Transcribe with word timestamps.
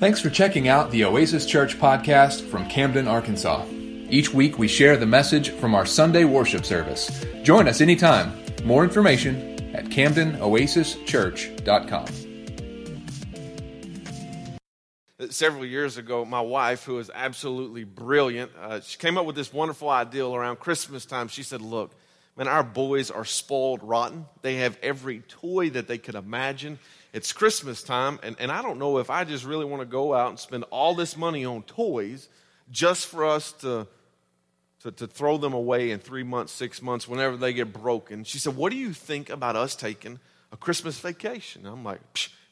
Thanks 0.00 0.20
for 0.20 0.28
checking 0.28 0.66
out 0.66 0.90
the 0.90 1.04
Oasis 1.04 1.46
Church 1.46 1.78
podcast 1.78 2.42
from 2.48 2.68
Camden, 2.68 3.06
Arkansas. 3.06 3.64
Each 4.10 4.34
week 4.34 4.58
we 4.58 4.66
share 4.66 4.96
the 4.96 5.06
message 5.06 5.50
from 5.50 5.72
our 5.72 5.86
Sunday 5.86 6.24
worship 6.24 6.64
service. 6.64 7.24
Join 7.44 7.68
us 7.68 7.80
anytime. 7.80 8.32
More 8.64 8.82
information 8.82 9.52
at 9.72 9.84
CamdenOasisChurch.com. 9.84 12.06
Several 15.30 15.64
years 15.64 15.96
ago, 15.96 16.24
my 16.24 16.40
wife, 16.40 16.82
who 16.82 16.98
is 16.98 17.08
absolutely 17.14 17.84
brilliant, 17.84 18.50
uh, 18.60 18.80
she 18.80 18.98
came 18.98 19.16
up 19.16 19.26
with 19.26 19.36
this 19.36 19.52
wonderful 19.52 19.88
idea 19.88 20.26
around 20.26 20.58
Christmas 20.58 21.06
time. 21.06 21.28
She 21.28 21.44
said, 21.44 21.62
Look, 21.62 21.92
man, 22.36 22.48
our 22.48 22.64
boys 22.64 23.12
are 23.12 23.24
spoiled 23.24 23.84
rotten. 23.84 24.26
They 24.42 24.56
have 24.56 24.76
every 24.82 25.20
toy 25.20 25.70
that 25.70 25.86
they 25.86 25.98
could 25.98 26.16
imagine 26.16 26.80
it's 27.14 27.32
Christmas 27.32 27.84
time, 27.84 28.18
and, 28.24 28.34
and 28.40 28.50
I 28.50 28.60
don't 28.60 28.80
know 28.80 28.98
if 28.98 29.08
I 29.08 29.22
just 29.22 29.44
really 29.44 29.64
want 29.64 29.80
to 29.82 29.86
go 29.86 30.12
out 30.12 30.30
and 30.30 30.38
spend 30.38 30.64
all 30.70 30.96
this 30.96 31.16
money 31.16 31.44
on 31.44 31.62
toys 31.62 32.28
just 32.72 33.06
for 33.06 33.24
us 33.24 33.52
to, 33.52 33.86
to, 34.82 34.90
to 34.90 35.06
throw 35.06 35.38
them 35.38 35.52
away 35.52 35.92
in 35.92 36.00
three 36.00 36.24
months, 36.24 36.52
six 36.52 36.82
months, 36.82 37.06
whenever 37.06 37.36
they 37.36 37.52
get 37.52 37.72
broken. 37.72 38.24
She 38.24 38.38
said, 38.38 38.56
What 38.56 38.72
do 38.72 38.76
you 38.76 38.92
think 38.92 39.30
about 39.30 39.54
us 39.54 39.76
taking 39.76 40.18
a 40.50 40.56
Christmas 40.56 40.98
vacation? 40.98 41.66
I'm 41.66 41.84
like, 41.84 42.00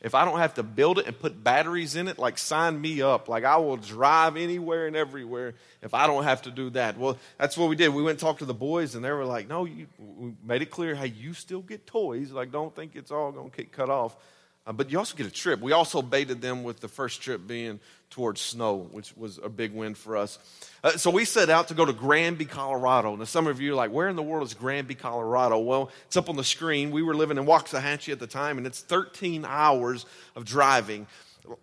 if 0.01 0.15
I 0.15 0.25
don't 0.25 0.39
have 0.39 0.55
to 0.55 0.63
build 0.63 1.01
it 1.01 1.09
and 1.09 1.19
put 1.19 1.43
batteries 1.43 1.97
in 1.97 2.07
it, 2.07 2.17
like 2.17 2.39
sign 2.39 2.81
me 2.81 3.03
up. 3.03 3.29
Like 3.29 3.43
I 3.43 3.57
will 3.57 3.77
drive 3.77 4.37
anywhere 4.37 4.87
and 4.87 4.95
everywhere 4.95 5.55
if 5.83 5.93
I 5.93 6.07
don't 6.07 6.23
have 6.23 6.43
to 6.43 6.53
do 6.53 6.71
that. 6.71 6.97
Well, 6.97 7.19
that's 7.37 7.57
what 7.57 7.69
we 7.69 7.75
did. 7.75 7.89
We 7.89 8.05
went 8.05 8.13
and 8.13 8.21
talked 8.21 8.39
to 8.39 8.45
the 8.45 8.55
boys, 8.55 8.95
and 8.95 9.05
they 9.05 9.11
were 9.11 9.25
like, 9.25 9.49
"No, 9.49 9.65
you, 9.65 9.89
we 9.99 10.35
made 10.45 10.63
it 10.63 10.71
clear. 10.71 10.95
Hey, 10.95 11.09
you 11.09 11.35
still 11.35 11.63
get 11.63 11.85
toys. 11.85 12.31
Like, 12.31 12.53
don't 12.53 12.75
think 12.75 12.95
it's 12.95 13.11
all 13.11 13.33
going 13.33 13.51
to 13.51 13.57
get 13.57 13.73
cut 13.73 13.91
off." 13.91 14.17
Uh, 14.67 14.73
but 14.73 14.91
you 14.91 14.99
also 14.99 15.17
get 15.17 15.27
a 15.27 15.31
trip. 15.31 15.61
We 15.61 15.73
also 15.73 16.03
baited 16.03 16.41
them 16.41 16.63
with 16.63 16.81
the 16.81 16.89
first 16.89 17.21
trip 17.21 17.47
being 17.47 17.81
towards 18.11 18.41
snow, 18.41 18.89
which 18.93 19.17
was 19.17 19.41
a 19.43 19.49
big 19.49 19.73
win 19.75 19.95
for 19.95 20.17
us. 20.17 20.39
Uh, 20.85 20.93
so 20.93 21.11
we 21.11 21.25
set 21.25 21.51
out 21.51 21.69
to 21.69 21.75
go 21.75 21.85
to 21.85 21.93
Granby, 21.93 22.45
Colorado. 22.45 23.17
Now, 23.17 23.25
some 23.25 23.47
of 23.47 23.61
you 23.61 23.73
are 23.73 23.75
like, 23.75 23.91
where 23.91 24.09
in 24.09 24.17
the 24.17 24.23
world 24.23 24.47
is 24.47 24.55
Granby, 24.55 24.95
Colorado? 24.95 25.59
Well, 25.59 25.91
it's 26.07 26.17
up 26.17 26.29
on 26.29 26.37
the 26.37 26.45
screen. 26.45 26.91
We 26.91 27.03
were 27.03 27.15
living 27.15 27.39
in 27.39 27.47
Waxahachie 27.47 28.13
at 28.13 28.21
the 28.21 28.27
time, 28.27 28.59
and 28.59 28.67
it's 28.67 28.81
13 28.81 29.45
hours 29.45 30.07
of 30.37 30.45
driving. 30.45 31.07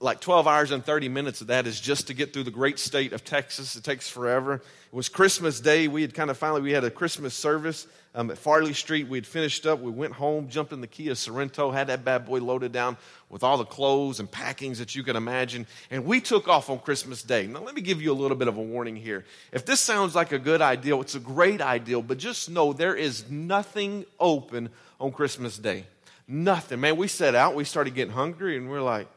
Like 0.02 0.20
12 0.20 0.46
hours 0.46 0.72
and 0.72 0.84
30 0.84 1.08
minutes 1.08 1.40
of 1.40 1.48
that 1.48 1.66
is 1.66 1.80
just 1.80 2.08
to 2.08 2.14
get 2.14 2.34
through 2.34 2.44
the 2.44 2.52
great 2.52 2.80
state 2.80 3.14
of 3.14 3.24
Texas. 3.24 3.78
It 3.78 3.84
takes 3.84 4.10
forever. 4.10 4.56
It 4.56 4.64
was 4.92 5.08
Christmas 5.08 5.62
Day. 5.62 5.88
We 5.88 6.02
had 6.02 6.14
kind 6.14 6.30
of 6.30 6.38
finally, 6.38 6.62
we 6.62 6.72
had 6.72 6.84
a 6.84 6.92
Christmas 6.92 7.34
service 7.34 7.88
um, 8.14 8.30
at 8.30 8.38
Farley 8.38 8.74
Street. 8.74 9.08
We 9.08 9.18
had 9.18 9.26
finished 9.26 9.66
up. 9.66 9.80
We 9.80 9.92
went 9.92 10.12
home, 10.12 10.50
jumped 10.50 10.74
in 10.74 10.82
the 10.82 10.88
Kia 10.88 11.14
Sorento, 11.14 11.74
had 11.74 11.88
that 11.88 12.04
bad 12.04 12.26
boy 12.26 12.40
loaded 12.40 12.74
down 12.74 12.98
with 13.30 13.42
all 13.42 13.58
the 13.58 13.64
clothes 13.64 14.20
and 14.20 14.30
packings 14.30 14.80
that 14.80 14.96
you 14.96 15.04
can 15.04 15.16
imagine. 15.16 15.66
And 15.90 16.04
we 16.04 16.20
took 16.20 16.50
off 16.50 16.70
on 16.70 16.80
Christmas 16.80 17.24
Day. 17.24 17.48
Now, 17.48 17.62
let 17.62 17.74
me 17.74 17.82
give 17.82 18.02
you 18.02 18.12
a 18.12 18.14
little 18.20 18.38
bit 18.38 18.50
of 18.50 18.58
a 18.58 18.62
warning 18.62 18.98
here. 18.98 19.24
If 19.54 19.66
this 19.66 19.80
sounds 19.80 20.14
like 20.14 20.34
a 20.34 20.40
good 20.40 20.62
idea, 20.62 21.00
it's 21.00 21.16
a 21.16 21.22
great 21.22 21.62
idea, 21.62 22.02
but 22.02 22.18
just 22.18 22.50
know 22.50 22.74
there 22.74 22.96
is 22.96 23.30
nothing 23.30 24.06
open 24.20 24.70
on 25.00 25.14
Christmas 25.14 25.58
Day. 25.58 25.86
Nothing. 26.28 26.82
Man, 26.82 26.98
we 26.98 27.08
set 27.08 27.34
out, 27.34 27.56
we 27.56 27.64
started 27.64 27.96
getting 27.96 28.14
hungry, 28.14 28.58
and 28.58 28.70
we're 28.70 28.82
like, 28.82 29.08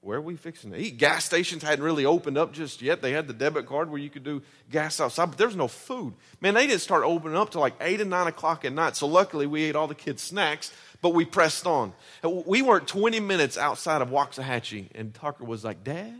where 0.00 0.18
are 0.18 0.22
we 0.22 0.36
fixing 0.36 0.70
to 0.70 0.78
eat? 0.78 0.96
Gas 0.96 1.24
stations 1.24 1.62
hadn't 1.62 1.84
really 1.84 2.04
opened 2.04 2.38
up 2.38 2.52
just 2.52 2.80
yet. 2.82 3.02
They 3.02 3.12
had 3.12 3.26
the 3.26 3.32
debit 3.32 3.66
card 3.66 3.90
where 3.90 4.00
you 4.00 4.08
could 4.08 4.22
do 4.22 4.42
gas 4.70 5.00
outside, 5.00 5.26
but 5.26 5.38
there's 5.38 5.56
no 5.56 5.66
food. 5.66 6.14
Man, 6.40 6.54
they 6.54 6.66
didn't 6.66 6.82
start 6.82 7.02
opening 7.04 7.36
up 7.36 7.50
till 7.50 7.60
like 7.60 7.74
8 7.80 8.00
and 8.00 8.10
9 8.10 8.28
o'clock 8.28 8.64
at 8.64 8.72
night. 8.72 8.94
So 8.94 9.08
luckily 9.08 9.46
we 9.46 9.64
ate 9.64 9.74
all 9.74 9.88
the 9.88 9.96
kids' 9.96 10.22
snacks, 10.22 10.72
but 11.02 11.14
we 11.14 11.24
pressed 11.24 11.66
on. 11.66 11.92
We 12.22 12.62
weren't 12.62 12.86
20 12.86 13.18
minutes 13.20 13.58
outside 13.58 14.00
of 14.00 14.10
Waxahachie, 14.10 14.86
and 14.94 15.12
Tucker 15.12 15.44
was 15.44 15.64
like, 15.64 15.82
Dad, 15.82 16.18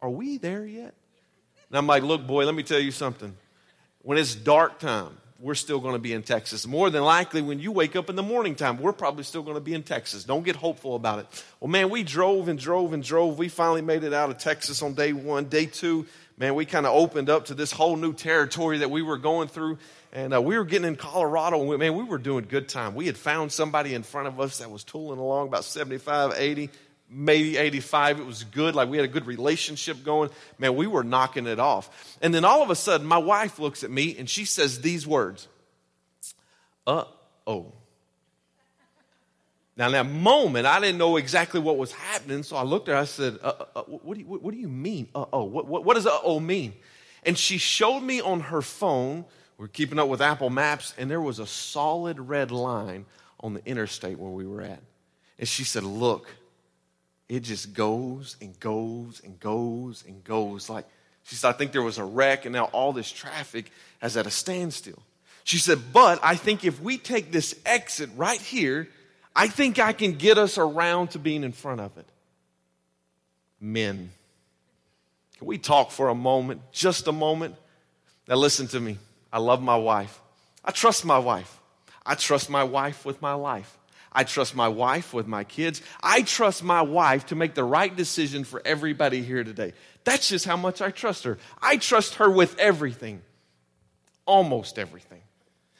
are 0.00 0.10
we 0.10 0.38
there 0.38 0.64
yet? 0.64 0.94
And 1.68 1.78
I'm 1.78 1.86
like, 1.86 2.04
look, 2.04 2.26
boy, 2.26 2.44
let 2.46 2.54
me 2.54 2.62
tell 2.62 2.80
you 2.80 2.92
something. 2.92 3.36
When 4.02 4.18
it's 4.18 4.34
dark 4.34 4.78
time, 4.78 5.16
we're 5.40 5.54
still 5.54 5.80
going 5.80 5.94
to 5.94 6.00
be 6.00 6.12
in 6.12 6.22
Texas. 6.22 6.66
More 6.66 6.90
than 6.90 7.02
likely, 7.02 7.40
when 7.40 7.58
you 7.58 7.72
wake 7.72 7.96
up 7.96 8.10
in 8.10 8.16
the 8.16 8.22
morning 8.22 8.54
time, 8.54 8.78
we're 8.78 8.92
probably 8.92 9.24
still 9.24 9.42
going 9.42 9.56
to 9.56 9.60
be 9.60 9.72
in 9.72 9.82
Texas. 9.82 10.24
Don't 10.24 10.44
get 10.44 10.54
hopeful 10.54 10.94
about 10.94 11.20
it. 11.20 11.44
Well, 11.60 11.68
man, 11.68 11.88
we 11.88 12.02
drove 12.02 12.48
and 12.48 12.58
drove 12.58 12.92
and 12.92 13.02
drove. 13.02 13.38
We 13.38 13.48
finally 13.48 13.80
made 13.80 14.04
it 14.04 14.12
out 14.12 14.28
of 14.28 14.38
Texas 14.38 14.82
on 14.82 14.92
day 14.92 15.14
one. 15.14 15.46
Day 15.46 15.64
two, 15.64 16.06
man, 16.36 16.54
we 16.54 16.66
kind 16.66 16.84
of 16.84 16.94
opened 16.94 17.30
up 17.30 17.46
to 17.46 17.54
this 17.54 17.72
whole 17.72 17.96
new 17.96 18.12
territory 18.12 18.78
that 18.78 18.90
we 18.90 19.00
were 19.00 19.16
going 19.16 19.48
through. 19.48 19.78
And 20.12 20.34
uh, 20.34 20.42
we 20.42 20.58
were 20.58 20.64
getting 20.64 20.88
in 20.88 20.96
Colorado, 20.96 21.60
and 21.60 21.68
we, 21.68 21.76
man, 21.76 21.96
we 21.96 22.04
were 22.04 22.18
doing 22.18 22.44
good 22.48 22.68
time. 22.68 22.94
We 22.94 23.06
had 23.06 23.16
found 23.16 23.50
somebody 23.50 23.94
in 23.94 24.02
front 24.02 24.28
of 24.28 24.40
us 24.40 24.58
that 24.58 24.70
was 24.70 24.84
tooling 24.84 25.20
along 25.20 25.48
about 25.48 25.64
75, 25.64 26.34
80 26.36 26.68
maybe 27.10 27.56
85. 27.56 28.20
It 28.20 28.26
was 28.26 28.44
good. 28.44 28.74
Like 28.74 28.88
we 28.88 28.96
had 28.96 29.04
a 29.04 29.08
good 29.08 29.26
relationship 29.26 30.04
going. 30.04 30.30
Man, 30.58 30.76
we 30.76 30.86
were 30.86 31.02
knocking 31.02 31.46
it 31.46 31.58
off. 31.58 32.16
And 32.22 32.32
then 32.32 32.44
all 32.44 32.62
of 32.62 32.70
a 32.70 32.76
sudden, 32.76 33.06
my 33.06 33.18
wife 33.18 33.58
looks 33.58 33.82
at 33.82 33.90
me 33.90 34.16
and 34.18 34.28
she 34.28 34.44
says 34.44 34.80
these 34.80 35.06
words 35.06 35.48
Uh 36.86 37.04
oh. 37.46 37.72
Now, 39.76 39.86
in 39.86 39.92
that 39.92 40.06
moment, 40.06 40.66
I 40.66 40.78
didn't 40.78 40.98
know 40.98 41.16
exactly 41.16 41.58
what 41.58 41.78
was 41.78 41.92
happening. 41.92 42.42
So 42.42 42.56
I 42.56 42.64
looked 42.64 42.88
at 42.88 42.96
her. 42.96 43.00
I 43.00 43.04
said, 43.04 43.38
uh, 43.42 43.52
uh, 43.58 43.64
uh 43.76 43.82
what, 43.84 44.14
do 44.14 44.20
you, 44.20 44.26
what, 44.26 44.52
do 44.52 44.58
you 44.58 44.68
mean? 44.68 45.08
Uh 45.14 45.24
oh. 45.32 45.44
What, 45.44 45.66
what, 45.66 45.84
what 45.84 45.94
does 45.94 46.06
uh 46.06 46.18
oh 46.22 46.38
mean? 46.38 46.74
And 47.24 47.36
she 47.36 47.58
showed 47.58 48.00
me 48.00 48.20
on 48.20 48.40
her 48.40 48.62
phone. 48.62 49.24
We're 49.58 49.68
keeping 49.68 49.98
up 49.98 50.08
with 50.08 50.22
Apple 50.22 50.48
Maps, 50.48 50.94
and 50.96 51.10
there 51.10 51.20
was 51.20 51.38
a 51.38 51.46
solid 51.46 52.18
red 52.18 52.50
line 52.50 53.04
on 53.40 53.54
the 53.54 53.64
interstate 53.66 54.18
where 54.18 54.30
we 54.30 54.46
were 54.46 54.62
at. 54.62 54.80
And 55.38 55.48
she 55.48 55.64
said, 55.64 55.82
Look, 55.82 56.28
it 57.30 57.44
just 57.44 57.74
goes 57.74 58.36
and 58.40 58.58
goes 58.58 59.22
and 59.24 59.38
goes 59.38 60.02
and 60.04 60.24
goes. 60.24 60.68
Like, 60.68 60.84
she 61.22 61.36
said, 61.36 61.50
I 61.50 61.52
think 61.52 61.70
there 61.70 61.80
was 61.80 61.96
a 61.96 62.04
wreck 62.04 62.44
and 62.44 62.52
now 62.52 62.64
all 62.64 62.92
this 62.92 63.10
traffic 63.10 63.70
is 64.02 64.16
at 64.16 64.26
a 64.26 64.32
standstill. 64.32 65.00
She 65.44 65.58
said, 65.58 65.78
but 65.92 66.18
I 66.24 66.34
think 66.34 66.64
if 66.64 66.82
we 66.82 66.98
take 66.98 67.30
this 67.30 67.54
exit 67.64 68.10
right 68.16 68.40
here, 68.40 68.88
I 69.34 69.46
think 69.46 69.78
I 69.78 69.92
can 69.92 70.14
get 70.14 70.38
us 70.38 70.58
around 70.58 71.12
to 71.12 71.20
being 71.20 71.44
in 71.44 71.52
front 71.52 71.80
of 71.80 71.96
it. 71.98 72.06
Men, 73.60 74.10
can 75.38 75.46
we 75.46 75.56
talk 75.56 75.92
for 75.92 76.08
a 76.08 76.16
moment, 76.16 76.62
just 76.72 77.06
a 77.06 77.12
moment? 77.12 77.54
Now, 78.26 78.34
listen 78.34 78.66
to 78.68 78.80
me. 78.80 78.98
I 79.32 79.38
love 79.38 79.62
my 79.62 79.76
wife. 79.76 80.20
I 80.64 80.72
trust 80.72 81.04
my 81.04 81.18
wife. 81.18 81.60
I 82.04 82.16
trust 82.16 82.50
my 82.50 82.64
wife 82.64 83.04
with 83.04 83.22
my 83.22 83.34
life. 83.34 83.78
I 84.12 84.24
trust 84.24 84.56
my 84.56 84.68
wife 84.68 85.14
with 85.14 85.26
my 85.26 85.44
kids. 85.44 85.82
I 86.02 86.22
trust 86.22 86.64
my 86.64 86.82
wife 86.82 87.26
to 87.26 87.34
make 87.36 87.54
the 87.54 87.64
right 87.64 87.94
decision 87.94 88.44
for 88.44 88.60
everybody 88.64 89.22
here 89.22 89.44
today. 89.44 89.72
That's 90.04 90.28
just 90.28 90.44
how 90.44 90.56
much 90.56 90.82
I 90.82 90.90
trust 90.90 91.24
her. 91.24 91.38
I 91.60 91.76
trust 91.76 92.14
her 92.16 92.28
with 92.28 92.58
everything, 92.58 93.22
almost 94.26 94.78
everything. 94.78 95.20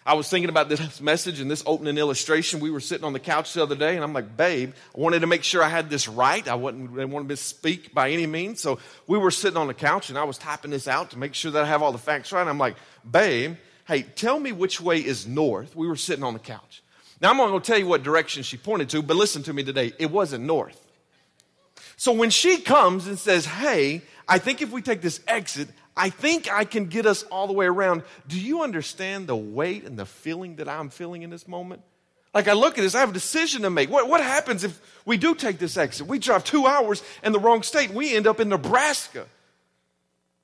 I 0.07 0.15
was 0.15 0.29
thinking 0.29 0.49
about 0.49 0.69
this 0.69 1.01
message 1.01 1.41
and 1.41 1.51
this 1.51 1.63
opening 1.67 1.99
illustration. 1.99 2.61
We 2.61 2.71
were 2.71 2.81
sitting 2.81 3.05
on 3.05 3.13
the 3.13 3.21
couch 3.21 3.53
the 3.53 3.63
other 3.63 3.77
day, 3.77 3.97
and 3.97 4.03
I'm 4.03 4.15
like, 4.15 4.35
babe, 4.37 4.73
I 4.97 5.01
wanted 5.01 5.21
to 5.21 5.27
make 5.27 5.45
sure 5.45 5.63
I 5.63 5.69
had 5.69 5.91
this 5.91 6.09
right. 6.09 6.47
I 6.49 6.55
wasn't 6.55 6.99
I 6.99 7.05
wanted 7.05 7.29
to 7.29 7.37
speak 7.37 7.93
by 7.93 8.11
any 8.11 8.27
means. 8.27 8.61
So 8.61 8.79
we 9.07 9.19
were 9.19 9.31
sitting 9.31 9.59
on 9.59 9.67
the 9.67 9.75
couch, 9.75 10.09
and 10.09 10.19
I 10.19 10.25
was 10.25 10.39
typing 10.39 10.71
this 10.71 10.89
out 10.89 11.11
to 11.11 11.19
make 11.19 11.35
sure 11.35 11.51
that 11.51 11.63
I 11.63 11.67
have 11.67 11.83
all 11.83 11.93
the 11.93 11.99
facts 11.99 12.33
right. 12.33 12.47
I'm 12.47 12.59
like, 12.59 12.77
babe, 13.09 13.57
hey, 13.87 14.03
tell 14.03 14.41
me 14.41 14.53
which 14.53 14.81
way 14.81 14.99
is 14.99 15.27
north. 15.27 15.77
We 15.77 15.87
were 15.87 15.97
sitting 15.97 16.25
on 16.25 16.33
the 16.33 16.41
couch. 16.41 16.83
Now, 17.21 17.31
I'm 17.31 17.37
not 17.37 17.49
going 17.49 17.61
to 17.61 17.67
tell 17.67 17.79
you 17.79 17.87
what 17.87 18.03
direction 18.03 18.43
she 18.43 18.57
pointed 18.57 18.89
to, 18.91 19.03
but 19.03 19.17
listen 19.17 19.43
to 19.45 19.53
me 19.53 19.63
today. 19.63 19.93
It 19.99 20.11
wasn't 20.11 20.45
north. 20.45 20.87
So 21.97 22.13
when 22.13 22.31
she 22.31 22.59
comes 22.59 23.07
and 23.07 23.19
says, 23.19 23.45
Hey, 23.45 24.03
I 24.27 24.39
think 24.39 24.63
if 24.63 24.71
we 24.71 24.81
take 24.81 25.03
this 25.03 25.21
exit, 25.29 25.69
I 25.97 26.09
think 26.09 26.51
I 26.51 26.65
can 26.65 26.87
get 26.87 27.05
us 27.05 27.25
all 27.25 27.47
the 27.47 27.53
way 27.53 27.67
around. 27.67 28.05
Do 28.27 28.41
you 28.41 28.63
understand 28.63 29.27
the 29.27 29.37
weight 29.37 29.85
and 29.85 29.99
the 29.99 30.07
feeling 30.07 30.57
that 30.57 30.69
I'm 30.69 30.89
feeling 30.89 31.23
in 31.23 31.31
this 31.31 31.47
moment? 31.47 31.83
Like 32.33 32.49
I 32.49 32.53
look 32.53 32.79
at 32.79 32.83
this, 32.83 32.95
I 32.95 33.01
have 33.01 33.11
a 33.11 33.13
decision 33.13 33.63
to 33.63 33.71
make. 33.71 33.91
What, 33.91 34.09
what 34.09 34.23
happens 34.23 34.65
if 34.65 34.81
we 35.05 35.17
do 35.17 35.35
take 35.35 35.59
this 35.59 35.77
exit? 35.77 36.07
We 36.07 36.19
drive 36.19 36.45
two 36.45 36.67
hours 36.67 37.03
in 37.25 37.33
the 37.33 37.41
wrong 37.41 37.63
state. 37.63 37.91
We 37.91 38.15
end 38.15 38.27
up 38.27 38.41
in 38.41 38.49
Nebraska. 38.49 39.27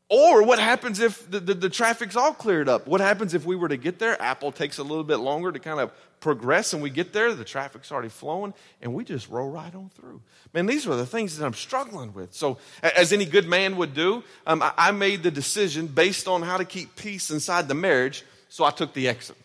Or 0.09 0.43
what 0.45 0.59
happens 0.59 1.01
if 1.01 1.29
the, 1.31 1.41
the, 1.41 1.55
the, 1.55 1.71
traffic's 1.71 2.15
all 2.15 2.33
cleared 2.33 2.69
up? 2.69 2.87
What 2.87 3.01
happens 3.01 3.35
if 3.35 3.45
we 3.45 3.57
were 3.57 3.69
to 3.69 3.77
get 3.77 3.99
there? 3.99 4.21
Apple 4.23 4.53
takes 4.53 4.79
a 4.79 4.85
little 4.85 5.03
bit 5.03 5.17
longer 5.17 5.51
to 5.51 5.59
kind 5.59 5.81
of 5.81 5.91
progress, 6.21 6.73
and 6.73 6.83
we 6.83 6.91
get 6.91 7.13
there, 7.13 7.33
the 7.35 7.45
traffic's 7.45 7.93
already 7.93 8.09
flowing, 8.09 8.55
and 8.83 8.95
we 8.95 9.05
just 9.05 9.29
roll 9.29 9.51
right 9.51 9.75
on 9.75 9.91
through. 9.91 10.21
Man, 10.53 10.67
these 10.67 10.87
are 10.87 10.97
the 10.97 11.07
things 11.07 11.37
that 11.37 11.45
I'm 11.45 11.55
struggling 11.55 12.13
with. 12.15 12.35
So, 12.35 12.59
as 12.83 13.13
any 13.13 13.25
good 13.25 13.47
man 13.47 13.77
would 13.77 13.95
do, 13.95 14.25
um, 14.47 14.63
I, 14.63 14.73
I 14.77 14.91
made 14.91 15.23
the 15.23 15.31
decision 15.31 15.87
based 15.87 16.27
on 16.29 16.43
how 16.43 16.57
to 16.57 16.65
keep 16.65 16.97
peace 16.97 17.31
inside 17.31 17.69
the 17.69 17.75
marriage, 17.75 18.25
so 18.49 18.65
I 18.65 18.71
took 18.71 18.93
the 18.95 19.09
exit. 19.09 19.37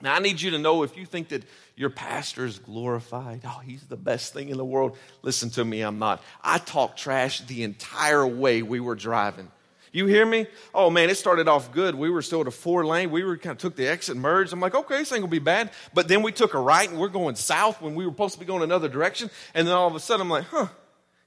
Now, 0.00 0.14
I 0.14 0.20
need 0.20 0.40
you 0.40 0.50
to 0.52 0.58
know 0.58 0.84
if 0.84 0.96
you 0.96 1.06
think 1.06 1.28
that 1.30 1.42
your 1.76 1.90
pastor 1.90 2.44
is 2.44 2.58
glorified, 2.58 3.40
oh, 3.44 3.60
he's 3.64 3.82
the 3.82 3.96
best 3.96 4.32
thing 4.32 4.48
in 4.48 4.56
the 4.56 4.64
world, 4.64 4.96
listen 5.22 5.50
to 5.50 5.64
me, 5.64 5.80
I'm 5.80 5.98
not. 5.98 6.22
I 6.42 6.58
talked 6.58 6.98
trash 6.98 7.40
the 7.40 7.62
entire 7.62 8.26
way 8.26 8.62
we 8.62 8.80
were 8.80 8.94
driving. 8.94 9.50
You 9.92 10.06
hear 10.06 10.26
me? 10.26 10.46
Oh 10.74 10.90
man, 10.90 11.10
it 11.10 11.16
started 11.16 11.48
off 11.48 11.72
good. 11.72 11.94
We 11.94 12.10
were 12.10 12.22
still 12.22 12.40
at 12.42 12.46
a 12.46 12.50
four 12.50 12.84
lane. 12.84 13.10
We 13.10 13.24
were 13.24 13.36
kind 13.36 13.52
of 13.52 13.58
took 13.58 13.76
the 13.76 13.86
exit 13.86 14.16
merged. 14.16 14.52
I'm 14.52 14.60
like, 14.60 14.74
okay, 14.74 14.98
this 14.98 15.12
ain't 15.12 15.22
gonna 15.22 15.30
be 15.30 15.38
bad. 15.38 15.70
But 15.94 16.08
then 16.08 16.22
we 16.22 16.32
took 16.32 16.54
a 16.54 16.60
right 16.60 16.88
and 16.88 16.98
we're 16.98 17.08
going 17.08 17.36
south 17.36 17.80
when 17.80 17.94
we 17.94 18.04
were 18.04 18.12
supposed 18.12 18.34
to 18.34 18.40
be 18.40 18.46
going 18.46 18.62
another 18.62 18.88
direction. 18.88 19.30
And 19.54 19.66
then 19.66 19.74
all 19.74 19.88
of 19.88 19.94
a 19.94 20.00
sudden 20.00 20.22
I'm 20.22 20.30
like, 20.30 20.44
huh, 20.44 20.68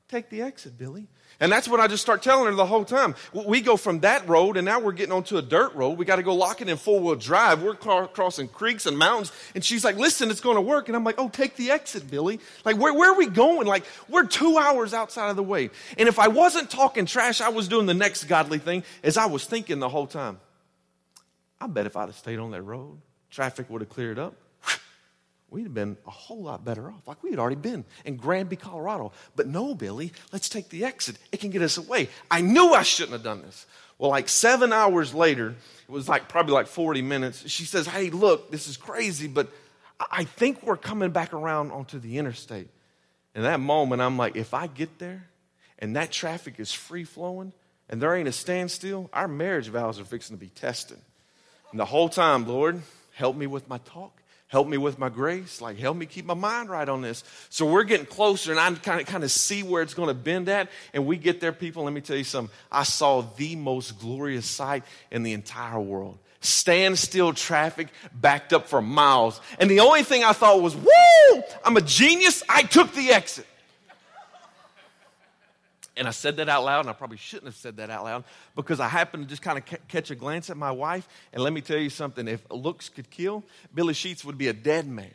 take 0.07 0.29
the 0.29 0.41
exit, 0.41 0.77
Billy. 0.77 1.07
And 1.41 1.51
that's 1.51 1.67
what 1.67 1.79
I 1.79 1.87
just 1.87 2.03
start 2.03 2.21
telling 2.21 2.45
her 2.45 2.53
the 2.53 2.67
whole 2.67 2.85
time. 2.85 3.15
We 3.33 3.61
go 3.61 3.75
from 3.75 4.01
that 4.01 4.29
road, 4.29 4.57
and 4.57 4.63
now 4.63 4.79
we're 4.79 4.91
getting 4.91 5.11
onto 5.11 5.37
a 5.37 5.41
dirt 5.41 5.73
road. 5.73 5.97
We 5.97 6.05
got 6.05 6.17
to 6.17 6.23
go 6.23 6.35
lock 6.35 6.61
it 6.61 6.69
in 6.69 6.77
four 6.77 6.99
wheel 6.99 7.15
drive. 7.15 7.63
We're 7.63 7.73
crossing 7.73 8.47
creeks 8.47 8.85
and 8.85 8.95
mountains. 8.95 9.31
And 9.55 9.65
she's 9.65 9.83
like, 9.83 9.97
listen, 9.97 10.29
it's 10.29 10.39
going 10.39 10.55
to 10.55 10.61
work. 10.61 10.87
And 10.87 10.95
I'm 10.95 11.03
like, 11.03 11.15
oh, 11.17 11.29
take 11.29 11.55
the 11.55 11.71
exit, 11.71 12.09
Billy. 12.11 12.39
Like, 12.63 12.77
where, 12.77 12.93
where 12.93 13.11
are 13.11 13.17
we 13.17 13.25
going? 13.25 13.65
Like, 13.65 13.85
we're 14.07 14.27
two 14.27 14.59
hours 14.59 14.93
outside 14.93 15.31
of 15.31 15.35
the 15.35 15.43
way. 15.43 15.71
And 15.97 16.07
if 16.07 16.19
I 16.19 16.27
wasn't 16.27 16.69
talking 16.69 17.07
trash, 17.07 17.41
I 17.41 17.49
was 17.49 17.67
doing 17.67 17.87
the 17.87 17.95
next 17.95 18.25
godly 18.25 18.59
thing, 18.59 18.83
as 19.03 19.17
I 19.17 19.25
was 19.25 19.43
thinking 19.43 19.79
the 19.79 19.89
whole 19.89 20.07
time. 20.07 20.39
I 21.59 21.65
bet 21.65 21.87
if 21.87 21.97
I'd 21.97 22.05
have 22.05 22.15
stayed 22.15 22.37
on 22.37 22.51
that 22.51 22.61
road, 22.61 22.99
traffic 23.31 23.67
would 23.71 23.81
have 23.81 23.89
cleared 23.89 24.19
up 24.19 24.35
we'd 25.51 25.63
have 25.63 25.73
been 25.73 25.97
a 26.07 26.09
whole 26.09 26.41
lot 26.41 26.63
better 26.63 26.89
off. 26.89 27.07
Like 27.07 27.21
we 27.21 27.29
had 27.29 27.37
already 27.37 27.57
been 27.57 27.83
in 28.05 28.15
Granby, 28.15 28.55
Colorado. 28.55 29.11
But 29.35 29.47
no, 29.47 29.75
Billy, 29.75 30.13
let's 30.31 30.49
take 30.49 30.69
the 30.69 30.85
exit. 30.85 31.17
It 31.31 31.41
can 31.41 31.51
get 31.51 31.61
us 31.61 31.77
away. 31.77 32.09
I 32.31 32.41
knew 32.41 32.73
I 32.73 32.83
shouldn't 32.83 33.13
have 33.13 33.23
done 33.23 33.41
this. 33.41 33.67
Well, 33.99 34.09
like 34.09 34.29
seven 34.29 34.73
hours 34.73 35.13
later, 35.13 35.49
it 35.87 35.91
was 35.91 36.09
like 36.09 36.29
probably 36.29 36.53
like 36.53 36.67
40 36.67 37.01
minutes. 37.01 37.47
She 37.49 37.65
says, 37.65 37.85
Hey, 37.85 38.09
look, 38.09 38.49
this 38.49 38.67
is 38.67 38.77
crazy, 38.77 39.27
but 39.27 39.49
I 40.09 40.23
think 40.23 40.63
we're 40.63 40.77
coming 40.77 41.11
back 41.11 41.33
around 41.33 41.71
onto 41.71 41.99
the 41.99 42.17
interstate. 42.17 42.69
In 43.35 43.43
that 43.43 43.59
moment, 43.59 44.01
I'm 44.01 44.17
like, 44.17 44.35
if 44.35 44.53
I 44.53 44.67
get 44.67 44.99
there 44.99 45.27
and 45.77 45.95
that 45.95 46.11
traffic 46.11 46.55
is 46.59 46.71
free 46.71 47.03
flowing 47.03 47.53
and 47.89 48.01
there 48.01 48.15
ain't 48.15 48.27
a 48.27 48.31
standstill, 48.31 49.09
our 49.13 49.27
marriage 49.27 49.67
vows 49.67 49.99
are 49.99 50.05
fixing 50.05 50.35
to 50.35 50.39
be 50.39 50.49
tested. 50.49 50.97
And 51.71 51.79
the 51.79 51.85
whole 51.85 52.09
time, 52.09 52.47
Lord, 52.47 52.81
help 53.13 53.35
me 53.35 53.47
with 53.47 53.69
my 53.69 53.77
talk 53.79 54.20
help 54.51 54.67
me 54.67 54.77
with 54.77 54.99
my 54.99 55.07
grace 55.07 55.61
like 55.61 55.77
help 55.77 55.95
me 55.95 56.05
keep 56.05 56.25
my 56.25 56.33
mind 56.33 56.69
right 56.69 56.87
on 56.87 57.01
this. 57.01 57.23
So 57.49 57.65
we're 57.65 57.85
getting 57.85 58.05
closer 58.05 58.51
and 58.51 58.59
i 58.59 58.69
kind 58.73 58.99
of 58.99 59.07
kind 59.07 59.23
of 59.23 59.31
see 59.31 59.63
where 59.63 59.81
it's 59.81 59.93
going 59.93 60.09
to 60.09 60.13
bend 60.13 60.49
at 60.49 60.69
and 60.93 61.05
we 61.05 61.17
get 61.17 61.39
there 61.39 61.53
people. 61.53 61.85
Let 61.85 61.93
me 61.93 62.01
tell 62.01 62.17
you 62.17 62.25
something. 62.25 62.53
I 62.71 62.83
saw 62.83 63.21
the 63.37 63.55
most 63.55 63.99
glorious 63.99 64.45
sight 64.45 64.83
in 65.09 65.23
the 65.23 65.33
entire 65.33 65.79
world. 65.79 66.19
Standstill 66.41 67.33
traffic 67.33 67.87
backed 68.13 68.51
up 68.51 68.67
for 68.67 68.81
miles. 68.81 69.39
And 69.57 69.71
the 69.71 69.79
only 69.79 70.03
thing 70.03 70.23
i 70.23 70.33
thought 70.33 70.61
was 70.61 70.75
woo! 70.75 71.43
I'm 71.63 71.77
a 71.77 71.81
genius. 71.81 72.43
I 72.49 72.63
took 72.63 72.93
the 72.93 73.11
exit 73.11 73.47
and 75.97 76.07
I 76.07 76.11
said 76.11 76.37
that 76.37 76.47
out 76.47 76.63
loud, 76.63 76.81
and 76.81 76.89
I 76.89 76.93
probably 76.93 77.17
shouldn't 77.17 77.47
have 77.47 77.55
said 77.55 77.77
that 77.77 77.89
out 77.89 78.03
loud 78.03 78.23
because 78.55 78.79
I 78.79 78.87
happened 78.87 79.23
to 79.23 79.29
just 79.29 79.41
kind 79.41 79.57
of 79.57 79.65
catch 79.87 80.09
a 80.09 80.15
glance 80.15 80.49
at 80.49 80.57
my 80.57 80.71
wife. 80.71 81.07
And 81.33 81.43
let 81.43 81.51
me 81.51 81.61
tell 81.61 81.77
you 81.77 81.89
something 81.89 82.27
if 82.27 82.41
looks 82.49 82.89
could 82.89 83.09
kill, 83.09 83.43
Billy 83.73 83.93
Sheets 83.93 84.23
would 84.23 84.37
be 84.37 84.47
a 84.47 84.53
dead 84.53 84.87
man. 84.87 85.11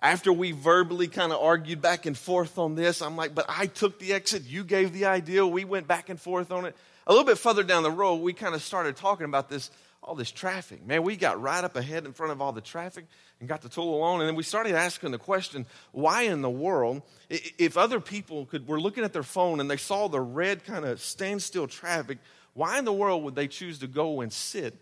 After 0.00 0.32
we 0.32 0.52
verbally 0.52 1.08
kind 1.08 1.32
of 1.32 1.40
argued 1.40 1.82
back 1.82 2.06
and 2.06 2.16
forth 2.16 2.58
on 2.58 2.74
this, 2.76 3.02
I'm 3.02 3.16
like, 3.16 3.34
but 3.34 3.46
I 3.48 3.66
took 3.66 3.98
the 3.98 4.12
exit. 4.12 4.44
You 4.44 4.62
gave 4.62 4.92
the 4.92 5.06
idea. 5.06 5.44
We 5.46 5.64
went 5.64 5.88
back 5.88 6.08
and 6.08 6.20
forth 6.20 6.52
on 6.52 6.66
it. 6.66 6.76
A 7.06 7.12
little 7.12 7.26
bit 7.26 7.38
further 7.38 7.62
down 7.62 7.82
the 7.82 7.90
road, 7.90 8.16
we 8.16 8.32
kind 8.32 8.54
of 8.54 8.62
started 8.62 8.96
talking 8.96 9.24
about 9.24 9.48
this, 9.48 9.70
all 10.02 10.14
this 10.14 10.30
traffic. 10.30 10.86
Man, 10.86 11.02
we 11.02 11.16
got 11.16 11.40
right 11.40 11.62
up 11.62 11.76
ahead 11.76 12.06
in 12.06 12.12
front 12.12 12.32
of 12.32 12.40
all 12.40 12.52
the 12.52 12.60
traffic 12.60 13.06
and 13.40 13.48
got 13.48 13.62
to 13.62 13.68
tool 13.68 13.94
along. 13.94 14.20
And 14.20 14.28
then 14.28 14.36
we 14.36 14.42
started 14.42 14.74
asking 14.74 15.10
the 15.10 15.18
question, 15.18 15.66
why 15.92 16.22
in 16.22 16.40
the 16.40 16.50
world, 16.50 17.02
if 17.28 17.76
other 17.76 18.00
people 18.00 18.46
could 18.46 18.66
were 18.66 18.80
looking 18.80 19.04
at 19.04 19.12
their 19.12 19.22
phone 19.22 19.60
and 19.60 19.70
they 19.70 19.76
saw 19.76 20.08
the 20.08 20.20
red 20.20 20.64
kind 20.64 20.84
of 20.84 21.00
standstill 21.00 21.66
traffic, 21.66 22.18
why 22.54 22.78
in 22.78 22.84
the 22.84 22.92
world 22.92 23.24
would 23.24 23.34
they 23.34 23.48
choose 23.48 23.80
to 23.80 23.86
go 23.86 24.20
and 24.20 24.32
sit 24.32 24.74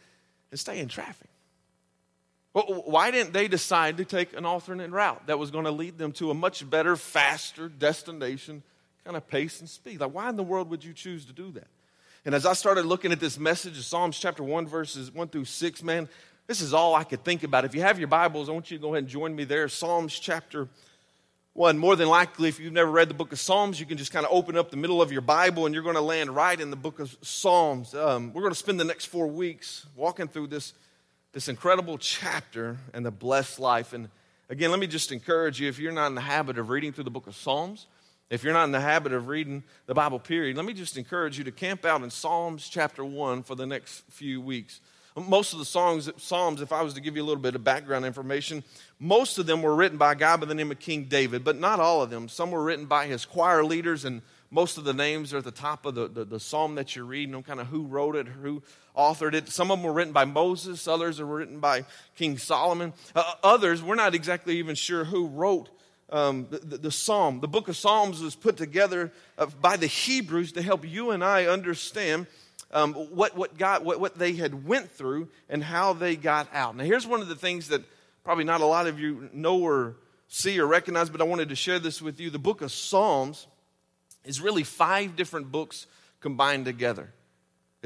and 0.51 0.61
stay 0.61 0.79
in 0.79 0.89
traffic? 0.89 1.29
Well, 2.53 2.85
why 2.87 3.11
didn't 3.11 3.35
they 3.35 3.49
decide 3.49 3.99
to 3.99 4.05
take 4.05 4.35
an 4.35 4.47
alternate 4.47 4.91
route 4.91 5.27
that 5.27 5.39
was 5.39 5.51
going 5.51 5.65
to 5.65 5.71
lead 5.71 5.99
them 5.99 6.13
to 6.13 6.31
a 6.31 6.35
much 6.35 6.69
better, 6.69 6.97
faster 6.97 7.69
destination, 7.69 8.63
kind 9.05 9.17
of 9.17 9.29
pace 9.29 9.61
and 9.61 9.69
speed? 9.69 10.01
Like, 10.01 10.15
why 10.15 10.31
in 10.31 10.37
the 10.37 10.43
world 10.43 10.71
would 10.71 10.83
you 10.83 10.95
choose 10.95 11.27
to 11.27 11.35
do 11.35 11.51
that? 11.53 11.67
And 12.27 12.35
as 12.35 12.45
I 12.45 12.55
started 12.55 12.87
looking 12.87 13.13
at 13.13 13.21
this 13.21 13.39
message 13.39 13.79
of 13.79 13.85
Psalms 13.85 14.19
chapter 14.19 14.43
1, 14.43 14.67
verses 14.67 15.15
1 15.15 15.29
through 15.29 15.45
6, 15.45 15.83
man, 15.85 16.09
this 16.49 16.61
is 16.61 16.75
all 16.75 16.97
I 16.97 17.05
could 17.05 17.23
think 17.23 17.45
about. 17.45 17.65
If 17.65 17.73
you 17.73 17.83
have 17.83 18.01
your 18.01 18.09
Bibles, 18.09 18.49
I 18.49 18.53
want 18.53 18.69
you 18.69 18.79
to 18.79 18.83
go 18.83 18.95
ahead 18.95 19.05
and 19.05 19.09
join 19.09 19.37
me 19.37 19.45
there. 19.45 19.69
Psalms 19.69 20.19
chapter 20.19 20.67
1. 21.53 21.79
More 21.79 21.95
than 21.95 22.09
likely, 22.09 22.49
if 22.49 22.59
you've 22.59 22.73
never 22.73 22.91
read 22.91 23.09
the 23.09 23.15
book 23.15 23.31
of 23.31 23.39
Psalms, 23.39 23.79
you 23.79 23.87
can 23.87 23.97
just 23.97 24.11
kind 24.11 24.27
of 24.27 24.33
open 24.33 24.57
up 24.57 24.73
the 24.73 24.77
middle 24.77 25.01
of 25.01 25.13
your 25.13 25.21
Bible 25.21 25.67
and 25.67 25.73
you're 25.73 25.85
going 25.85 25.95
to 25.95 26.01
land 26.01 26.35
right 26.35 26.61
in 26.61 26.71
the 26.71 26.77
book 26.77 26.99
of 26.99 27.17
Psalms. 27.23 27.95
Um, 27.95 28.33
we're 28.33 28.43
going 28.43 28.53
to 28.53 28.59
spend 28.59 28.81
the 28.81 28.85
next 28.85 29.05
four 29.05 29.29
weeks 29.29 29.87
walking 29.95 30.27
through 30.27 30.49
this, 30.49 30.73
this 31.33 31.47
incredible 31.47 31.97
chapter 31.97 32.77
and 32.93 33.07
the 33.07 33.13
blessed 33.13 33.61
life. 33.61 33.93
And 33.93 34.09
again, 34.51 34.73
let 34.73 34.81
me 34.81 34.89
just 34.89 35.13
encourage 35.13 35.61
you 35.61 35.69
if 35.69 35.79
you're 35.79 35.93
not 35.93 36.09
in 36.09 36.17
the 36.17 36.23
habit 36.23 36.59
of 36.59 36.71
reading 36.71 36.93
through 36.93 37.05
the 37.05 37.11
book 37.11 37.29
of 37.29 37.37
Psalms, 37.37 37.87
if 38.29 38.43
you're 38.43 38.53
not 38.53 38.65
in 38.65 38.73
the 38.73 38.81
habit 38.81 39.13
of 39.13 39.29
reading 39.29 39.63
the 39.87 39.95
Bible, 39.95 40.19
period, 40.19 40.57
let 40.57 40.67
me 40.67 40.73
just 40.73 40.97
encourage 40.97 41.39
you 41.39 41.45
to 41.45 41.53
camp 41.53 41.85
out 41.85 42.03
in 42.03 42.11
Psalms 42.11 42.69
chapter 42.69 43.05
1 43.05 43.45
for 43.45 43.55
the 43.55 43.67
next 43.67 44.03
few 44.11 44.41
weeks. 44.41 44.81
Most 45.17 45.55
of 45.55 45.59
the 45.59 45.65
songs, 45.65 46.11
Psalms, 46.19 46.61
if 46.61 46.73
I 46.73 46.83
was 46.83 46.93
to 46.95 47.01
give 47.01 47.17
you 47.17 47.23
a 47.23 47.25
little 47.25 47.43
bit 47.43 47.55
of 47.55 47.65
background 47.65 48.05
information, 48.05 48.63
most 49.01 49.39
of 49.39 49.47
them 49.47 49.63
were 49.63 49.75
written 49.75 49.97
by 49.97 50.13
a 50.13 50.15
guy 50.15 50.37
by 50.37 50.45
the 50.45 50.55
name 50.55 50.71
of 50.71 50.79
King 50.79 51.05
David, 51.05 51.43
but 51.43 51.59
not 51.59 51.81
all 51.81 52.03
of 52.03 52.11
them. 52.11 52.29
Some 52.29 52.51
were 52.51 52.63
written 52.63 52.85
by 52.85 53.07
his 53.07 53.25
choir 53.25 53.65
leaders, 53.65 54.05
and 54.05 54.21
most 54.51 54.77
of 54.77 54.85
the 54.85 54.93
names 54.93 55.33
are 55.33 55.39
at 55.39 55.45
the 55.45 55.51
top 55.51 55.87
of 55.87 55.95
the, 55.95 56.09
the, 56.09 56.25
the 56.27 56.41
psalm 56.41 56.75
that 56.75 56.95
you're 56.95 57.07
reading, 57.07 57.33
know, 57.33 57.43
kind 57.43 57.61
of 57.61 57.69
who 57.69 57.85
wrote 57.85 58.15
it, 58.15 58.27
who 58.27 58.63
authored 58.95 59.33
it. 59.33 59.49
Some 59.49 59.71
of 59.71 59.79
them 59.79 59.87
were 59.87 59.93
written 59.93 60.13
by 60.13 60.27
Moses, 60.27 60.87
others 60.87 61.19
are 61.19 61.27
written 61.27 61.61
by 61.61 61.87
King 62.17 62.37
Solomon. 62.37 62.93
Uh, 63.15 63.35
others, 63.43 63.83
we're 63.83 63.95
not 63.95 64.15
exactly 64.15 64.59
even 64.59 64.75
sure 64.75 65.05
who 65.05 65.29
wrote 65.29 65.71
um, 66.11 66.47
the, 66.51 66.79
the, 66.79 66.91
psalm. 66.91 67.41
The 67.41 67.49
book 67.49 67.69
of 67.69 67.77
Psalms 67.77 68.21
was 68.23 68.35
put 68.35 68.57
together 68.57 69.13
uh, 69.39 69.47
by 69.61 69.77
the 69.77 69.87
Hebrews 69.87 70.53
to 70.53 70.63
help 70.63 70.89
you 70.89 71.11
and 71.11 71.25
I 71.25 71.47
understand 71.47 72.27
um, 72.71 72.95
what, 72.95 73.37
what, 73.37 73.59
God, 73.59 73.85
what, 73.85 74.01
what 74.01 74.19
they 74.19 74.35
had 74.35 74.67
went 74.67 74.91
through 74.91 75.29
and 75.49 75.63
how 75.63 75.93
they 75.93 76.17
got 76.17 76.49
out. 76.53 76.77
Now, 76.77 76.85
here's 76.85 77.07
one 77.07 77.21
of 77.21 77.29
the 77.29 77.35
things 77.35 77.69
that 77.69 77.83
probably 78.25 78.45
not 78.45 78.61
a 78.61 78.67
lot 78.67 78.87
of 78.87 78.99
you 78.99 79.31
know 79.33 79.61
or 79.61 79.97
see 80.29 80.59
or 80.59 80.67
recognize, 80.67 81.11
but 81.11 81.21
I 81.21 81.25
wanted 81.25 81.49
to 81.51 81.57
share 81.57 81.79
this 81.79 82.03
with 82.03 82.21
you. 82.21 82.31
The 82.31 82.39
book 82.39 82.61
of 82.61 82.73
Psalms 82.73 83.47
is 84.25 84.41
really 84.41 84.65
five 84.65 85.17
different 85.17 85.53
books 85.53 85.87
combined 86.21 86.65
together. 86.65 87.13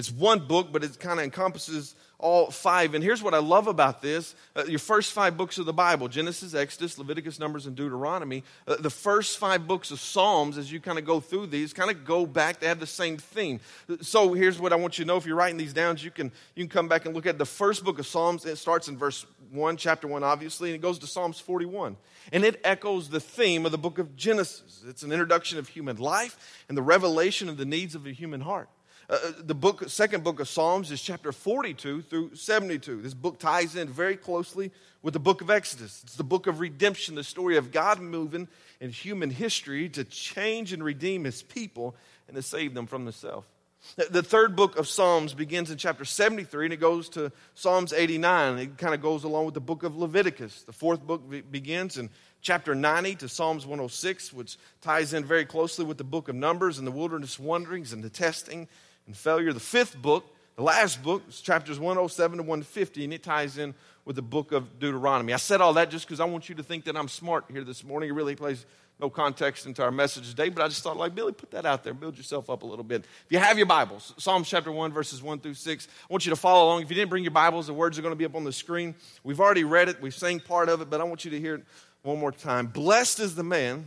It's 0.01 0.11
one 0.11 0.39
book, 0.39 0.69
but 0.73 0.83
it 0.83 0.99
kind 0.99 1.21
of 1.21 1.25
encompasses 1.25 1.95
all 2.19 2.51
five. 2.51 2.95
And 2.95 3.05
here's 3.05 3.23
what 3.23 3.35
I 3.35 3.39
love 3.39 3.67
about 3.67 4.01
this 4.01 4.35
uh, 4.57 4.65
your 4.65 4.79
first 4.79 5.13
five 5.13 5.37
books 5.37 5.59
of 5.59 5.67
the 5.67 5.75
Bible 5.75 6.09
Genesis, 6.09 6.55
Exodus, 6.55 6.97
Leviticus, 6.97 7.39
Numbers, 7.39 7.67
and 7.67 7.77
Deuteronomy. 7.77 8.43
Uh, 8.67 8.77
the 8.77 8.89
first 8.89 9.37
five 9.37 9.67
books 9.67 9.91
of 9.91 10.01
Psalms, 10.01 10.57
as 10.57 10.73
you 10.73 10.81
kind 10.81 10.99
of 10.99 11.05
go 11.05 11.21
through 11.21 11.49
these, 11.49 11.75
kind 11.75 11.91
of 11.91 12.07
go 12.07 12.25
back. 12.25 12.61
They 12.61 12.67
have 12.67 12.81
the 12.81 12.87
same 12.87 13.19
theme. 13.19 13.61
So 14.01 14.33
here's 14.33 14.59
what 14.59 14.73
I 14.73 14.77
want 14.77 14.99
you 14.99 15.05
to 15.05 15.07
know. 15.07 15.19
If 15.19 15.27
you're 15.27 15.37
writing 15.37 15.59
these 15.59 15.75
down, 15.75 15.99
you 15.99 16.11
can, 16.11 16.33
you 16.55 16.65
can 16.65 16.71
come 16.71 16.89
back 16.89 17.05
and 17.05 17.15
look 17.15 17.27
at 17.27 17.37
the 17.37 17.45
first 17.45 17.85
book 17.85 17.99
of 17.99 18.07
Psalms. 18.07 18.47
It 18.47 18.57
starts 18.57 18.89
in 18.89 18.97
verse 18.97 19.27
1, 19.51 19.77
chapter 19.77 20.09
1, 20.09 20.25
obviously, 20.25 20.71
and 20.71 20.77
it 20.77 20.81
goes 20.81 20.99
to 21.01 21.07
Psalms 21.07 21.41
41. 21.41 21.99
And 22.33 22.43
it 22.43 22.59
echoes 22.65 23.11
the 23.11 23.21
theme 23.21 23.67
of 23.67 23.73
the 23.73 23.77
book 23.77 23.99
of 23.99 24.17
Genesis. 24.17 24.83
It's 24.89 25.03
an 25.03 25.13
introduction 25.13 25.59
of 25.59 25.69
human 25.69 25.99
life 25.99 26.65
and 26.71 26.79
the 26.79 26.83
revelation 26.83 27.51
of 27.51 27.59
the 27.59 27.67
needs 27.67 27.95
of 27.95 28.05
the 28.05 28.15
human 28.15 28.41
heart. 28.41 28.71
Uh, 29.11 29.19
the 29.41 29.57
book, 29.57 29.89
second 29.89 30.23
book 30.23 30.39
of 30.39 30.49
Psalms 30.49 30.93
is 30.93 31.03
chapter 31.03 31.33
42 31.33 32.03
through 32.03 32.37
72. 32.37 33.03
This 33.03 33.13
book 33.13 33.41
ties 33.41 33.75
in 33.75 33.89
very 33.89 34.17
closely 34.17 34.71
with 35.03 35.15
the 35.15 35.21
book 35.21 35.41
of 35.41 35.51
Exodus. 35.51 36.01
It's 36.05 36.15
the 36.15 36.23
book 36.23 36.47
of 36.47 36.61
redemption, 36.61 37.17
the 37.17 37.25
story 37.25 37.57
of 37.57 37.73
God 37.73 37.99
moving 37.99 38.47
in 38.79 38.91
human 38.91 39.31
history 39.31 39.89
to 39.89 40.05
change 40.05 40.73
and 40.73 40.85
redeem 40.85 41.25
his 41.25 41.43
people 41.43 41.97
and 42.29 42.37
to 42.37 42.43
save 42.43 42.73
them 42.73 42.87
from 42.87 43.05
themselves. 43.05 43.49
The 43.97 44.23
third 44.23 44.55
book 44.55 44.79
of 44.79 44.87
Psalms 44.87 45.35
begins 45.35 45.73
in 45.73 45.79
chapter 45.79 46.05
73 46.05 46.67
and 46.67 46.75
it 46.75 46.81
goes 46.81 47.09
to 47.11 47.33
Psalms 47.57 47.93
89. 47.93 48.59
It 48.59 48.79
kind 48.79 48.95
of 48.95 49.03
goes 49.03 49.25
along 49.25 49.47
with 49.47 49.55
the 49.55 49.61
book 49.61 49.83
of 49.83 49.97
Leviticus. 49.97 50.63
The 50.63 50.73
fourth 50.73 51.03
book 51.03 51.23
begins 51.51 51.99
in 51.99 52.11
chapter 52.43 52.77
90 52.77 53.17
to 53.17 53.29
Psalms 53.29 53.67
106, 53.67 54.33
which 54.33 54.57
ties 54.83 55.15
in 55.15 55.25
very 55.25 55.47
closely 55.47 55.85
with 55.85 55.99
the 55.99 56.05
book 56.05 56.29
of 56.29 56.37
Numbers 56.37 56.79
and 56.79 56.87
the 56.87 56.93
wilderness 56.93 57.41
wanderings 57.41 57.93
and 57.93 58.05
the 58.05 58.11
testing 58.11 58.69
and 59.07 59.17
failure. 59.17 59.53
The 59.53 59.61
fifth 59.61 60.01
book, 60.01 60.25
the 60.57 60.63
last 60.63 61.03
book, 61.03 61.23
is 61.29 61.41
chapters 61.41 61.79
107 61.79 62.39
to 62.39 62.43
150, 62.43 63.05
and 63.05 63.13
it 63.13 63.23
ties 63.23 63.59
in 63.59 63.75
with 64.05 64.17
the 64.17 64.23
book 64.23 64.53
of 64.53 64.79
Deuteronomy. 64.79 65.33
I 65.33 65.37
said 65.37 65.61
all 65.61 65.75
that 65.75 65.91
just 65.91 66.07
because 66.07 66.21
I 66.21 66.25
want 66.25 66.49
you 66.49 66.55
to 66.57 66.63
think 66.63 66.85
that 66.85 66.97
I'm 66.97 67.09
smart 67.09 67.45
here 67.51 67.65
this 67.65 67.85
morning. 67.85 68.11
It 68.11 68.13
really 68.13 68.35
plays 68.35 68.67
no 69.01 69.09
context 69.09 69.67
into 69.67 69.83
our 69.83 69.91
message 69.91 70.29
today, 70.29 70.51
but 70.51 70.63
I 70.63 70.69
just 70.69 70.83
thought, 70.83 70.97
like, 70.97 71.15
Billy, 71.15 71.33
put 71.33 71.51
that 71.53 71.65
out 71.65 71.83
there, 71.83 71.95
build 71.95 72.17
yourself 72.17 72.51
up 72.51 72.63
a 72.63 72.67
little 72.67 72.85
bit. 72.85 73.01
If 73.01 73.31
you 73.31 73.39
have 73.39 73.57
your 73.57 73.67
Bibles, 73.67 74.13
Psalms 74.19 74.49
chapter 74.49 74.71
1, 74.71 74.93
verses 74.93 75.23
1 75.23 75.41
through 75.41 75.55
6, 75.55 75.89
I 75.89 76.13
want 76.13 76.27
you 76.27 76.31
to 76.31 76.37
follow 76.37 76.67
along. 76.67 76.83
If 76.83 76.91
you 76.91 76.97
didn't 76.97 77.09
bring 77.09 77.25
your 77.25 77.31
Bibles, 77.31 77.67
the 77.67 77.75
words 77.75 77.99
are 77.99 78.03
going 78.03 78.13
to 78.13 78.17
be 78.17 78.27
up 78.27 78.35
on 78.35 78.45
the 78.45 78.53
screen. 78.53 78.95
We've 79.25 79.41
already 79.41 79.65
read 79.65 79.89
it, 79.89 80.01
we've 80.03 80.15
sang 80.15 80.41
part 80.41 80.69
of 80.69 80.83
it, 80.83 80.91
but 80.91 81.01
I 81.01 81.05
want 81.05 81.25
you 81.25 81.31
to 81.31 81.41
hear 81.41 81.57
it 81.57 81.65
one 82.03 82.19
more 82.19 82.33
time. 82.33 82.67
Blessed 82.67 83.21
is 83.21 83.35
the 83.35 83.43
man 83.43 83.87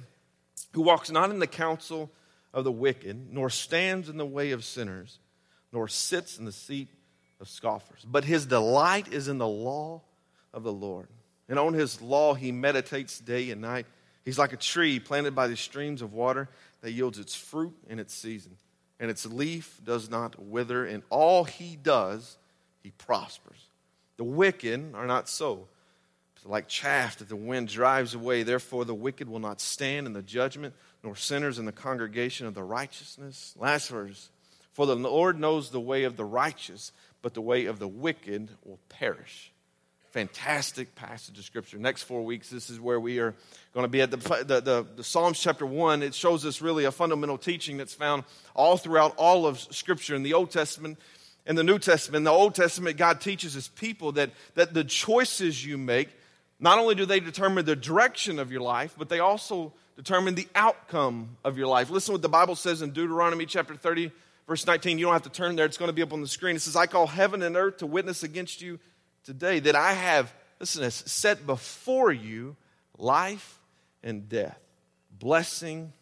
who 0.74 0.82
walks 0.82 1.12
not 1.12 1.29
in 1.29 1.39
the 1.39 1.48
counsel 1.48 2.10
of 2.53 2.63
the 2.63 2.72
wicked, 2.72 3.31
nor 3.31 3.50
stands 3.50 4.10
in 4.10 4.17
the 4.17 4.25
way 4.25 4.51
of 4.51 4.63
sinners, 4.63 5.19
nor 5.72 5.88
sits 5.88 6.38
in 6.38 6.45
the 6.45 6.51
seat 6.51 6.88
of 7.41 7.50
scoffers. 7.50 8.05
But 8.05 8.24
his 8.24 8.45
delight 8.45 9.12
is 9.12 9.27
in 9.27 9.38
the 9.38 9.48
law 9.48 10.01
of 10.53 10.63
the 10.63 10.72
Lord. 10.72 11.07
And 11.50 11.57
on 11.57 11.74
his 11.74 12.01
law 12.01 12.36
he 12.36 12.51
meditates 12.51 13.19
day 13.19 13.50
and 13.51 13.62
night. 13.62 13.86
He's 14.24 14.39
like 14.39 14.53
a 14.53 14.57
tree 14.57 15.00
planted 15.00 15.36
by 15.36 15.48
the 15.48 15.57
streams 15.57 16.01
of 16.01 16.13
water 16.13 16.48
that 16.81 16.91
yields 16.91 17.19
its 17.19 17.36
fruit 17.36 17.75
in 17.89 18.00
its 18.00 18.13
season, 18.13 18.55
and 19.00 19.10
its 19.10 19.25
leaf 19.25 19.79
does 19.83 20.10
not 20.10 20.41
wither. 20.41 20.86
In 20.86 21.03
all 21.10 21.43
he 21.43 21.75
does, 21.75 22.38
he 22.81 22.91
prospers. 22.91 23.57
The 24.17 24.24
wicked 24.24 24.93
are 24.93 25.07
not 25.07 25.27
so. 25.27 25.67
Like 26.45 26.67
chaff 26.67 27.19
that 27.19 27.29
the 27.29 27.38
wind 27.38 27.69
drives 27.69 28.15
away. 28.15 28.43
Therefore, 28.43 28.83
the 28.83 28.93
wicked 28.93 29.29
will 29.29 29.39
not 29.39 29.62
stand 29.62 30.07
in 30.07 30.12
the 30.12 30.22
judgment, 30.22 30.74
nor 31.03 31.15
sinners 31.15 31.60
in 31.60 31.65
the 31.65 31.72
congregation 31.72 32.48
of 32.48 32.53
the 32.53 32.63
righteousness. 32.63 33.53
Last 33.60 33.89
verse. 33.89 34.29
For 34.72 34.86
the 34.86 34.95
Lord 34.95 35.39
knows 35.39 35.69
the 35.69 35.79
way 35.79 36.03
of 36.03 36.17
the 36.17 36.25
righteous, 36.25 36.91
but 37.22 37.33
the 37.33 37.41
way 37.41 37.65
of 37.65 37.79
the 37.79 37.88
wicked 37.88 38.50
will 38.63 38.79
perish. 38.89 39.51
Fantastic 40.12 40.95
passage 40.95 41.38
of 41.38 41.43
Scripture. 41.43 41.77
Next 41.77 42.03
four 42.03 42.24
weeks, 42.24 42.50
this 42.50 42.69
is 42.69 42.79
where 42.79 43.00
we 43.00 43.19
are 43.19 43.33
going 43.74 43.83
to 43.83 43.89
be 43.89 44.01
at 44.01 44.12
the, 44.12 44.17
the, 44.17 44.62
the, 44.62 44.88
the 44.95 45.03
Psalms 45.03 45.39
chapter 45.39 45.65
1. 45.65 46.03
It 46.03 46.13
shows 46.13 46.45
us 46.45 46.62
really 46.62 46.86
a 46.86 46.91
fundamental 46.91 47.38
teaching 47.38 47.77
that's 47.77 47.93
found 47.93 48.24
all 48.55 48.77
throughout 48.77 49.15
all 49.17 49.45
of 49.45 49.60
Scripture 49.60 50.15
in 50.15 50.24
the 50.24 50.33
Old 50.33 50.51
Testament 50.51 51.00
and 51.45 51.57
the 51.57 51.63
New 51.63 51.79
Testament. 51.79 52.17
In 52.17 52.24
the 52.24 52.31
Old 52.31 52.55
Testament, 52.55 52.98
God 52.98 53.22
teaches 53.22 53.53
his 53.53 53.67
people 53.67 54.13
that, 54.13 54.29
that 54.53 54.74
the 54.74 54.83
choices 54.83 55.65
you 55.65 55.77
make, 55.77 56.10
not 56.60 56.77
only 56.77 56.95
do 56.95 57.05
they 57.05 57.19
determine 57.19 57.65
the 57.65 57.75
direction 57.75 58.39
of 58.39 58.51
your 58.51 58.62
life, 58.62 58.95
but 58.98 59.10
they 59.10 59.19
also 59.19 59.74
determine 59.96 60.36
the 60.36 60.48
outcome 60.56 61.38
of 61.44 61.58
your 61.58 61.68
life. 61.68 61.90
Listen 61.90 62.14
what 62.14 62.22
the 62.22 62.30
Bible 62.30 62.56
says 62.56 62.82
in 62.82 62.92
Deuteronomy 62.92 63.46
chapter 63.46 63.76
30, 63.76 64.12
verse 64.48 64.66
19. 64.66 64.98
You 64.98 65.06
don't 65.06 65.14
have 65.14 65.24
to 65.24 65.30
turn 65.30 65.56
there, 65.56 65.66
it's 65.66 65.78
going 65.78 65.90
to 65.90 65.94
be 65.94 66.02
up 66.02 66.14
on 66.14 66.22
the 66.22 66.28
screen. 66.28 66.56
It 66.56 66.62
says, 66.62 66.76
I 66.76 66.86
call 66.86 67.08
heaven 67.08 67.42
and 67.42 67.56
earth 67.56 67.78
to 67.78 67.86
witness 67.86 68.24
against 68.24 68.62
you 68.62 68.80
today 69.24 69.60
that 69.60 69.76
I 69.76 69.94
have, 69.94 70.34
listen 70.60 70.82
this, 70.82 71.04
set 71.06 71.46
before 71.46 72.12
you 72.12 72.56
life 72.98 73.60
and 74.04 74.28
death, 74.28 74.60
blessing 75.18 75.94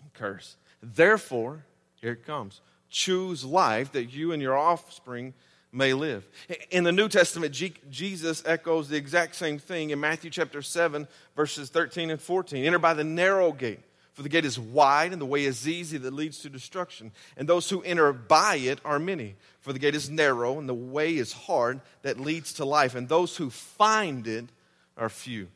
and 0.00 0.12
curse. 0.14 0.56
Therefore, 0.82 1.64
here 2.00 2.12
it 2.12 2.24
comes 2.24 2.60
choose 2.90 3.44
life 3.44 3.92
that 3.92 4.06
you 4.06 4.32
and 4.32 4.40
your 4.40 4.56
offspring 4.56 5.34
may 5.72 5.92
live. 5.92 6.26
In 6.70 6.84
the 6.84 6.92
New 6.92 7.08
Testament, 7.08 7.52
Jesus 7.90 8.42
echoes 8.46 8.88
the 8.88 8.96
exact 8.96 9.34
same 9.34 9.58
thing 9.58 9.90
in 9.90 10.00
Matthew 10.00 10.30
chapter 10.30 10.62
7, 10.62 11.06
verses 11.36 11.68
13 11.70 12.10
and 12.10 12.20
14. 12.20 12.64
Enter 12.64 12.78
by 12.78 12.94
the 12.94 13.04
narrow 13.04 13.52
gate. 13.52 13.80
For 14.14 14.24
the 14.24 14.28
gate 14.28 14.44
is 14.44 14.58
wide 14.58 15.12
and 15.12 15.20
the 15.20 15.26
way 15.26 15.44
is 15.44 15.68
easy 15.68 15.96
that 15.98 16.12
leads 16.12 16.40
to 16.40 16.48
destruction. 16.48 17.12
And 17.36 17.48
those 17.48 17.70
who 17.70 17.82
enter 17.82 18.12
by 18.12 18.56
it 18.56 18.80
are 18.84 18.98
many. 18.98 19.36
For 19.60 19.72
the 19.72 19.78
gate 19.78 19.94
is 19.94 20.10
narrow 20.10 20.58
and 20.58 20.68
the 20.68 20.74
way 20.74 21.16
is 21.16 21.32
hard 21.32 21.80
that 22.02 22.18
leads 22.18 22.54
to 22.54 22.64
life. 22.64 22.96
And 22.96 23.08
those 23.08 23.36
who 23.36 23.48
find 23.48 24.26
it 24.26 24.46
are 24.96 25.08
few. 25.08 25.46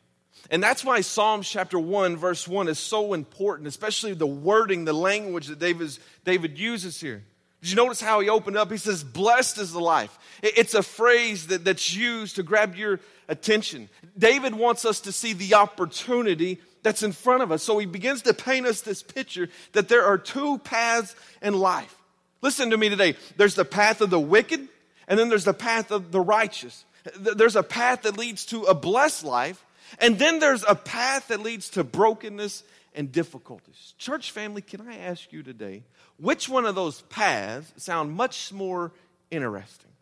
And 0.48 0.62
that's 0.62 0.84
why 0.84 1.00
Psalms 1.00 1.48
chapter 1.48 1.76
1, 1.76 2.16
verse 2.16 2.46
1 2.46 2.68
is 2.68 2.78
so 2.78 3.14
important, 3.14 3.66
especially 3.66 4.14
the 4.14 4.28
wording, 4.28 4.84
the 4.84 4.92
language 4.92 5.48
that 5.48 5.58
David, 5.58 5.98
David 6.24 6.56
uses 6.56 7.00
here. 7.00 7.24
Did 7.62 7.70
you 7.70 7.76
notice 7.76 8.00
how 8.00 8.18
he 8.20 8.28
opened 8.28 8.56
up? 8.56 8.70
He 8.72 8.76
says, 8.76 9.04
Blessed 9.04 9.58
is 9.58 9.72
the 9.72 9.80
life. 9.80 10.18
It's 10.42 10.74
a 10.74 10.82
phrase 10.82 11.46
that, 11.46 11.64
that's 11.64 11.94
used 11.94 12.36
to 12.36 12.42
grab 12.42 12.74
your 12.74 12.98
attention. 13.28 13.88
David 14.18 14.54
wants 14.54 14.84
us 14.84 15.00
to 15.00 15.12
see 15.12 15.32
the 15.32 15.54
opportunity 15.54 16.60
that's 16.82 17.04
in 17.04 17.12
front 17.12 17.44
of 17.44 17.52
us. 17.52 17.62
So 17.62 17.78
he 17.78 17.86
begins 17.86 18.22
to 18.22 18.34
paint 18.34 18.66
us 18.66 18.80
this 18.80 19.04
picture 19.04 19.48
that 19.72 19.88
there 19.88 20.04
are 20.04 20.18
two 20.18 20.58
paths 20.58 21.14
in 21.40 21.54
life. 21.54 21.94
Listen 22.40 22.70
to 22.70 22.76
me 22.76 22.88
today. 22.88 23.14
There's 23.36 23.54
the 23.54 23.64
path 23.64 24.00
of 24.00 24.10
the 24.10 24.18
wicked, 24.18 24.66
and 25.06 25.16
then 25.16 25.28
there's 25.28 25.44
the 25.44 25.54
path 25.54 25.92
of 25.92 26.10
the 26.10 26.20
righteous. 26.20 26.84
There's 27.16 27.54
a 27.54 27.62
path 27.62 28.02
that 28.02 28.18
leads 28.18 28.46
to 28.46 28.64
a 28.64 28.74
blessed 28.74 29.22
life, 29.22 29.64
and 30.00 30.18
then 30.18 30.40
there's 30.40 30.64
a 30.66 30.74
path 30.74 31.28
that 31.28 31.40
leads 31.40 31.70
to 31.70 31.84
brokenness 31.84 32.64
and 32.94 33.10
difficulties. 33.10 33.94
Church 33.98 34.30
family, 34.30 34.62
can 34.62 34.86
I 34.86 34.98
ask 34.98 35.32
you 35.32 35.42
today, 35.42 35.84
which 36.18 36.48
one 36.48 36.66
of 36.66 36.74
those 36.74 37.02
paths 37.02 37.72
sound 37.76 38.12
much 38.12 38.52
more 38.52 38.92
interesting? 39.30 39.92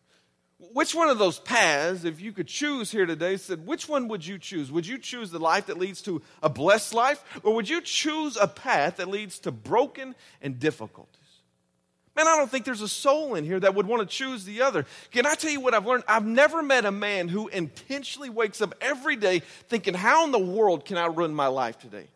which 0.73 0.93
one 0.93 1.09
of 1.09 1.17
those 1.17 1.39
paths, 1.39 2.05
if 2.05 2.21
you 2.21 2.31
could 2.31 2.47
choose 2.47 2.91
here 2.91 3.05
today, 3.05 3.37
said, 3.37 3.65
which 3.65 3.89
one 3.89 4.07
would 4.07 4.25
you 4.25 4.37
choose? 4.37 4.71
Would 4.71 4.87
you 4.87 4.97
choose 4.97 5.31
the 5.31 5.39
life 5.39 5.65
that 5.67 5.77
leads 5.77 6.01
to 6.03 6.21
a 6.41 6.49
blessed 6.49 6.93
life, 6.93 7.23
or 7.43 7.55
would 7.55 7.67
you 7.67 7.81
choose 7.81 8.37
a 8.37 8.47
path 8.47 8.97
that 8.97 9.09
leads 9.09 9.39
to 9.39 9.51
broken 9.51 10.15
and 10.41 10.59
difficulties? 10.59 11.17
Man, 12.15 12.27
I 12.27 12.35
don't 12.35 12.51
think 12.51 12.65
there's 12.65 12.81
a 12.81 12.89
soul 12.89 13.35
in 13.35 13.45
here 13.45 13.59
that 13.59 13.73
would 13.73 13.87
want 13.87 14.01
to 14.01 14.15
choose 14.15 14.43
the 14.43 14.61
other. 14.61 14.85
Can 15.11 15.25
I 15.25 15.33
tell 15.33 15.49
you 15.49 15.61
what 15.61 15.73
I've 15.73 15.85
learned? 15.85 16.03
I've 16.07 16.25
never 16.25 16.61
met 16.61 16.85
a 16.85 16.91
man 16.91 17.29
who 17.29 17.47
intentionally 17.47 18.29
wakes 18.29 18.61
up 18.61 18.75
every 18.81 19.15
day 19.15 19.39
thinking, 19.69 19.93
how 19.93 20.25
in 20.25 20.31
the 20.31 20.39
world 20.39 20.85
can 20.85 20.97
I 20.97 21.05
ruin 21.07 21.33
my 21.33 21.47
life 21.47 21.79
today? 21.79 22.07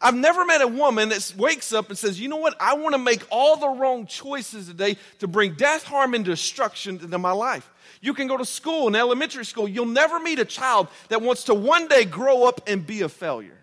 I've 0.00 0.14
never 0.14 0.44
met 0.44 0.60
a 0.60 0.68
woman 0.68 1.08
that 1.08 1.34
wakes 1.36 1.72
up 1.72 1.88
and 1.88 1.98
says, 1.98 2.20
you 2.20 2.28
know 2.28 2.36
what? 2.36 2.56
I 2.60 2.74
want 2.74 2.94
to 2.94 2.98
make 2.98 3.26
all 3.30 3.56
the 3.56 3.68
wrong 3.68 4.06
choices 4.06 4.68
today 4.68 4.96
to 5.18 5.26
bring 5.26 5.54
death, 5.54 5.82
harm, 5.84 6.14
and 6.14 6.24
destruction 6.24 7.00
into 7.02 7.18
my 7.18 7.32
life. 7.32 7.68
You 8.00 8.14
can 8.14 8.28
go 8.28 8.36
to 8.36 8.44
school, 8.44 8.86
in 8.86 8.94
elementary 8.94 9.44
school. 9.44 9.66
You'll 9.66 9.86
never 9.86 10.20
meet 10.20 10.38
a 10.38 10.44
child 10.44 10.88
that 11.08 11.20
wants 11.20 11.44
to 11.44 11.54
one 11.54 11.88
day 11.88 12.04
grow 12.04 12.44
up 12.44 12.60
and 12.68 12.86
be 12.86 13.02
a 13.02 13.08
failure. 13.08 13.58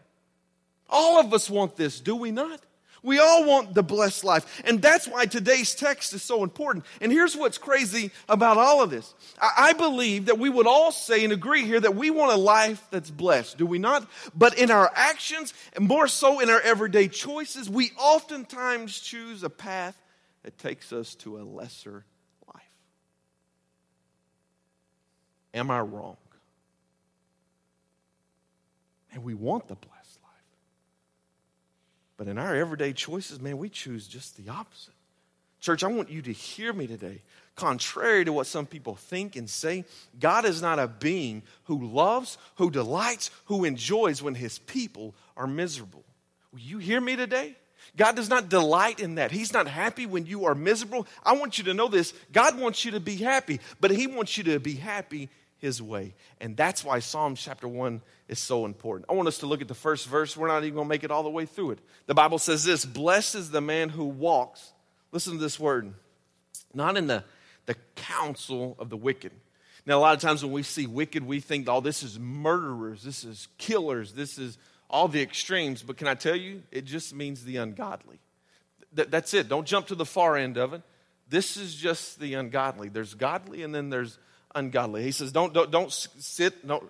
All 0.89 1.19
of 1.19 1.33
us 1.33 1.49
want 1.49 1.77
this, 1.77 1.99
do 1.99 2.15
we 2.15 2.31
not? 2.31 2.59
We 3.05 3.19
all 3.19 3.45
want 3.45 3.75
the 3.75 3.83
blessed 3.83 4.23
life. 4.23 4.63
And 4.65 4.81
that's 4.81 5.07
why 5.07 5.27
today's 5.27 5.75
text 5.75 6.13
is 6.13 6.23
so 6.23 6.43
important. 6.43 6.85
And 6.99 7.11
here's 7.11 7.35
what's 7.35 7.59
crazy 7.59 8.09
about 8.27 8.57
all 8.57 8.81
of 8.81 8.89
this. 8.89 9.13
I 9.39 9.73
believe 9.73 10.25
that 10.25 10.39
we 10.39 10.49
would 10.49 10.65
all 10.65 10.91
say 10.91 11.23
and 11.23 11.31
agree 11.31 11.63
here 11.65 11.79
that 11.79 11.95
we 11.95 12.09
want 12.09 12.33
a 12.33 12.35
life 12.35 12.83
that's 12.89 13.11
blessed, 13.11 13.59
do 13.59 13.67
we 13.67 13.77
not? 13.77 14.09
But 14.35 14.57
in 14.57 14.71
our 14.71 14.91
actions, 14.95 15.53
and 15.73 15.87
more 15.87 16.07
so 16.07 16.39
in 16.39 16.49
our 16.49 16.59
everyday 16.59 17.07
choices, 17.07 17.69
we 17.69 17.91
oftentimes 17.95 18.99
choose 18.99 19.43
a 19.43 19.51
path 19.51 19.95
that 20.41 20.57
takes 20.57 20.91
us 20.91 21.13
to 21.15 21.37
a 21.37 21.43
lesser 21.43 22.05
life. 22.47 22.63
Am 25.53 25.69
I 25.69 25.81
wrong? 25.81 26.17
And 29.13 29.23
we 29.23 29.35
want 29.35 29.67
the 29.67 29.75
blessed. 29.75 29.95
But 32.17 32.27
in 32.27 32.37
our 32.37 32.55
everyday 32.55 32.93
choices, 32.93 33.41
man, 33.41 33.57
we 33.57 33.69
choose 33.69 34.07
just 34.07 34.37
the 34.37 34.51
opposite. 34.51 34.93
Church, 35.59 35.83
I 35.83 35.87
want 35.87 36.09
you 36.09 36.21
to 36.21 36.31
hear 36.31 36.71
me 36.73 36.87
today. 36.87 37.21
Contrary 37.55 38.25
to 38.25 38.33
what 38.33 38.47
some 38.47 38.65
people 38.65 38.95
think 38.95 39.35
and 39.35 39.49
say, 39.49 39.85
God 40.19 40.45
is 40.45 40.61
not 40.61 40.77
a 40.77 40.87
being 40.87 41.41
who 41.63 41.87
loves, 41.87 42.37
who 42.55 42.69
delights, 42.69 43.31
who 43.45 43.63
enjoys 43.63 44.21
when 44.21 44.35
his 44.35 44.59
people 44.59 45.15
are 45.35 45.47
miserable. 45.47 46.03
Will 46.51 46.59
you 46.59 46.77
hear 46.77 47.01
me 47.01 47.15
today? 47.15 47.55
God 47.97 48.15
does 48.15 48.29
not 48.29 48.49
delight 48.49 48.99
in 48.99 49.15
that. 49.15 49.31
He's 49.31 49.53
not 49.53 49.67
happy 49.67 50.05
when 50.05 50.25
you 50.25 50.45
are 50.45 50.55
miserable. 50.55 51.07
I 51.23 51.33
want 51.33 51.57
you 51.57 51.63
to 51.65 51.73
know 51.73 51.87
this 51.87 52.13
God 52.31 52.59
wants 52.59 52.83
you 52.83 52.91
to 52.91 52.99
be 52.99 53.15
happy, 53.15 53.59
but 53.79 53.91
He 53.91 54.07
wants 54.07 54.37
you 54.37 54.43
to 54.45 54.59
be 54.59 54.75
happy 54.75 55.29
His 55.57 55.81
way. 55.81 56.13
And 56.39 56.55
that's 56.55 56.83
why 56.83 56.99
Psalm 56.99 57.35
chapter 57.35 57.67
1 57.67 58.01
is 58.27 58.39
so 58.39 58.65
important. 58.65 59.09
I 59.09 59.13
want 59.13 59.27
us 59.27 59.39
to 59.39 59.45
look 59.45 59.61
at 59.61 59.67
the 59.67 59.73
first 59.73 60.07
verse. 60.07 60.35
We're 60.35 60.47
not 60.47 60.63
even 60.63 60.75
going 60.75 60.85
to 60.85 60.89
make 60.89 61.03
it 61.03 61.11
all 61.11 61.23
the 61.23 61.29
way 61.29 61.45
through 61.45 61.71
it. 61.71 61.79
The 62.07 62.13
Bible 62.13 62.39
says 62.39 62.63
this 62.63 62.85
Blessed 62.85 63.35
is 63.35 63.51
the 63.51 63.61
man 63.61 63.89
who 63.89 64.05
walks, 64.05 64.73
listen 65.11 65.33
to 65.33 65.39
this 65.39 65.59
word, 65.59 65.93
not 66.73 66.97
in 66.97 67.07
the, 67.07 67.23
the 67.65 67.75
counsel 67.95 68.75
of 68.79 68.89
the 68.89 68.97
wicked. 68.97 69.31
Now, 69.85 69.99
a 69.99 70.01
lot 70.01 70.15
of 70.15 70.21
times 70.21 70.43
when 70.43 70.51
we 70.51 70.63
see 70.63 70.87
wicked, 70.87 71.25
we 71.25 71.39
think, 71.39 71.69
oh, 71.69 71.79
this 71.79 72.01
is 72.01 72.19
murderers, 72.19 73.03
this 73.03 73.23
is 73.23 73.47
killers, 73.57 74.13
this 74.13 74.37
is 74.37 74.57
all 74.89 75.07
the 75.07 75.21
extremes. 75.21 75.83
But 75.83 75.97
can 75.97 76.07
I 76.07 76.15
tell 76.15 76.35
you, 76.35 76.63
it 76.71 76.85
just 76.85 77.13
means 77.13 77.43
the 77.43 77.57
ungodly. 77.57 78.19
Th- 78.95 79.09
that's 79.09 79.33
it. 79.33 79.47
Don't 79.47 79.67
jump 79.67 79.87
to 79.87 79.95
the 79.95 80.05
far 80.05 80.37
end 80.37 80.57
of 80.57 80.73
it. 80.73 80.81
This 81.29 81.57
is 81.57 81.75
just 81.75 82.19
the 82.19 82.33
ungodly. 82.35 82.89
There's 82.89 83.13
godly 83.13 83.63
and 83.63 83.73
then 83.73 83.89
there's 83.89 84.17
ungodly. 84.55 85.03
He 85.03 85.11
says, 85.11 85.31
don't, 85.31 85.53
don't, 85.53 85.69
don't 85.69 85.91
sit, 85.91 86.65
don't, 86.65 86.83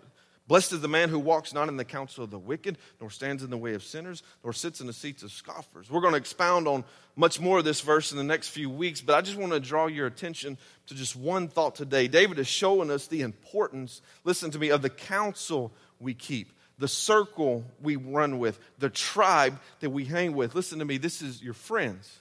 Blessed 0.48 0.74
is 0.74 0.82
the 0.82 0.88
man 0.88 1.10
who 1.10 1.18
walks 1.18 1.54
not 1.54 1.70
in 1.70 1.78
the 1.78 1.86
counsel 1.86 2.24
of 2.24 2.30
the 2.30 2.38
wicked, 2.38 2.78
nor 3.02 3.10
stands 3.10 3.42
in 3.42 3.50
the 3.50 3.58
way 3.58 3.74
of 3.74 3.84
sinners, 3.84 4.22
nor 4.44 4.54
sits 4.54 4.80
in 4.80 4.86
the 4.86 4.94
seats 4.94 5.24
of 5.24 5.32
scoffers. 5.32 5.90
We're 5.90 6.02
going 6.02 6.14
to 6.14 6.20
expound 6.20 6.68
on 6.68 6.84
much 7.16 7.40
more 7.40 7.60
of 7.60 7.66
this 7.66 7.82
verse 7.82 8.12
in 8.12 8.18
the 8.20 8.24
next 8.24 8.50
few 8.50 8.70
weeks, 8.70 9.02
but 9.02 9.16
I 9.16 9.22
just 9.22 9.38
want 9.38 9.54
to 9.54 9.60
draw 9.60 9.88
your 9.88 10.06
attention 10.06 10.60
to 10.88 10.94
just 10.94 11.16
one 11.16 11.48
thought 11.48 11.74
today. 11.74 12.08
David 12.08 12.38
is 12.38 12.48
showing 12.48 12.92
us 12.92 13.08
the 13.08 13.22
importance, 13.22 14.04
listen 14.24 14.52
to 14.52 14.60
me, 14.60 14.70
of 14.70 14.84
the 14.84 14.90
counsel 14.90 15.72
we 16.00 16.14
keep, 16.14 16.52
the 16.78 16.88
circle 16.88 17.66
we 17.82 17.96
run 17.96 18.38
with, 18.38 18.60
the 18.78 18.92
tribe 18.92 19.60
that 19.80 19.90
we 19.90 20.06
hang 20.06 20.36
with. 20.36 20.54
Listen 20.54 20.78
to 20.78 20.86
me, 20.86 20.98
this 20.98 21.24
is 21.24 21.42
your 21.42 21.56
friends, 21.56 22.20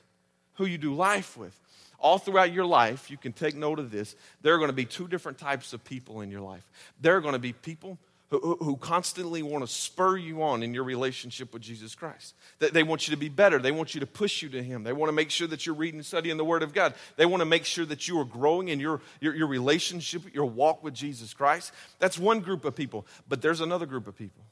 who 0.55 0.65
you 0.65 0.79
do 0.79 0.95
life 0.95 1.37
with 1.37 1.59
all 2.05 2.19
throughout 2.19 2.53
your 2.53 2.67
life, 2.67 3.11
you 3.11 3.17
can 3.17 3.33
take 3.33 3.57
note 3.57 3.79
of 3.79 3.91
this. 3.91 4.15
There 4.43 4.55
are 4.55 4.59
going 4.59 4.69
to 4.69 4.75
be 4.75 4.85
two 4.85 5.09
different 5.09 5.39
types 5.39 5.73
of 5.73 5.83
people 5.83 6.21
in 6.21 6.31
your 6.31 6.43
life. 6.43 6.63
There 7.01 7.17
are 7.17 7.23
going 7.23 7.33
to 7.33 7.39
be 7.39 7.55
people 7.55 7.99
who, 8.29 8.57
who 8.57 8.77
constantly 8.77 9.43
want 9.43 9.67
to 9.67 9.73
spur 9.73 10.19
you 10.19 10.43
on 10.43 10.63
in 10.63 10.75
your 10.75 10.85
relationship 10.85 11.55
with 11.55 11.63
Jesus 11.63 11.95
Christ. 11.95 12.35
That 12.59 12.75
they 12.75 12.83
want 12.83 13.09
you 13.09 13.13
to 13.13 13.17
be 13.17 13.31
better. 13.31 13.59
They 13.59 13.73
want 13.73 13.95
you 13.95 14.01
to 14.01 14.07
push 14.07 14.43
you 14.43 14.51
to 14.51 14.63
Him. 14.63 14.83
They 14.85 14.93
want 14.93 15.09
to 15.09 15.15
make 15.15 15.31
sure 15.31 15.49
that 15.49 15.65
you're 15.65 15.75
reading 15.75 15.99
and 15.99 16.05
studying 16.05 16.37
the 16.37 16.45
Word 16.45 16.63
of 16.63 16.75
God. 16.75 16.93
They 17.17 17.25
want 17.25 17.41
to 17.41 17.47
make 17.47 17.65
sure 17.65 17.87
that 17.87 18.07
you 18.07 18.21
are 18.21 18.27
growing 18.27 18.69
in 18.69 18.81
your, 18.81 19.01
your, 19.23 19.35
your 19.35 19.47
relationship, 19.47 20.23
your 20.35 20.45
walk 20.45 20.85
with 20.85 20.93
Jesus 20.93 21.33
Christ. 21.33 21.73
That's 22.01 22.19
one 22.19 22.41
group 22.41 22.67
of 22.67 22.77
people. 22.77 23.07
But 23.31 23.41
there's 23.41 23.63
another 23.63 23.87
group 23.87 24.07
of 24.07 24.15
people, 24.15 24.45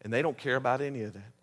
and 0.00 0.10
they 0.10 0.22
don't 0.22 0.38
care 0.38 0.56
about 0.56 0.80
any 0.80 1.02
of 1.02 1.12
that. 1.12 1.35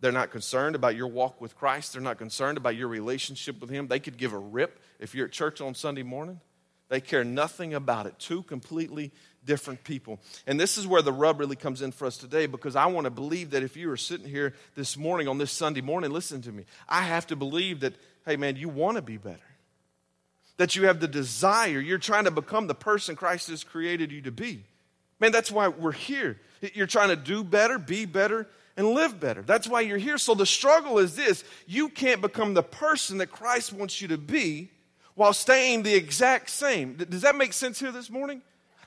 They're 0.00 0.12
not 0.12 0.30
concerned 0.30 0.74
about 0.74 0.96
your 0.96 1.08
walk 1.08 1.40
with 1.40 1.56
Christ. 1.56 1.92
They're 1.92 2.02
not 2.02 2.18
concerned 2.18 2.56
about 2.56 2.76
your 2.76 2.88
relationship 2.88 3.60
with 3.60 3.70
Him. 3.70 3.88
They 3.88 4.00
could 4.00 4.16
give 4.16 4.32
a 4.32 4.38
rip 4.38 4.80
if 4.98 5.14
you're 5.14 5.26
at 5.26 5.32
church 5.32 5.60
on 5.60 5.74
Sunday 5.74 6.02
morning. 6.02 6.40
They 6.88 7.00
care 7.00 7.22
nothing 7.22 7.74
about 7.74 8.06
it. 8.06 8.18
Two 8.18 8.42
completely 8.42 9.12
different 9.44 9.84
people. 9.84 10.18
And 10.46 10.58
this 10.58 10.76
is 10.76 10.86
where 10.86 11.02
the 11.02 11.12
rub 11.12 11.38
really 11.38 11.56
comes 11.56 11.82
in 11.82 11.92
for 11.92 12.06
us 12.06 12.16
today 12.16 12.46
because 12.46 12.76
I 12.76 12.86
want 12.86 13.04
to 13.04 13.10
believe 13.10 13.50
that 13.50 13.62
if 13.62 13.76
you 13.76 13.90
are 13.90 13.96
sitting 13.96 14.28
here 14.28 14.54
this 14.74 14.96
morning 14.96 15.28
on 15.28 15.38
this 15.38 15.52
Sunday 15.52 15.82
morning, 15.82 16.10
listen 16.10 16.42
to 16.42 16.52
me. 16.52 16.64
I 16.88 17.02
have 17.02 17.26
to 17.28 17.36
believe 17.36 17.80
that, 17.80 17.94
hey, 18.26 18.36
man, 18.36 18.56
you 18.56 18.68
want 18.68 18.96
to 18.96 19.02
be 19.02 19.18
better. 19.18 19.38
That 20.56 20.76
you 20.76 20.86
have 20.86 21.00
the 21.00 21.08
desire. 21.08 21.78
You're 21.78 21.98
trying 21.98 22.24
to 22.24 22.30
become 22.30 22.66
the 22.66 22.74
person 22.74 23.16
Christ 23.16 23.48
has 23.48 23.64
created 23.64 24.10
you 24.10 24.22
to 24.22 24.32
be. 24.32 24.64
Man, 25.20 25.32
that's 25.32 25.50
why 25.50 25.68
we're 25.68 25.92
here. 25.92 26.38
You're 26.74 26.86
trying 26.86 27.10
to 27.10 27.16
do 27.16 27.44
better, 27.44 27.78
be 27.78 28.04
better, 28.04 28.48
and 28.80 28.94
live 28.94 29.20
better. 29.20 29.42
That's 29.42 29.68
why 29.68 29.82
you're 29.82 29.98
here. 29.98 30.16
So 30.16 30.34
the 30.34 30.46
struggle 30.46 30.98
is 30.98 31.14
this 31.14 31.44
you 31.66 31.90
can't 31.90 32.22
become 32.22 32.54
the 32.54 32.62
person 32.62 33.18
that 33.18 33.26
Christ 33.26 33.74
wants 33.74 34.00
you 34.00 34.08
to 34.08 34.16
be 34.16 34.70
while 35.14 35.34
staying 35.34 35.82
the 35.82 35.94
exact 35.94 36.48
same. 36.48 36.94
Does 36.94 37.20
that 37.20 37.36
make 37.36 37.52
sense 37.52 37.78
here 37.78 37.92
this 37.92 38.08
morning? 38.08 38.40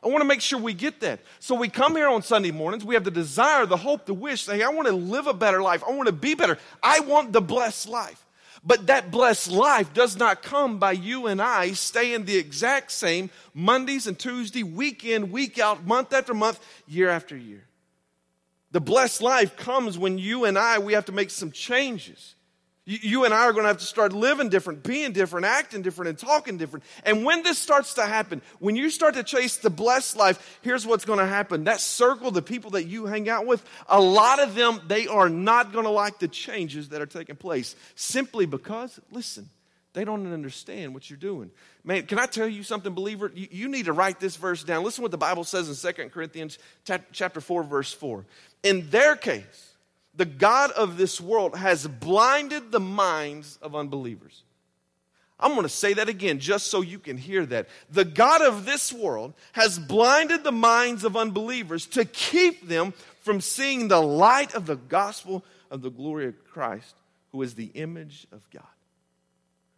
I 0.04 0.08
want 0.08 0.22
to 0.22 0.28
make 0.28 0.42
sure 0.42 0.58
we 0.58 0.74
get 0.74 1.00
that. 1.02 1.20
So 1.40 1.54
we 1.54 1.70
come 1.70 1.96
here 1.96 2.10
on 2.10 2.24
Sunday 2.24 2.50
mornings. 2.50 2.84
We 2.84 2.96
have 2.96 3.04
the 3.04 3.12
desire, 3.12 3.68
the 3.68 3.78
hope, 3.78 4.08
the 4.08 4.16
wish, 4.16 4.42
saying, 4.42 4.64
I 4.64 4.70
want 4.70 4.88
to 4.88 4.96
live 4.96 5.28
a 5.28 5.34
better 5.34 5.62
life. 5.62 5.84
I 5.88 5.92
want 5.92 6.08
to 6.08 6.12
be 6.12 6.34
better. 6.34 6.58
I 6.82 7.00
want 7.02 7.32
the 7.32 7.40
blessed 7.40 7.88
life. 7.88 8.26
But 8.66 8.88
that 8.88 9.12
blessed 9.12 9.52
life 9.52 9.94
does 9.94 10.18
not 10.18 10.42
come 10.42 10.80
by 10.80 10.94
you 10.94 11.28
and 11.28 11.40
I 11.40 11.74
staying 11.74 12.26
the 12.26 12.38
exact 12.38 12.92
same 12.92 13.30
Mondays 13.54 14.08
and 14.08 14.18
Tuesday, 14.18 14.64
week 14.64 15.06
in, 15.06 15.32
week 15.32 15.60
out, 15.60 15.86
month 15.86 16.14
after 16.14 16.34
month, 16.34 16.60
year 16.88 17.10
after 17.10 17.38
year. 17.38 17.64
The 18.74 18.82
blessed 18.82 19.22
life 19.22 19.56
comes 19.56 19.98
when 19.98 20.18
you 20.18 20.46
and 20.46 20.58
I, 20.58 20.80
we 20.80 20.94
have 20.94 21.06
to 21.06 21.12
make 21.12 21.30
some 21.30 21.52
changes. 21.52 22.36
You 22.86 23.24
and 23.24 23.34
I 23.34 23.46
are 23.46 23.54
going 23.54 23.64
to 23.64 23.70
have 23.70 23.78
to 23.78 23.86
start 23.86 24.12
living 24.12 24.50
different, 24.50 24.84
being 24.84 25.14
different, 25.14 25.46
acting 25.46 25.84
different, 25.84 26.10
and 26.10 26.18
talking 26.18 26.58
different. 26.58 26.84
And 27.06 27.24
when 27.24 27.44
this 27.44 27.58
starts 27.58 27.94
to 27.94 28.06
happen, 28.06 28.42
when 28.60 28.76
you 28.76 28.90
start 28.90 29.14
to 29.14 29.24
chase 29.24 29.58
the 29.58 29.70
blessed 29.70 30.18
life, 30.18 30.60
here's 30.64 30.86
what's 30.86 31.06
going 31.06 31.20
to 31.20 31.26
happen. 31.26 31.64
That 31.64 31.80
circle, 31.80 32.32
the 32.32 32.42
people 32.42 32.72
that 32.72 32.84
you 32.84 33.06
hang 33.06 33.30
out 33.30 33.46
with, 33.46 33.64
a 33.88 34.02
lot 34.02 34.42
of 34.42 34.54
them, 34.54 34.82
they 34.88 35.08
are 35.08 35.30
not 35.30 35.72
going 35.72 35.86
to 35.86 35.92
like 35.92 36.20
the 36.20 36.28
changes 36.28 36.90
that 36.90 37.00
are 37.00 37.06
taking 37.06 37.38
place 37.38 37.76
simply 37.96 38.46
because, 38.46 39.00
listen, 39.12 39.50
they 39.94 40.06
don't 40.06 40.32
understand 40.32 40.94
what 40.94 41.10
you're 41.10 41.18
doing. 41.18 41.52
Man, 41.84 42.06
can 42.08 42.18
I 42.18 42.26
tell 42.26 42.48
you 42.48 42.64
something, 42.64 42.94
believer? 42.94 43.32
You, 43.34 43.48
you 43.52 43.68
need 43.68 43.86
to 43.86 43.94
write 43.94 44.20
this 44.20 44.36
verse 44.36 44.64
down. 44.64 44.84
Listen 44.84 45.04
what 45.04 45.12
the 45.12 45.18
Bible 45.18 45.44
says 45.44 45.70
in 45.70 45.94
2 45.94 46.10
Corinthians 46.10 46.58
chapter 47.12 47.40
4, 47.40 47.64
verse 47.64 47.94
4. 47.94 48.26
In 48.64 48.90
their 48.90 49.16
case, 49.16 49.74
the 50.16 50.26
God 50.26 50.72
of 50.72 50.98
this 50.98 51.22
world 51.22 51.56
has 51.56 51.88
blinded 51.88 52.72
the 52.72 52.80
minds 52.80 53.58
of 53.62 53.76
unbelievers. 53.76 54.44
I'm 55.40 55.52
going 55.52 55.64
to 55.64 55.70
say 55.70 55.94
that 55.94 56.10
again 56.10 56.40
just 56.40 56.68
so 56.68 56.82
you 56.82 57.00
can 57.00 57.18
hear 57.18 57.46
that. 57.48 57.68
The 57.92 58.06
God 58.06 58.42
of 58.42 58.66
this 58.66 58.94
world 58.94 59.34
has 59.52 59.78
blinded 59.78 60.44
the 60.44 60.52
minds 60.52 61.04
of 61.04 61.18
unbelievers 61.18 61.86
to 61.88 62.06
keep 62.06 62.68
them 62.68 62.94
from 63.22 63.42
seeing 63.42 63.88
the 63.88 64.02
light 64.02 64.56
of 64.56 64.66
the 64.66 64.76
gospel 64.76 65.44
of 65.70 65.82
the 65.82 65.92
glory 65.92 66.28
of 66.28 66.44
Christ, 66.46 66.96
who 67.32 67.42
is 67.42 67.56
the 67.56 67.72
image 67.74 68.26
of 68.32 68.42
God. 68.52 68.64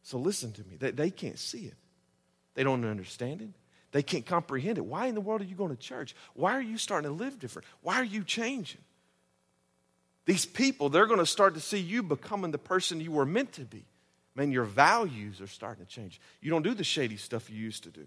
So 0.06 0.20
listen 0.20 0.52
to 0.54 0.62
me. 0.66 0.78
They, 0.78 0.92
they 0.92 1.10
can't 1.10 1.40
see 1.40 1.66
it, 1.66 1.74
they 2.54 2.64
don't 2.64 2.86
understand 2.86 3.42
it. 3.42 3.50
They 3.92 4.04
can't 4.04 4.26
comprehend 4.26 4.78
it. 4.78 4.86
Why 4.86 5.08
in 5.08 5.16
the 5.16 5.22
world 5.22 5.40
are 5.40 5.46
you 5.46 5.56
going 5.56 5.70
to 5.70 5.82
church? 5.82 6.18
Why 6.34 6.52
are 6.52 6.62
you 6.62 6.78
starting 6.78 7.10
to 7.10 7.16
live 7.16 7.40
different? 7.40 7.66
Why 7.82 7.96
are 7.96 8.04
you 8.04 8.26
changing? 8.26 8.82
These 10.26 10.46
people, 10.46 10.90
they're 10.90 11.06
going 11.06 11.20
to 11.20 11.26
start 11.26 11.54
to 11.54 11.62
see 11.62 11.78
you 11.80 12.04
becoming 12.04 12.52
the 12.52 12.58
person 12.58 13.00
you 13.00 13.14
were 13.14 13.26
meant 13.26 13.54
to 13.54 13.62
be. 13.62 13.86
Man, 14.36 14.52
your 14.52 14.66
values 14.66 15.40
are 15.40 15.48
starting 15.48 15.86
to 15.86 15.90
change. 15.90 16.20
You 16.42 16.52
don't 16.52 16.64
do 16.64 16.74
the 16.74 16.84
shady 16.84 17.16
stuff 17.16 17.50
you 17.50 17.56
used 17.56 17.84
to 17.84 17.90
do. 17.90 18.06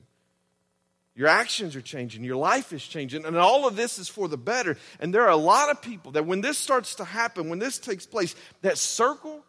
Your 1.14 1.28
actions 1.28 1.74
are 1.74 1.80
changing. 1.80 2.22
Your 2.22 2.36
life 2.36 2.74
is 2.74 2.86
changing. 2.86 3.24
And 3.24 3.38
all 3.38 3.66
of 3.66 3.74
this 3.74 3.98
is 3.98 4.08
for 4.08 4.28
the 4.28 4.36
better. 4.36 4.76
And 5.00 5.14
there 5.14 5.22
are 5.22 5.30
a 5.30 5.36
lot 5.36 5.70
of 5.70 5.80
people 5.80 6.12
that 6.12 6.26
when 6.26 6.42
this 6.42 6.58
starts 6.58 6.96
to 6.96 7.04
happen, 7.04 7.48
when 7.48 7.60
this 7.60 7.78
takes 7.78 8.04
place, 8.04 8.36
that 8.60 8.76
circle, 8.76 9.42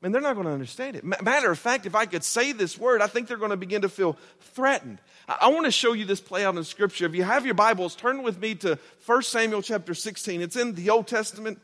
man, 0.00 0.12
they're 0.12 0.20
not 0.20 0.34
going 0.34 0.46
to 0.46 0.52
understand 0.52 0.96
it. 0.96 1.04
Matter 1.04 1.50
of 1.50 1.58
fact, 1.58 1.86
if 1.86 1.94
I 1.94 2.06
could 2.06 2.24
say 2.24 2.52
this 2.52 2.78
word, 2.78 3.02
I 3.02 3.06
think 3.06 3.28
they're 3.28 3.36
going 3.36 3.50
to 3.50 3.56
begin 3.56 3.82
to 3.82 3.88
feel 3.88 4.16
threatened. 4.40 4.98
I 5.28 5.48
want 5.48 5.66
to 5.66 5.70
show 5.70 5.92
you 5.92 6.04
this 6.04 6.20
play 6.20 6.44
out 6.44 6.56
in 6.56 6.64
Scripture. 6.64 7.06
If 7.06 7.14
you 7.14 7.22
have 7.22 7.44
your 7.44 7.54
Bibles, 7.54 7.94
turn 7.94 8.22
with 8.22 8.40
me 8.40 8.54
to 8.56 8.78
1 9.04 9.22
Samuel 9.22 9.62
chapter 9.62 9.94
16. 9.94 10.40
It's 10.40 10.56
in 10.56 10.74
the 10.74 10.90
Old 10.90 11.06
Testament. 11.06 11.60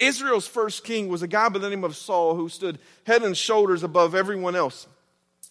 Israel's 0.00 0.46
first 0.46 0.84
king 0.84 1.08
was 1.08 1.22
a 1.22 1.28
guy 1.28 1.48
by 1.48 1.58
the 1.58 1.70
name 1.70 1.84
of 1.84 1.96
Saul 1.96 2.34
who 2.34 2.48
stood 2.48 2.78
head 3.06 3.22
and 3.22 3.36
shoulders 3.36 3.82
above 3.82 4.14
everyone 4.14 4.56
else. 4.56 4.86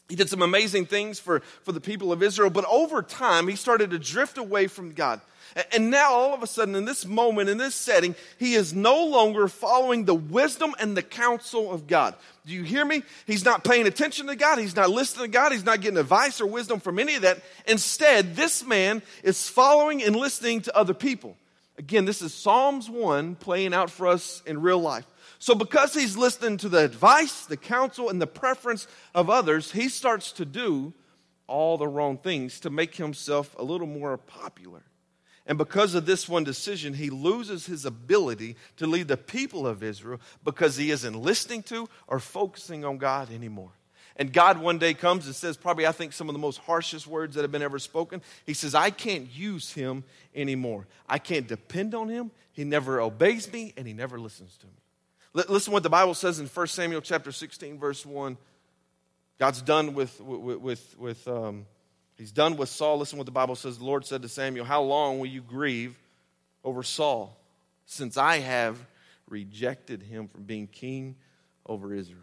He 0.08 0.15
did 0.15 0.30
some 0.30 0.42
amazing 0.42 0.88
things 0.88 1.20
for, 1.20 1.42
for 1.63 1.72
the 1.72 1.80
people 1.80 2.12
of 2.12 2.24
Israel, 2.24 2.50
but 2.50 2.65
over 2.65 3.02
time 3.02 3.48
he 3.48 3.56
started 3.56 3.92
to 3.92 4.00
drift 4.00 4.38
away 4.38 4.68
from 4.68 4.94
God. 4.94 5.22
And 5.72 5.90
now, 5.90 6.12
all 6.12 6.34
of 6.34 6.44
a 6.44 6.48
sudden, 6.48 6.76
in 6.76 6.86
this 6.86 7.06
moment, 7.06 7.50
in 7.50 7.58
this 7.58 7.76
setting, 7.76 8.16
he 8.38 8.54
is 8.54 8.74
no 8.74 9.06
longer 9.06 9.48
following 9.48 10.06
the 10.06 10.16
wisdom 10.16 10.76
and 10.80 10.96
the 10.96 11.02
counsel 11.02 11.72
of 11.72 11.88
God. 11.88 12.16
Do 12.46 12.54
you 12.54 12.64
hear 12.64 12.86
me? 12.86 13.04
He's 13.26 13.46
not 13.46 13.64
paying 13.64 13.88
attention 13.88 14.28
to 14.28 14.36
God. 14.36 14.60
He's 14.60 14.76
not 14.76 14.90
listening 14.90 15.26
to 15.26 15.32
God. 15.32 15.52
He's 15.52 15.66
not 15.66 15.82
getting 15.82 15.98
advice 15.98 16.40
or 16.40 16.48
wisdom 16.48 16.80
from 16.80 17.00
any 17.00 17.16
of 17.16 17.24
that. 17.24 17.42
Instead, 17.68 18.36
this 18.36 18.66
man 18.66 19.02
is 19.24 19.50
following 19.50 20.04
and 20.04 20.16
listening 20.16 20.62
to 20.62 20.78
other 20.78 20.94
people. 20.94 21.36
Again, 21.78 22.06
this 22.06 22.22
is 22.22 22.34
Psalms 22.34 22.90
1 22.90 23.36
playing 23.36 23.74
out 23.74 23.90
for 23.90 24.08
us 24.08 24.44
in 24.46 24.62
real 24.62 24.80
life. 24.80 25.06
So, 25.40 25.56
because 25.56 25.94
he's 25.94 26.18
listening 26.18 26.58
to 26.58 26.70
the 26.70 26.84
advice, 26.84 27.46
the 27.46 27.56
counsel, 27.56 28.10
and 28.10 28.22
the 28.22 28.28
preference 28.28 28.88
of 29.16 29.30
others, 29.30 29.72
he 29.72 29.88
starts 29.88 30.34
to 30.34 30.46
do 30.46 30.94
all 31.48 31.78
the 31.78 31.88
wrong 31.88 32.18
things 32.18 32.60
to 32.62 32.70
make 32.70 32.96
himself 32.96 33.56
a 33.58 33.64
little 33.64 33.88
more 33.88 34.18
popular. 34.18 34.84
And 35.50 35.58
because 35.58 35.96
of 35.96 36.06
this 36.06 36.30
one 36.30 36.44
decision, 36.44 36.94
he 36.94 37.10
loses 37.10 37.66
his 37.66 37.84
ability 37.84 38.56
to 38.78 38.86
lead 38.86 39.08
the 39.08 39.18
people 39.18 39.66
of 39.66 39.82
Israel 39.82 40.22
because 40.44 40.78
he 40.78 40.92
isn't 40.92 41.20
listening 41.20 41.64
to 41.64 41.90
or 42.08 42.20
focusing 42.20 42.86
on 42.86 43.00
God 43.00 43.32
anymore. 43.34 43.72
And 44.16 44.32
God 44.32 44.60
one 44.60 44.78
day 44.78 44.94
comes 44.94 45.26
and 45.26 45.34
says, 45.34 45.58
probably 45.58 45.88
I 45.88 45.92
think 45.92 46.14
some 46.14 46.30
of 46.30 46.34
the 46.34 46.40
most 46.40 46.60
harshest 46.60 47.08
words 47.08 47.34
that 47.34 47.42
have 47.42 47.52
been 47.52 47.64
ever 47.64 47.80
spoken. 47.80 48.22
He 48.46 48.54
says, 48.54 48.76
I 48.76 48.92
can't 48.92 49.28
use 49.34 49.74
him 49.74 50.04
anymore. 50.36 50.86
I 51.08 51.18
can't 51.18 51.48
depend 51.48 51.96
on 51.96 52.10
him. 52.10 52.30
He 52.52 52.64
never 52.64 53.02
obeys 53.02 53.52
me 53.52 53.74
and 53.76 53.88
he 53.88 53.94
never 53.94 54.20
listens 54.20 54.56
to 54.58 54.68
me. 54.68 55.44
listen 55.50 55.74
what 55.74 55.82
the 55.82 55.90
Bible 55.90 56.14
says 56.14 56.40
in 56.40 56.46
1 56.46 56.68
Samuel 56.68 57.02
chapter 57.02 57.32
16, 57.32 57.80
verse 57.80 58.06
1. 58.06 58.38
God's 59.40 59.64
done 59.64 59.96
with, 59.96 60.22
with, 60.22 60.60
with, 60.60 60.96
with 61.00 61.28
um, 61.28 61.66
he's 62.20 62.32
done 62.32 62.56
with 62.56 62.70
Saul. 62.70 63.00
Listen 63.00 63.18
what 63.18 63.26
the 63.26 63.32
Bible 63.32 63.56
says. 63.56 63.80
The 63.80 63.86
Lord 63.86 64.06
said 64.06 64.22
to 64.22 64.30
Samuel, 64.30 64.66
How 64.66 64.84
long 64.84 65.18
will 65.18 65.28
you 65.28 65.42
grieve 65.42 65.98
over 66.64 66.84
Saul, 66.84 67.36
since 67.88 68.18
I 68.18 68.38
have 68.38 68.78
rejected 69.28 70.04
him 70.04 70.28
from 70.28 70.44
being 70.44 70.68
king 70.68 71.16
over 71.66 71.94
Israel? 71.96 72.22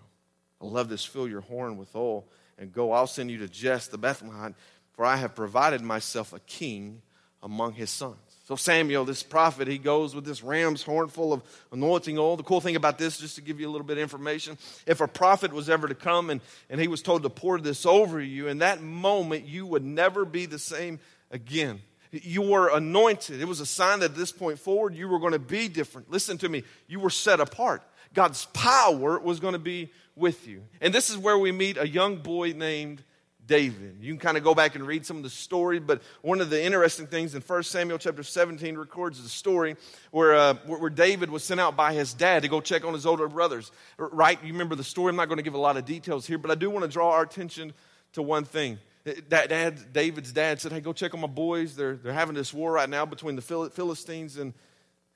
I 0.61 0.67
love 0.67 0.89
this. 0.89 1.05
Fill 1.05 1.27
your 1.27 1.41
horn 1.41 1.77
with 1.77 1.97
oil 1.97 2.27
and 2.59 2.73
go. 2.73 2.93
I'll 2.93 3.07
send 3.07 3.31
you 3.31 3.39
to 3.39 3.49
Jesse 3.49 3.91
the 3.91 3.99
Bethlehemite, 3.99 4.55
for 4.93 5.05
I 5.05 5.17
have 5.17 5.35
provided 5.35 5.83
myself 5.83 6.33
a 6.33 6.41
king 6.41 7.03
among 7.43 7.73
his 7.73 7.91
sons. 7.91 8.17
So 8.47 8.55
Samuel, 8.55 9.05
this 9.05 9.25
prophet, 9.25 9.67
he 9.67 9.77
goes 9.77 10.15
with 10.15 10.25
this 10.25 10.41
ram's 10.41 10.81
horn 10.81 11.09
full 11.09 11.33
of 11.33 11.43
anointing 11.73 12.17
oil. 12.17 12.37
The 12.37 12.45
cool 12.45 12.61
thing 12.61 12.77
about 12.77 12.97
this, 12.97 13.19
just 13.19 13.35
to 13.35 13.41
give 13.41 13.59
you 13.59 13.69
a 13.69 13.73
little 13.73 13.85
bit 13.85 13.97
of 13.99 14.03
information, 14.05 14.57
if 14.87 15.01
a 15.01 15.09
prophet 15.09 15.53
was 15.53 15.69
ever 15.69 15.89
to 15.89 15.97
come 15.97 16.31
and, 16.31 16.41
and 16.71 16.81
he 16.81 16.87
was 16.87 17.03
told 17.03 17.25
to 17.25 17.29
pour 17.29 17.59
this 17.59 17.85
over 17.85 18.21
you, 18.21 18.47
in 18.47 18.59
that 18.59 18.81
moment 18.81 19.49
you 19.49 19.67
would 19.67 19.85
never 19.85 20.25
be 20.25 20.47
the 20.47 20.61
same 20.61 21.01
again. 21.33 21.81
You 22.13 22.43
were 22.43 22.69
anointed. 22.69 23.41
It 23.41 23.49
was 23.49 23.59
a 23.59 23.67
sign 23.67 23.99
that 23.99 24.13
at 24.13 24.17
this 24.17 24.31
point 24.31 24.61
forward 24.61 24.95
you 24.95 25.09
were 25.09 25.19
going 25.19 25.33
to 25.33 25.41
be 25.41 25.67
different. 25.67 26.09
Listen 26.09 26.39
to 26.39 26.49
me. 26.49 26.63
You 26.87 27.01
were 27.01 27.11
set 27.11 27.41
apart. 27.41 27.83
God's 28.15 28.47
power 28.53 29.19
was 29.19 29.41
going 29.41 29.55
to 29.55 29.59
be 29.59 29.91
with 30.15 30.47
you. 30.47 30.63
And 30.81 30.95
this 30.95 31.11
is 31.11 31.19
where 31.19 31.37
we 31.37 31.51
meet 31.51 31.79
a 31.79 31.89
young 31.89 32.19
boy 32.19 32.53
named 32.53 33.03
David. 33.47 33.99
You 34.01 34.13
can 34.13 34.19
kind 34.19 34.37
of 34.37 34.45
go 34.45 34.55
back 34.55 34.75
and 34.75 34.87
read 34.87 35.07
some 35.07 35.19
of 35.19 35.23
the 35.23 35.31
story, 35.31 35.79
but 35.79 36.03
one 36.23 36.41
of 36.41 36.51
the 36.51 36.63
interesting 36.63 37.07
things 37.07 37.35
in 37.35 37.43
1 37.43 37.63
Samuel 37.63 37.99
chapter 37.99 38.23
17 38.23 38.77
records 38.77 39.23
the 39.23 39.29
story 39.29 39.77
where, 40.11 40.35
uh, 40.35 40.55
where 40.67 40.91
David 40.91 41.31
was 41.31 41.45
sent 41.45 41.61
out 41.61 41.77
by 41.77 41.93
his 41.93 42.13
dad 42.13 42.43
to 42.43 42.49
go 42.49 42.61
check 42.61 42.85
on 42.85 42.93
his 42.93 43.07
older 43.07 43.29
brothers. 43.29 43.71
Right? 43.99 44.39
You 44.43 44.53
remember 44.53 44.75
the 44.75 44.85
story. 44.85 45.11
I'm 45.11 45.17
not 45.17 45.29
going 45.29 45.39
to 45.39 45.45
give 45.45 45.55
a 45.55 45.59
lot 45.59 45.77
of 45.77 45.85
details 45.85 46.27
here, 46.27 46.39
but 46.39 46.51
I 46.51 46.55
do 46.55 46.71
want 46.71 46.85
to 46.85 46.91
draw 46.91 47.13
our 47.13 47.23
attention 47.23 47.73
to 48.15 48.23
one 48.23 48.45
thing. 48.45 48.79
That 49.29 49.49
dad, 49.49 49.93
David's 49.93 50.33
dad 50.33 50.61
said, 50.61 50.73
Hey, 50.73 50.81
go 50.81 50.93
check 50.93 51.15
on 51.15 51.21
my 51.21 51.29
boys. 51.29 51.77
They're, 51.77 51.95
they're 51.95 52.13
having 52.13 52.35
this 52.35 52.53
war 52.53 52.73
right 52.73 52.89
now 52.89 53.07
between 53.07 53.37
the 53.37 53.71
Philistines 53.73 54.37
and, 54.37 54.53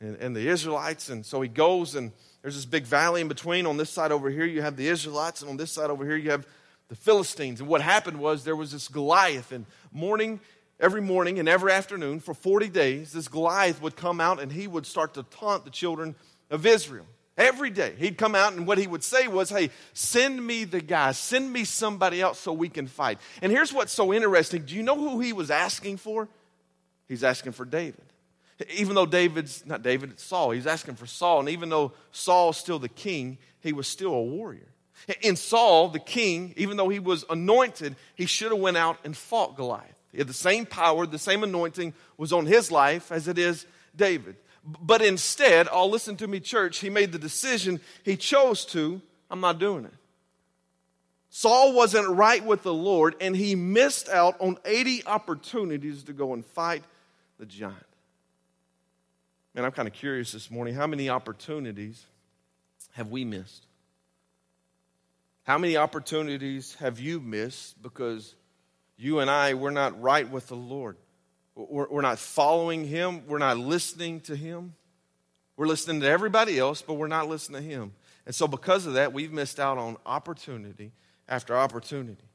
and, 0.00 0.16
and 0.16 0.36
the 0.36 0.46
Israelites. 0.46 1.08
And 1.08 1.26
so 1.26 1.40
he 1.40 1.48
goes, 1.48 1.96
and 1.96 2.12
there's 2.42 2.54
this 2.54 2.66
big 2.66 2.84
valley 2.84 3.20
in 3.20 3.26
between. 3.26 3.66
On 3.66 3.76
this 3.76 3.90
side 3.90 4.12
over 4.12 4.30
here, 4.30 4.44
you 4.44 4.62
have 4.62 4.76
the 4.76 4.86
Israelites, 4.86 5.40
and 5.40 5.50
on 5.50 5.56
this 5.56 5.72
side 5.72 5.90
over 5.90 6.04
here, 6.04 6.16
you 6.16 6.30
have 6.30 6.46
the 6.90 6.96
Philistines. 6.96 7.60
And 7.60 7.68
what 7.68 7.80
happened 7.80 8.18
was 8.18 8.44
there 8.44 8.56
was 8.56 8.72
this 8.72 8.88
Goliath, 8.88 9.52
and 9.52 9.64
morning, 9.92 10.40
every 10.78 11.00
morning 11.00 11.38
and 11.38 11.48
every 11.48 11.72
afternoon 11.72 12.20
for 12.20 12.34
40 12.34 12.68
days, 12.68 13.12
this 13.12 13.28
Goliath 13.28 13.80
would 13.80 13.96
come 13.96 14.20
out 14.20 14.42
and 14.42 14.52
he 14.52 14.66
would 14.66 14.84
start 14.84 15.14
to 15.14 15.22
taunt 15.22 15.64
the 15.64 15.70
children 15.70 16.14
of 16.50 16.66
Israel. 16.66 17.06
Every 17.38 17.70
day. 17.70 17.94
He'd 17.96 18.18
come 18.18 18.34
out, 18.34 18.52
and 18.52 18.66
what 18.66 18.76
he 18.76 18.86
would 18.86 19.04
say 19.04 19.26
was, 19.26 19.48
Hey, 19.48 19.70
send 19.94 20.44
me 20.46 20.64
the 20.64 20.80
guy, 20.82 21.12
send 21.12 21.50
me 21.50 21.64
somebody 21.64 22.20
else 22.20 22.38
so 22.38 22.52
we 22.52 22.68
can 22.68 22.86
fight. 22.86 23.18
And 23.40 23.50
here's 23.50 23.72
what's 23.72 23.92
so 23.92 24.12
interesting 24.12 24.66
do 24.66 24.74
you 24.74 24.82
know 24.82 24.96
who 24.96 25.20
he 25.20 25.32
was 25.32 25.50
asking 25.50 25.98
for? 25.98 26.28
He's 27.08 27.24
asking 27.24 27.52
for 27.52 27.64
David. 27.64 28.04
Even 28.74 28.94
though 28.94 29.06
David's 29.06 29.64
not 29.64 29.82
David, 29.82 30.10
it's 30.10 30.22
Saul. 30.22 30.50
He's 30.50 30.66
asking 30.66 30.96
for 30.96 31.06
Saul. 31.06 31.40
And 31.40 31.48
even 31.48 31.70
though 31.70 31.92
Saul's 32.12 32.58
still 32.58 32.78
the 32.78 32.90
king, 32.90 33.38
he 33.60 33.72
was 33.72 33.86
still 33.86 34.12
a 34.12 34.22
warrior. 34.22 34.68
In 35.22 35.36
Saul, 35.36 35.88
the 35.88 35.98
king, 35.98 36.54
even 36.56 36.76
though 36.76 36.88
he 36.88 36.98
was 36.98 37.24
anointed, 37.30 37.96
he 38.14 38.26
should 38.26 38.52
have 38.52 38.60
went 38.60 38.76
out 38.76 38.98
and 39.04 39.16
fought 39.16 39.56
Goliath. 39.56 40.00
He 40.12 40.18
had 40.18 40.26
the 40.26 40.34
same 40.34 40.66
power, 40.66 41.06
the 41.06 41.18
same 41.18 41.42
anointing 41.42 41.94
was 42.16 42.32
on 42.32 42.46
his 42.46 42.70
life 42.70 43.12
as 43.12 43.28
it 43.28 43.38
is 43.38 43.66
David. 43.96 44.36
But 44.64 45.02
instead, 45.02 45.68
all 45.68 45.86
oh, 45.86 45.90
listen 45.90 46.16
to 46.16 46.26
me, 46.26 46.40
church, 46.40 46.78
he 46.78 46.90
made 46.90 47.12
the 47.12 47.18
decision 47.18 47.80
he 48.04 48.16
chose 48.16 48.64
to, 48.66 49.00
I'm 49.30 49.40
not 49.40 49.58
doing 49.58 49.84
it. 49.84 49.94
Saul 51.30 51.72
wasn't 51.72 52.08
right 52.08 52.44
with 52.44 52.64
the 52.64 52.74
Lord, 52.74 53.14
and 53.20 53.36
he 53.36 53.54
missed 53.54 54.08
out 54.08 54.36
on 54.40 54.58
80 54.64 55.06
opportunities 55.06 56.02
to 56.04 56.12
go 56.12 56.34
and 56.34 56.44
fight 56.44 56.82
the 57.38 57.46
giant. 57.46 57.76
Man, 59.54 59.64
I'm 59.64 59.72
kind 59.72 59.88
of 59.88 59.94
curious 59.94 60.32
this 60.32 60.50
morning 60.50 60.74
how 60.74 60.88
many 60.88 61.08
opportunities 61.08 62.04
have 62.92 63.10
we 63.10 63.24
missed? 63.24 63.66
How 65.50 65.58
many 65.58 65.76
opportunities 65.76 66.76
have 66.76 67.00
you 67.00 67.18
missed 67.18 67.82
because 67.82 68.36
you 68.96 69.18
and 69.18 69.28
I, 69.28 69.54
we're 69.54 69.72
not 69.72 70.00
right 70.00 70.30
with 70.30 70.46
the 70.46 70.54
Lord? 70.54 70.96
We're, 71.56 72.02
not 72.02 72.20
following 72.20 72.84
Him, 72.84 73.26
we're 73.26 73.38
not 73.38 73.58
listening 73.58 74.20
to 74.20 74.36
Him. 74.36 74.76
We're 75.56 75.66
listening 75.66 76.02
to 76.02 76.06
everybody 76.06 76.56
else, 76.56 76.82
but 76.82 76.94
we're 76.94 77.08
not 77.08 77.28
listening 77.28 77.62
to 77.62 77.68
Him. 77.68 77.94
And 78.26 78.32
so, 78.32 78.46
because 78.46 78.86
of 78.86 78.94
that, 78.94 79.12
we've 79.12 79.32
missed 79.32 79.58
out 79.58 79.76
on 79.76 79.96
opportunity 80.06 80.92
after 81.28 81.56
opportunity. 81.56 82.28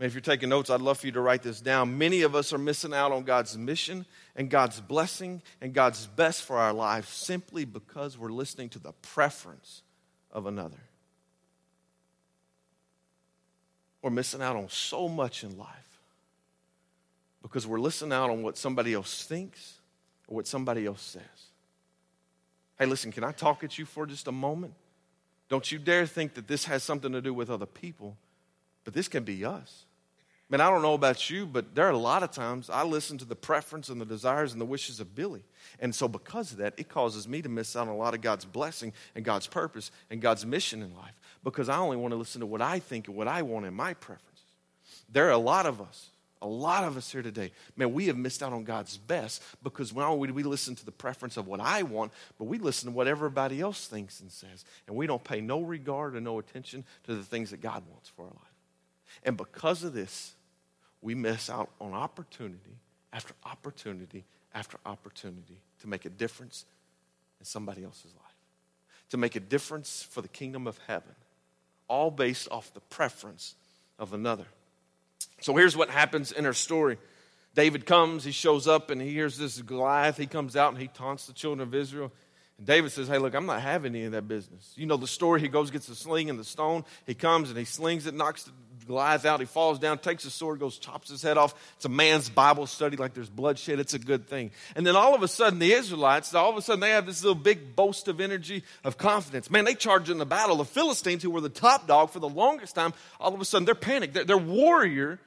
And 0.00 0.06
if 0.08 0.12
you're 0.12 0.20
taking 0.20 0.48
notes, 0.48 0.70
I'd 0.70 0.80
love 0.80 0.98
for 0.98 1.06
you 1.06 1.12
to 1.12 1.20
write 1.20 1.44
this 1.44 1.60
down. 1.60 1.98
Many 1.98 2.22
of 2.22 2.34
us 2.34 2.52
are 2.52 2.58
missing 2.58 2.92
out 2.92 3.12
on 3.12 3.22
God's 3.22 3.56
mission 3.56 4.06
and 4.34 4.50
God's 4.50 4.80
blessing 4.80 5.40
and 5.60 5.72
God's 5.72 6.04
best 6.08 6.42
for 6.42 6.58
our 6.58 6.72
lives 6.72 7.08
simply 7.10 7.64
because 7.64 8.18
we're 8.18 8.32
listening 8.32 8.70
to 8.70 8.80
the 8.80 8.92
preference 9.02 9.84
of 10.32 10.46
another. 10.46 10.80
We're 14.04 14.10
missing 14.10 14.42
out 14.42 14.54
on 14.54 14.68
so 14.68 15.08
much 15.08 15.44
in 15.44 15.56
life 15.56 15.98
because 17.40 17.66
we're 17.66 17.80
listening 17.80 18.12
out 18.12 18.28
on 18.28 18.42
what 18.42 18.58
somebody 18.58 18.92
else 18.92 19.24
thinks 19.24 19.78
or 20.28 20.36
what 20.36 20.46
somebody 20.46 20.84
else 20.84 21.00
says. 21.00 21.22
Hey, 22.78 22.84
listen, 22.84 23.12
can 23.12 23.24
I 23.24 23.32
talk 23.32 23.64
at 23.64 23.78
you 23.78 23.86
for 23.86 24.04
just 24.04 24.28
a 24.28 24.32
moment? 24.32 24.74
Don't 25.48 25.72
you 25.72 25.78
dare 25.78 26.04
think 26.04 26.34
that 26.34 26.46
this 26.46 26.66
has 26.66 26.82
something 26.82 27.12
to 27.12 27.22
do 27.22 27.32
with 27.32 27.48
other 27.48 27.64
people, 27.64 28.18
but 28.84 28.92
this 28.92 29.08
can 29.08 29.24
be 29.24 29.42
us. 29.42 29.86
Man, 30.50 30.60
I 30.60 30.68
don't 30.68 30.82
know 30.82 30.92
about 30.92 31.30
you, 31.30 31.46
but 31.46 31.74
there 31.74 31.86
are 31.86 31.92
a 31.92 31.96
lot 31.96 32.22
of 32.22 32.30
times 32.30 32.68
I 32.68 32.84
listen 32.84 33.16
to 33.16 33.24
the 33.24 33.34
preference 33.34 33.88
and 33.88 33.98
the 33.98 34.04
desires 34.04 34.52
and 34.52 34.60
the 34.60 34.66
wishes 34.66 35.00
of 35.00 35.14
Billy. 35.14 35.44
And 35.80 35.94
so, 35.94 36.08
because 36.08 36.52
of 36.52 36.58
that, 36.58 36.74
it 36.76 36.90
causes 36.90 37.26
me 37.26 37.40
to 37.40 37.48
miss 37.48 37.74
out 37.74 37.88
on 37.88 37.94
a 37.94 37.96
lot 37.96 38.12
of 38.12 38.20
God's 38.20 38.44
blessing 38.44 38.92
and 39.14 39.24
God's 39.24 39.46
purpose 39.46 39.90
and 40.10 40.20
God's 40.20 40.44
mission 40.44 40.82
in 40.82 40.94
life 40.94 41.14
because 41.44 41.68
I 41.68 41.76
only 41.76 41.96
want 41.96 42.12
to 42.12 42.16
listen 42.16 42.40
to 42.40 42.46
what 42.46 42.62
I 42.62 42.78
think 42.78 43.06
and 43.06 43.16
what 43.16 43.28
I 43.28 43.42
want 43.42 43.66
in 43.66 43.74
my 43.74 43.94
preferences. 43.94 44.30
There 45.12 45.28
are 45.28 45.32
a 45.32 45.38
lot 45.38 45.66
of 45.66 45.80
us, 45.80 46.08
a 46.42 46.48
lot 46.48 46.84
of 46.84 46.96
us 46.96 47.12
here 47.12 47.22
today, 47.22 47.52
man, 47.76 47.92
we 47.92 48.06
have 48.06 48.16
missed 48.16 48.42
out 48.42 48.52
on 48.52 48.64
God's 48.64 48.96
best 48.96 49.42
because 49.62 49.94
not 49.94 50.08
only 50.08 50.28
do 50.28 50.34
we 50.34 50.42
listen 50.42 50.74
to 50.74 50.84
the 50.84 50.92
preference 50.92 51.36
of 51.36 51.46
what 51.46 51.60
I 51.60 51.82
want, 51.82 52.12
but 52.38 52.46
we 52.46 52.58
listen 52.58 52.90
to 52.90 52.96
what 52.96 53.06
everybody 53.06 53.60
else 53.60 53.86
thinks 53.86 54.20
and 54.20 54.32
says. 54.32 54.64
And 54.88 54.96
we 54.96 55.06
don't 55.06 55.22
pay 55.22 55.40
no 55.40 55.60
regard 55.60 56.16
or 56.16 56.20
no 56.20 56.38
attention 56.38 56.84
to 57.04 57.14
the 57.14 57.22
things 57.22 57.50
that 57.50 57.60
God 57.60 57.82
wants 57.90 58.08
for 58.08 58.22
our 58.22 58.28
life. 58.28 58.54
And 59.22 59.36
because 59.36 59.84
of 59.84 59.92
this, 59.92 60.34
we 61.00 61.14
miss 61.14 61.48
out 61.50 61.70
on 61.80 61.92
opportunity 61.92 62.78
after 63.12 63.34
opportunity 63.44 64.24
after 64.54 64.78
opportunity 64.86 65.60
to 65.80 65.88
make 65.88 66.04
a 66.04 66.10
difference 66.10 66.64
in 67.40 67.44
somebody 67.44 67.82
else's 67.82 68.12
life, 68.14 68.36
to 69.10 69.16
make 69.16 69.36
a 69.36 69.40
difference 69.40 70.06
for 70.08 70.22
the 70.22 70.28
kingdom 70.28 70.66
of 70.66 70.78
heaven 70.86 71.14
all 71.88 72.10
based 72.10 72.48
off 72.50 72.72
the 72.74 72.80
preference 72.80 73.54
of 73.98 74.12
another. 74.12 74.46
So 75.40 75.54
here's 75.56 75.76
what 75.76 75.90
happens 75.90 76.32
in 76.32 76.46
our 76.46 76.52
story. 76.52 76.98
David 77.54 77.86
comes, 77.86 78.24
he 78.24 78.32
shows 78.32 78.66
up, 78.66 78.90
and 78.90 79.00
he 79.00 79.10
hears 79.10 79.38
this 79.38 79.60
Goliath. 79.60 80.16
He 80.16 80.26
comes 80.26 80.56
out 80.56 80.72
and 80.72 80.80
he 80.80 80.88
taunts 80.88 81.26
the 81.26 81.32
children 81.32 81.66
of 81.66 81.74
Israel. 81.74 82.12
And 82.58 82.66
David 82.66 82.92
says, 82.92 83.08
Hey, 83.08 83.18
look, 83.18 83.34
I'm 83.34 83.46
not 83.46 83.60
having 83.60 83.94
any 83.94 84.04
of 84.04 84.12
that 84.12 84.26
business. 84.26 84.72
You 84.76 84.86
know 84.86 84.96
the 84.96 85.06
story. 85.06 85.40
He 85.40 85.48
goes, 85.48 85.70
gets 85.70 85.86
the 85.86 85.94
sling 85.94 86.30
and 86.30 86.38
the 86.38 86.44
stone. 86.44 86.84
He 87.06 87.14
comes 87.14 87.50
and 87.50 87.58
he 87.58 87.64
slings 87.64 88.06
it, 88.06 88.14
knocks 88.14 88.50
Goliath 88.86 89.24
out. 89.24 89.40
He 89.40 89.46
falls 89.46 89.78
down, 89.78 89.98
takes 89.98 90.24
his 90.24 90.34
sword, 90.34 90.60
goes, 90.60 90.78
chops 90.78 91.08
his 91.08 91.22
head 91.22 91.38
off. 91.38 91.54
It's 91.76 91.84
a 91.84 91.88
man's 91.88 92.28
Bible 92.28 92.66
study, 92.66 92.96
like 92.96 93.14
there's 93.14 93.28
bloodshed. 93.28 93.78
It's 93.78 93.94
a 93.94 93.98
good 93.98 94.28
thing. 94.28 94.50
And 94.76 94.86
then 94.86 94.96
all 94.96 95.14
of 95.14 95.22
a 95.22 95.28
sudden, 95.28 95.58
the 95.58 95.72
Israelites, 95.72 96.34
all 96.34 96.50
of 96.50 96.56
a 96.56 96.62
sudden, 96.62 96.80
they 96.80 96.90
have 96.90 97.06
this 97.06 97.22
little 97.22 97.34
big 97.34 97.74
boast 97.74 98.08
of 98.08 98.20
energy, 98.20 98.62
of 98.84 98.98
confidence. 98.98 99.50
Man, 99.50 99.64
they 99.64 99.74
charge 99.74 100.10
in 100.10 100.18
the 100.18 100.26
battle. 100.26 100.56
The 100.56 100.64
Philistines, 100.64 101.22
who 101.22 101.30
were 101.30 101.40
the 101.40 101.48
top 101.48 101.86
dog 101.86 102.10
for 102.10 102.20
the 102.20 102.28
longest 102.28 102.74
time, 102.74 102.92
all 103.18 103.34
of 103.34 103.40
a 103.40 103.44
sudden, 103.44 103.64
they're 103.64 103.74
panicked. 103.74 104.14
Their, 104.14 104.24
their 104.24 104.38
warrior 104.38 105.18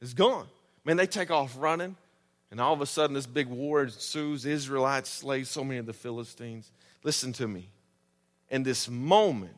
is 0.00 0.14
gone. 0.14 0.46
Man, 0.84 0.96
they 0.96 1.06
take 1.06 1.30
off 1.30 1.54
running. 1.58 1.96
And 2.50 2.60
all 2.60 2.72
of 2.72 2.80
a 2.80 2.86
sudden, 2.86 3.14
this 3.14 3.26
big 3.26 3.48
war 3.48 3.82
ensues. 3.82 4.44
The 4.44 4.50
Israelites 4.50 5.10
slay 5.10 5.44
so 5.44 5.64
many 5.64 5.78
of 5.78 5.86
the 5.86 5.92
Philistines. 5.92 6.70
Listen 7.02 7.32
to 7.34 7.46
me. 7.46 7.68
In 8.50 8.62
this 8.62 8.88
moment, 8.88 9.56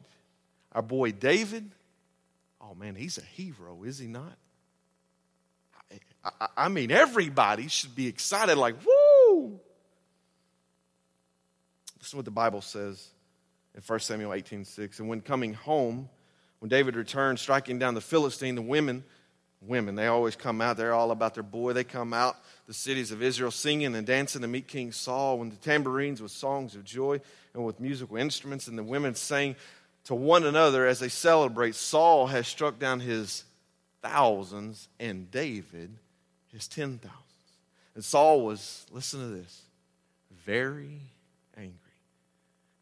our 0.73 0.83
boy 0.83 1.13
David 1.13 1.71
oh 2.61 2.75
man, 2.75 2.95
he's 2.95 3.19
a 3.19 3.23
hero, 3.23 3.83
is 3.85 3.99
he 3.99 4.07
not? 4.07 4.37
I, 6.25 6.49
I 6.57 6.69
mean, 6.69 6.91
everybody 6.91 7.69
should 7.69 7.95
be 7.95 8.07
excited, 8.07 8.57
like, 8.57 8.75
woo! 8.85 9.61
This 11.99 12.09
is 12.09 12.15
what 12.15 12.25
the 12.25 12.31
Bible 12.31 12.61
says 12.61 13.09
in 13.75 13.83
1 13.87 14.01
Samuel 14.01 14.35
18 14.35 14.65
6. 14.65 15.01
And 15.01 15.09
when 15.09 15.21
coming 15.21 15.55
home, 15.55 16.09
when 16.59 16.69
David 16.69 16.97
returned, 16.97 17.39
striking 17.39 17.79
down 17.79 17.95
the 17.95 18.01
Philistine, 18.01 18.55
the 18.55 18.63
women, 18.63 19.05
women, 19.61 19.95
they 19.95 20.07
always 20.07 20.37
come 20.37 20.61
out. 20.61 20.77
They're 20.77 20.95
all 20.95 21.11
about 21.11 21.35
their 21.35 21.43
boy. 21.43 21.73
They 21.73 21.85
come 21.85 22.13
out, 22.13 22.37
the 22.67 22.75
cities 22.75 23.11
of 23.11 23.23
Israel, 23.23 23.51
singing 23.51 23.95
and 23.95 24.07
dancing 24.07 24.43
to 24.43 24.49
meet 24.49 24.69
King 24.69 24.93
Saul, 24.93 25.39
when 25.39 25.51
the 25.51 25.57
tambourines 25.57 26.23
with 26.23 26.31
songs 26.31 26.75
of 26.75 26.85
joy 26.85 27.21
and 27.55 27.65
with 27.65 27.81
musical 27.81 28.17
instruments, 28.17 28.69
and 28.69 28.79
the 28.79 28.85
women 28.85 29.15
sang 29.15 29.57
to 30.09 30.15
one 30.15 30.45
another 30.45 30.87
as 30.87 31.01
they 31.01 31.11
celebrate, 31.11 31.75
Saul 31.75 32.29
has 32.29 32.49
struck 32.49 32.79
down 32.79 33.01
his 33.01 33.45
thousands 34.01 34.89
and 34.99 35.31
David 35.31 35.91
his 36.51 36.67
ten 36.67 36.97
thousands. 36.97 37.23
And 37.95 38.03
Saul 38.03 38.41
was, 38.41 38.87
listen 38.91 39.21
to 39.21 39.27
this, 39.27 39.61
very 40.47 41.03
angry. 41.59 41.75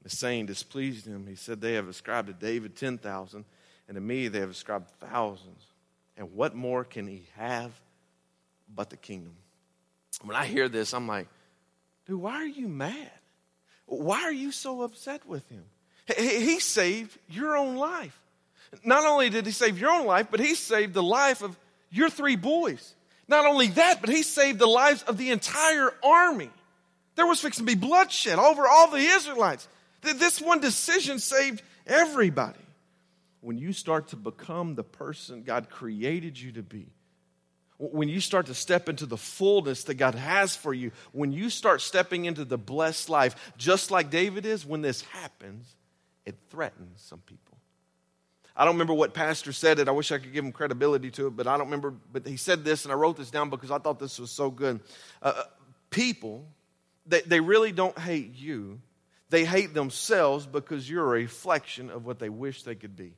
The 0.04 0.10
saying 0.10 0.46
displeased 0.46 1.04
him. 1.04 1.26
He 1.26 1.34
said, 1.34 1.60
They 1.60 1.72
have 1.72 1.88
ascribed 1.88 2.28
to 2.28 2.32
David 2.32 2.76
10,000, 2.76 3.44
and 3.88 3.94
to 3.96 4.00
me 4.00 4.28
they 4.28 4.38
have 4.38 4.50
ascribed 4.50 4.88
thousands. 5.00 5.64
And 6.16 6.32
what 6.32 6.54
more 6.54 6.84
can 6.84 7.08
he 7.08 7.26
have 7.34 7.72
but 8.72 8.88
the 8.88 8.96
kingdom? 8.96 9.34
When 10.22 10.36
I 10.36 10.46
hear 10.46 10.68
this, 10.68 10.94
I'm 10.94 11.08
like, 11.08 11.26
dude, 12.06 12.20
why 12.20 12.34
are 12.34 12.46
you 12.46 12.68
mad? 12.68 13.10
Why 13.86 14.22
are 14.22 14.32
you 14.32 14.52
so 14.52 14.82
upset 14.82 15.26
with 15.26 15.48
him? 15.48 15.64
He 16.16 16.60
saved 16.60 17.16
your 17.28 17.56
own 17.56 17.76
life. 17.76 18.20
Not 18.84 19.04
only 19.04 19.30
did 19.30 19.46
he 19.46 19.52
save 19.52 19.78
your 19.78 19.90
own 19.90 20.06
life, 20.06 20.28
but 20.30 20.40
he 20.40 20.54
saved 20.54 20.94
the 20.94 21.02
life 21.02 21.42
of 21.42 21.58
your 21.90 22.10
three 22.10 22.36
boys. 22.36 22.94
Not 23.28 23.46
only 23.46 23.68
that, 23.68 24.00
but 24.00 24.10
he 24.10 24.22
saved 24.22 24.58
the 24.58 24.66
lives 24.66 25.02
of 25.02 25.18
the 25.18 25.30
entire 25.30 25.92
army. 26.04 26.50
There 27.16 27.26
was 27.26 27.40
fixing 27.40 27.66
to 27.66 27.74
be 27.74 27.80
bloodshed 27.80 28.38
over 28.38 28.68
all 28.68 28.90
the 28.90 28.98
Israelites. 28.98 29.66
This 30.02 30.40
one 30.40 30.60
decision 30.60 31.18
saved 31.18 31.62
everybody. 31.86 32.58
When 33.40 33.58
you 33.58 33.72
start 33.72 34.08
to 34.08 34.16
become 34.16 34.74
the 34.74 34.84
person 34.84 35.42
God 35.42 35.70
created 35.70 36.38
you 36.38 36.52
to 36.52 36.62
be, 36.62 36.86
when 37.78 38.08
you 38.08 38.20
start 38.20 38.46
to 38.46 38.54
step 38.54 38.88
into 38.88 39.06
the 39.06 39.16
fullness 39.16 39.84
that 39.84 39.94
God 39.94 40.14
has 40.14 40.56
for 40.56 40.74
you, 40.74 40.92
when 41.12 41.32
you 41.32 41.50
start 41.50 41.80
stepping 41.80 42.24
into 42.24 42.44
the 42.44 42.58
blessed 42.58 43.08
life, 43.08 43.52
just 43.56 43.90
like 43.90 44.10
David 44.10 44.46
is, 44.46 44.64
when 44.66 44.82
this 44.82 45.02
happens, 45.02 45.75
it 46.26 46.36
threatens 46.50 47.00
some 47.00 47.20
people. 47.20 47.56
I 48.56 48.64
don't 48.64 48.74
remember 48.74 48.94
what 48.94 49.12
pastor 49.12 49.52
said 49.52 49.78
it. 49.78 49.88
I 49.88 49.92
wish 49.92 50.10
I 50.10 50.18
could 50.18 50.32
give 50.32 50.44
him 50.44 50.52
credibility 50.52 51.10
to 51.12 51.26
it, 51.26 51.36
but 51.36 51.46
I 51.46 51.58
don't 51.58 51.66
remember. 51.66 51.94
But 52.12 52.26
he 52.26 52.36
said 52.36 52.64
this, 52.64 52.84
and 52.84 52.92
I 52.92 52.96
wrote 52.96 53.16
this 53.16 53.30
down 53.30 53.50
because 53.50 53.70
I 53.70 53.78
thought 53.78 53.98
this 53.98 54.18
was 54.18 54.30
so 54.30 54.50
good. 54.50 54.80
Uh, 55.22 55.34
uh, 55.36 55.42
people, 55.90 56.48
they, 57.06 57.20
they 57.20 57.40
really 57.40 57.70
don't 57.72 57.98
hate 57.98 58.34
you, 58.34 58.80
they 59.28 59.44
hate 59.44 59.74
themselves 59.74 60.46
because 60.46 60.88
you're 60.88 61.04
a 61.04 61.08
reflection 61.20 61.90
of 61.90 62.06
what 62.06 62.18
they 62.18 62.28
wish 62.28 62.62
they 62.62 62.74
could 62.74 62.96
be. 62.96 63.12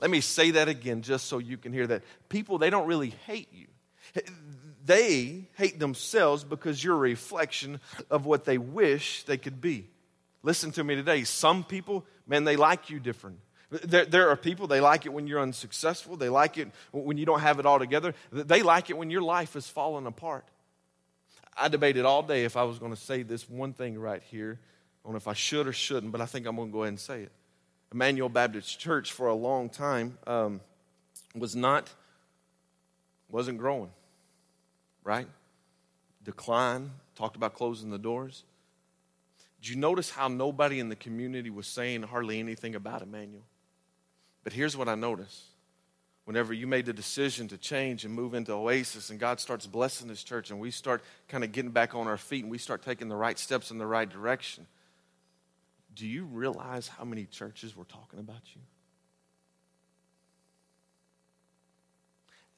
Let 0.00 0.10
me 0.10 0.20
say 0.20 0.52
that 0.52 0.68
again 0.68 1.02
just 1.02 1.26
so 1.26 1.38
you 1.38 1.56
can 1.56 1.72
hear 1.72 1.86
that. 1.86 2.02
People, 2.28 2.58
they 2.58 2.70
don't 2.70 2.86
really 2.86 3.14
hate 3.26 3.48
you. 3.52 3.66
They 4.84 5.48
hate 5.56 5.78
themselves 5.78 6.44
because 6.44 6.84
you're 6.84 6.96
a 6.96 6.98
reflection 6.98 7.80
of 8.10 8.26
what 8.26 8.44
they 8.44 8.58
wish 8.58 9.22
they 9.22 9.38
could 9.38 9.60
be. 9.60 9.88
Listen 10.44 10.70
to 10.72 10.84
me 10.84 10.94
today. 10.94 11.24
Some 11.24 11.64
people, 11.64 12.04
man, 12.26 12.44
they 12.44 12.56
like 12.56 12.90
you 12.90 13.00
different. 13.00 13.38
There, 13.70 14.04
there 14.04 14.28
are 14.28 14.36
people, 14.36 14.66
they 14.66 14.80
like 14.80 15.06
it 15.06 15.12
when 15.12 15.26
you're 15.26 15.40
unsuccessful. 15.40 16.16
They 16.16 16.28
like 16.28 16.58
it 16.58 16.68
when 16.92 17.16
you 17.16 17.24
don't 17.24 17.40
have 17.40 17.58
it 17.58 17.66
all 17.66 17.78
together. 17.78 18.14
They 18.30 18.62
like 18.62 18.90
it 18.90 18.98
when 18.98 19.10
your 19.10 19.22
life 19.22 19.56
is 19.56 19.66
falling 19.66 20.06
apart. 20.06 20.44
I 21.56 21.68
debated 21.68 22.04
all 22.04 22.22
day 22.22 22.44
if 22.44 22.58
I 22.58 22.64
was 22.64 22.78
going 22.78 22.92
to 22.92 23.00
say 23.00 23.22
this 23.22 23.48
one 23.48 23.72
thing 23.72 23.98
right 23.98 24.22
here, 24.30 24.60
on 25.04 25.16
if 25.16 25.26
I 25.26 25.32
should 25.32 25.66
or 25.66 25.72
shouldn't, 25.72 26.12
but 26.12 26.20
I 26.20 26.26
think 26.26 26.46
I'm 26.46 26.56
going 26.56 26.68
to 26.68 26.72
go 26.72 26.82
ahead 26.82 26.90
and 26.90 27.00
say 27.00 27.22
it. 27.22 27.32
Emmanuel 27.90 28.28
Baptist 28.28 28.78
Church 28.78 29.12
for 29.12 29.28
a 29.28 29.34
long 29.34 29.70
time 29.70 30.18
um, 30.26 30.60
was 31.34 31.56
not, 31.56 31.90
wasn't 33.30 33.56
growing, 33.56 33.90
right? 35.04 35.26
Decline, 36.22 36.90
talked 37.14 37.36
about 37.36 37.54
closing 37.54 37.90
the 37.90 37.98
doors. 37.98 38.44
Did 39.64 39.70
you 39.70 39.76
notice 39.76 40.10
how 40.10 40.28
nobody 40.28 40.78
in 40.78 40.90
the 40.90 40.94
community 40.94 41.48
was 41.48 41.66
saying 41.66 42.02
hardly 42.02 42.38
anything 42.38 42.74
about 42.74 43.00
Emmanuel? 43.00 43.46
But 44.42 44.52
here's 44.52 44.76
what 44.76 44.90
I 44.90 44.94
noticed. 44.94 45.40
Whenever 46.26 46.52
you 46.52 46.66
made 46.66 46.84
the 46.84 46.92
decision 46.92 47.48
to 47.48 47.56
change 47.56 48.04
and 48.04 48.12
move 48.12 48.34
into 48.34 48.52
Oasis, 48.52 49.08
and 49.08 49.18
God 49.18 49.40
starts 49.40 49.66
blessing 49.66 50.06
this 50.06 50.22
church, 50.22 50.50
and 50.50 50.60
we 50.60 50.70
start 50.70 51.02
kind 51.28 51.42
of 51.44 51.52
getting 51.52 51.70
back 51.70 51.94
on 51.94 52.08
our 52.08 52.18
feet 52.18 52.42
and 52.42 52.50
we 52.50 52.58
start 52.58 52.82
taking 52.82 53.08
the 53.08 53.16
right 53.16 53.38
steps 53.38 53.70
in 53.70 53.78
the 53.78 53.86
right 53.86 54.06
direction, 54.06 54.66
do 55.94 56.06
you 56.06 56.26
realize 56.26 56.86
how 56.86 57.04
many 57.04 57.24
churches 57.24 57.74
were 57.74 57.86
talking 57.86 58.18
about 58.18 58.42
you? 58.54 58.60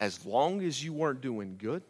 As 0.01 0.27
long 0.27 0.61
as 0.61 0.83
you 0.83 0.93
weren't 0.93 1.21
doing 1.21 1.55
good, 1.57 1.85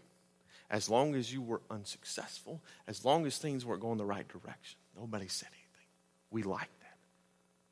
as 0.69 0.91
long 0.91 1.15
as 1.15 1.33
you 1.33 1.41
were 1.41 1.63
unsuccessful, 1.71 2.61
as 2.87 3.03
long 3.03 3.25
as 3.25 3.39
things 3.39 3.65
weren't 3.65 3.81
going 3.81 3.97
the 3.97 4.05
right 4.05 4.29
direction, 4.29 4.77
nobody 4.99 5.29
said 5.29 5.49
anything. 5.49 5.89
We 6.31 6.43
like 6.43 6.71
that. 6.81 6.97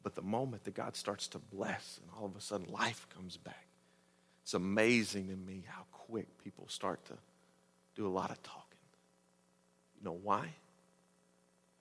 But 0.03 0.15
the 0.15 0.23
moment 0.23 0.65
that 0.65 0.75
God 0.75 0.97
starts 0.97 1.29
to 1.29 1.39
bless 1.39 1.99
and 2.03 2.11
all 2.17 2.27
of 2.27 2.37
a 2.37 2.41
sudden 2.41 2.67
life 2.71 3.07
comes 3.15 3.37
back, 3.37 3.67
it's 4.43 4.55
amazing 4.55 5.29
to 5.29 5.37
me 5.37 5.65
how 5.67 5.85
quick 5.91 6.27
people 6.43 6.67
start 6.69 7.05
to 7.07 7.15
do 7.97 8.07
a 8.07 8.09
lot 8.09 8.31
of 8.31 8.43
talking. 8.43 8.61
You 9.99 10.05
know 10.05 10.19
why? 10.23 10.49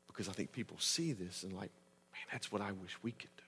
Because 0.07 0.29
I 0.29 0.31
think 0.31 0.51
people 0.51 0.77
see 0.79 1.11
this 1.11 1.43
and, 1.43 1.51
like, 1.51 1.71
man, 2.13 2.21
that's 2.31 2.51
what 2.51 2.61
I 2.61 2.71
wish 2.71 2.97
we 3.01 3.11
could 3.11 3.35
do. 3.35 3.43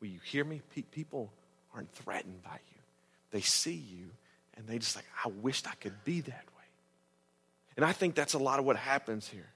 Will 0.00 0.08
you 0.08 0.20
hear 0.24 0.44
me? 0.44 0.62
people 0.90 1.32
aren't 1.74 1.92
threatened 1.92 2.42
by 2.42 2.58
you, 2.72 2.80
they 3.30 3.40
see 3.40 3.74
you 3.74 4.10
and 4.56 4.66
they 4.66 4.78
just 4.78 4.96
like, 4.96 5.06
I 5.24 5.28
wished 5.28 5.66
I 5.68 5.74
could 5.74 6.04
be 6.04 6.20
that 6.20 6.30
way. 6.30 6.64
And 7.76 7.84
I 7.84 7.92
think 7.92 8.14
that's 8.14 8.34
a 8.34 8.38
lot 8.38 8.58
of 8.58 8.64
what 8.64 8.76
happens 8.76 9.28
here. 9.28 9.48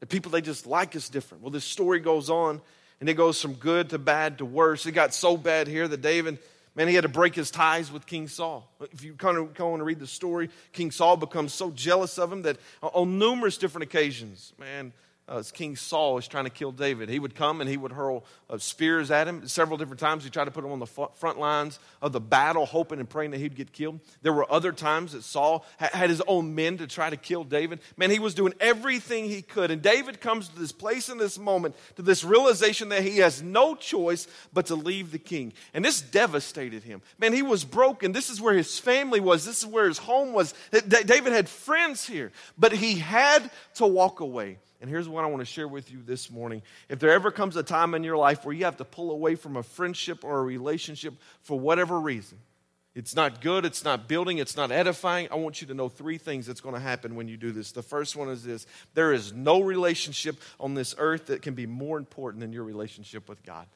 The 0.00 0.06
people, 0.06 0.30
they 0.30 0.40
just 0.40 0.66
like 0.66 0.94
us 0.94 1.08
different. 1.08 1.42
Well, 1.42 1.50
this 1.50 1.64
story 1.64 2.00
goes 2.00 2.30
on 2.30 2.60
and 3.00 3.08
it 3.08 3.14
goes 3.14 3.40
from 3.40 3.54
good 3.54 3.90
to 3.90 3.98
bad 3.98 4.38
to 4.38 4.44
worse. 4.44 4.86
It 4.86 4.92
got 4.92 5.14
so 5.14 5.36
bad 5.36 5.66
here 5.66 5.88
that 5.88 6.00
David, 6.02 6.38
man, 6.74 6.88
he 6.88 6.94
had 6.94 7.02
to 7.02 7.08
break 7.08 7.34
his 7.34 7.50
ties 7.50 7.90
with 7.90 8.06
King 8.06 8.28
Saul. 8.28 8.70
If 8.92 9.02
you 9.02 9.14
kind 9.14 9.36
of 9.36 9.54
go 9.54 9.68
on 9.68 9.74
and 9.74 9.86
read 9.86 10.00
the 10.00 10.06
story, 10.06 10.50
King 10.72 10.90
Saul 10.90 11.16
becomes 11.16 11.52
so 11.52 11.70
jealous 11.70 12.18
of 12.18 12.32
him 12.32 12.42
that 12.42 12.58
on 12.82 13.18
numerous 13.18 13.58
different 13.58 13.84
occasions, 13.84 14.52
man, 14.58 14.92
uh, 15.28 15.42
King 15.52 15.76
Saul 15.76 16.14
was 16.14 16.26
trying 16.26 16.44
to 16.44 16.50
kill 16.50 16.72
David. 16.72 17.08
He 17.08 17.18
would 17.18 17.34
come 17.34 17.60
and 17.60 17.68
he 17.68 17.76
would 17.76 17.92
hurl 17.92 18.24
uh, 18.48 18.58
spears 18.58 19.10
at 19.10 19.28
him. 19.28 19.46
Several 19.46 19.76
different 19.76 20.00
times 20.00 20.24
he 20.24 20.30
tried 20.30 20.46
to 20.46 20.50
put 20.50 20.64
him 20.64 20.72
on 20.72 20.78
the 20.78 20.86
front 20.86 21.38
lines 21.38 21.78
of 22.00 22.12
the 22.12 22.20
battle, 22.20 22.64
hoping 22.66 22.98
and 22.98 23.08
praying 23.08 23.32
that 23.32 23.38
he'd 23.38 23.54
get 23.54 23.72
killed. 23.72 24.00
There 24.22 24.32
were 24.32 24.50
other 24.50 24.72
times 24.72 25.12
that 25.12 25.22
Saul 25.22 25.66
ha- 25.78 25.90
had 25.92 26.08
his 26.10 26.22
own 26.26 26.54
men 26.54 26.78
to 26.78 26.86
try 26.86 27.10
to 27.10 27.16
kill 27.16 27.44
David. 27.44 27.80
Man, 27.96 28.10
he 28.10 28.18
was 28.18 28.34
doing 28.34 28.54
everything 28.58 29.26
he 29.26 29.42
could. 29.42 29.70
And 29.70 29.82
David 29.82 30.20
comes 30.20 30.48
to 30.48 30.58
this 30.58 30.72
place 30.72 31.08
in 31.08 31.18
this 31.18 31.38
moment, 31.38 31.76
to 31.96 32.02
this 32.02 32.24
realization 32.24 32.88
that 32.88 33.02
he 33.02 33.18
has 33.18 33.42
no 33.42 33.74
choice 33.74 34.26
but 34.52 34.66
to 34.66 34.74
leave 34.74 35.12
the 35.12 35.18
king. 35.18 35.52
And 35.74 35.84
this 35.84 36.00
devastated 36.00 36.82
him. 36.82 37.02
Man, 37.18 37.32
he 37.32 37.42
was 37.42 37.64
broken. 37.64 38.12
This 38.12 38.30
is 38.30 38.40
where 38.40 38.54
his 38.54 38.78
family 38.78 39.20
was, 39.20 39.44
this 39.44 39.58
is 39.58 39.66
where 39.66 39.88
his 39.88 39.98
home 39.98 40.32
was. 40.32 40.54
David 40.70 41.32
had 41.32 41.48
friends 41.48 42.06
here, 42.06 42.32
but 42.56 42.72
he 42.72 42.94
had 42.94 43.50
to 43.74 43.86
walk 43.86 44.20
away. 44.20 44.58
And 44.80 44.88
here's 44.88 45.08
what 45.08 45.24
I 45.24 45.26
want 45.26 45.40
to 45.40 45.46
share 45.46 45.66
with 45.66 45.90
you 45.90 46.02
this 46.04 46.30
morning. 46.30 46.62
If 46.88 47.00
there 47.00 47.10
ever 47.10 47.30
comes 47.30 47.56
a 47.56 47.62
time 47.62 47.94
in 47.94 48.04
your 48.04 48.16
life 48.16 48.44
where 48.44 48.54
you 48.54 48.64
have 48.64 48.76
to 48.76 48.84
pull 48.84 49.10
away 49.10 49.34
from 49.34 49.56
a 49.56 49.62
friendship 49.62 50.22
or 50.22 50.38
a 50.38 50.42
relationship 50.42 51.14
for 51.42 51.58
whatever 51.58 51.98
reason, 51.98 52.38
it's 52.94 53.14
not 53.14 53.40
good, 53.40 53.64
it's 53.64 53.84
not 53.84 54.08
building, 54.08 54.38
it's 54.38 54.56
not 54.56 54.70
edifying. 54.70 55.28
I 55.30 55.36
want 55.36 55.60
you 55.60 55.66
to 55.68 55.74
know 55.74 55.88
three 55.88 56.18
things 56.18 56.46
that's 56.46 56.60
going 56.60 56.74
to 56.74 56.80
happen 56.80 57.16
when 57.16 57.28
you 57.28 57.36
do 57.36 57.52
this. 57.52 57.72
The 57.72 57.82
first 57.82 58.16
one 58.16 58.28
is 58.28 58.44
this 58.44 58.66
there 58.94 59.12
is 59.12 59.32
no 59.32 59.62
relationship 59.62 60.36
on 60.60 60.74
this 60.74 60.94
earth 60.98 61.26
that 61.26 61.42
can 61.42 61.54
be 61.54 61.66
more 61.66 61.98
important 61.98 62.40
than 62.40 62.52
your 62.52 62.64
relationship 62.64 63.28
with 63.28 63.44
God. 63.44 63.66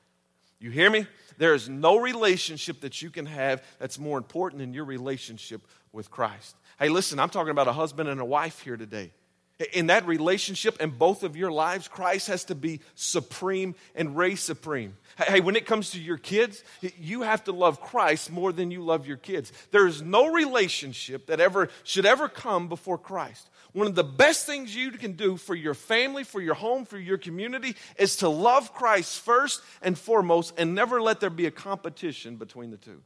You 0.61 0.71
hear 0.71 0.91
me? 0.91 1.07
There 1.39 1.55
is 1.55 1.69
no 1.69 1.99
relationship 1.99 2.81
that 2.83 3.03
you 3.03 3.11
can 3.11 3.27
have 3.27 3.65
that's 3.81 3.99
more 3.99 4.19
important 4.19 4.61
than 4.61 4.73
your 4.73 4.85
relationship 4.85 5.63
with 5.93 6.11
Christ. 6.11 6.57
Hey, 6.79 6.89
listen, 6.89 7.19
I'm 7.19 7.31
talking 7.31 7.51
about 7.51 7.67
a 7.67 7.73
husband 7.73 8.09
and 8.09 8.21
a 8.21 8.25
wife 8.25 8.61
here 8.61 8.77
today 8.77 9.11
in 9.73 9.87
that 9.87 10.07
relationship 10.07 10.77
and 10.81 10.99
both 10.99 11.23
of 11.23 11.37
your 11.37 11.53
lives, 11.53 11.89
Christ 11.89 12.29
has 12.29 12.45
to 12.47 12.55
be 12.55 12.81
supreme 12.95 13.75
and 13.95 14.17
reign 14.17 14.37
supreme. 14.37 14.97
Hey, 15.19 15.41
when 15.41 15.57
it 15.57 15.67
comes 15.67 15.91
to 15.91 16.01
your 16.01 16.17
kids, 16.17 16.65
you 16.99 17.23
have 17.23 17.45
to 17.45 17.53
love 17.53 17.81
Christ 17.81 18.31
more 18.31 18.53
than 18.53 18.71
you 18.71 18.83
love 18.83 19.07
your 19.07 19.19
kids. 19.19 19.53
There 19.71 19.87
is 19.87 20.03
no 20.03 20.33
relationship 20.33 21.27
that 21.27 21.41
ever 21.41 21.69
should 21.85 22.07
ever 22.07 22.29
come 22.29 22.69
before 22.69 22.99
Christ. 22.99 23.49
One 23.73 23.87
of 23.87 23.95
the 23.95 24.05
best 24.05 24.47
things 24.47 24.75
you 24.75 24.91
can 24.91 25.13
do 25.13 25.37
for 25.37 25.55
your 25.55 25.75
family, 25.75 26.25
for 26.25 26.41
your 26.41 26.55
home, 26.55 26.85
for 26.85 26.99
your 26.99 27.19
community 27.19 27.77
is 27.97 28.17
to 28.17 28.29
love 28.29 28.75
Christ 28.75 29.21
first 29.21 29.63
and 29.81 29.99
foremost 29.99 30.55
and 30.59 30.75
never 30.75 31.01
let 31.01 31.21
there 31.21 31.31
be 31.31 31.47
a 31.47 31.51
competition 31.51 32.37
between 32.37 32.71
the 32.71 32.77
two. 32.77 33.01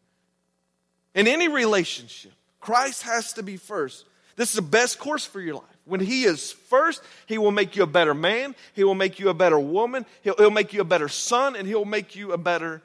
In 1.14 1.28
any 1.28 1.48
relationship, 1.48 2.32
Christ 2.60 3.02
has 3.02 3.32
to 3.34 3.42
be 3.42 3.56
first. 3.56 4.06
This 4.34 4.50
is 4.50 4.56
the 4.56 4.62
best 4.62 4.98
course 4.98 5.24
for 5.24 5.40
your 5.40 5.54
life. 5.54 5.75
When 5.86 6.00
He 6.00 6.24
is 6.24 6.52
first, 6.52 7.02
He 7.26 7.38
will 7.38 7.52
make 7.52 7.76
you 7.76 7.82
a 7.82 7.86
better 7.86 8.12
man, 8.12 8.54
He 8.74 8.84
will 8.84 8.94
make 8.94 9.18
you 9.18 9.30
a 9.30 9.34
better 9.34 9.58
woman, 9.58 10.04
He'll, 10.22 10.36
he'll 10.36 10.50
make 10.50 10.72
you 10.72 10.82
a 10.82 10.84
better 10.84 11.08
son, 11.08 11.56
and 11.56 11.66
He'll 11.66 11.84
make 11.84 12.14
you 12.14 12.32
a 12.32 12.38
better 12.38 12.82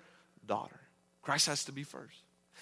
daughter. 0.47 0.79
Christ 1.21 1.47
has 1.47 1.65
to 1.65 1.71
be 1.71 1.83
first. 1.83 2.17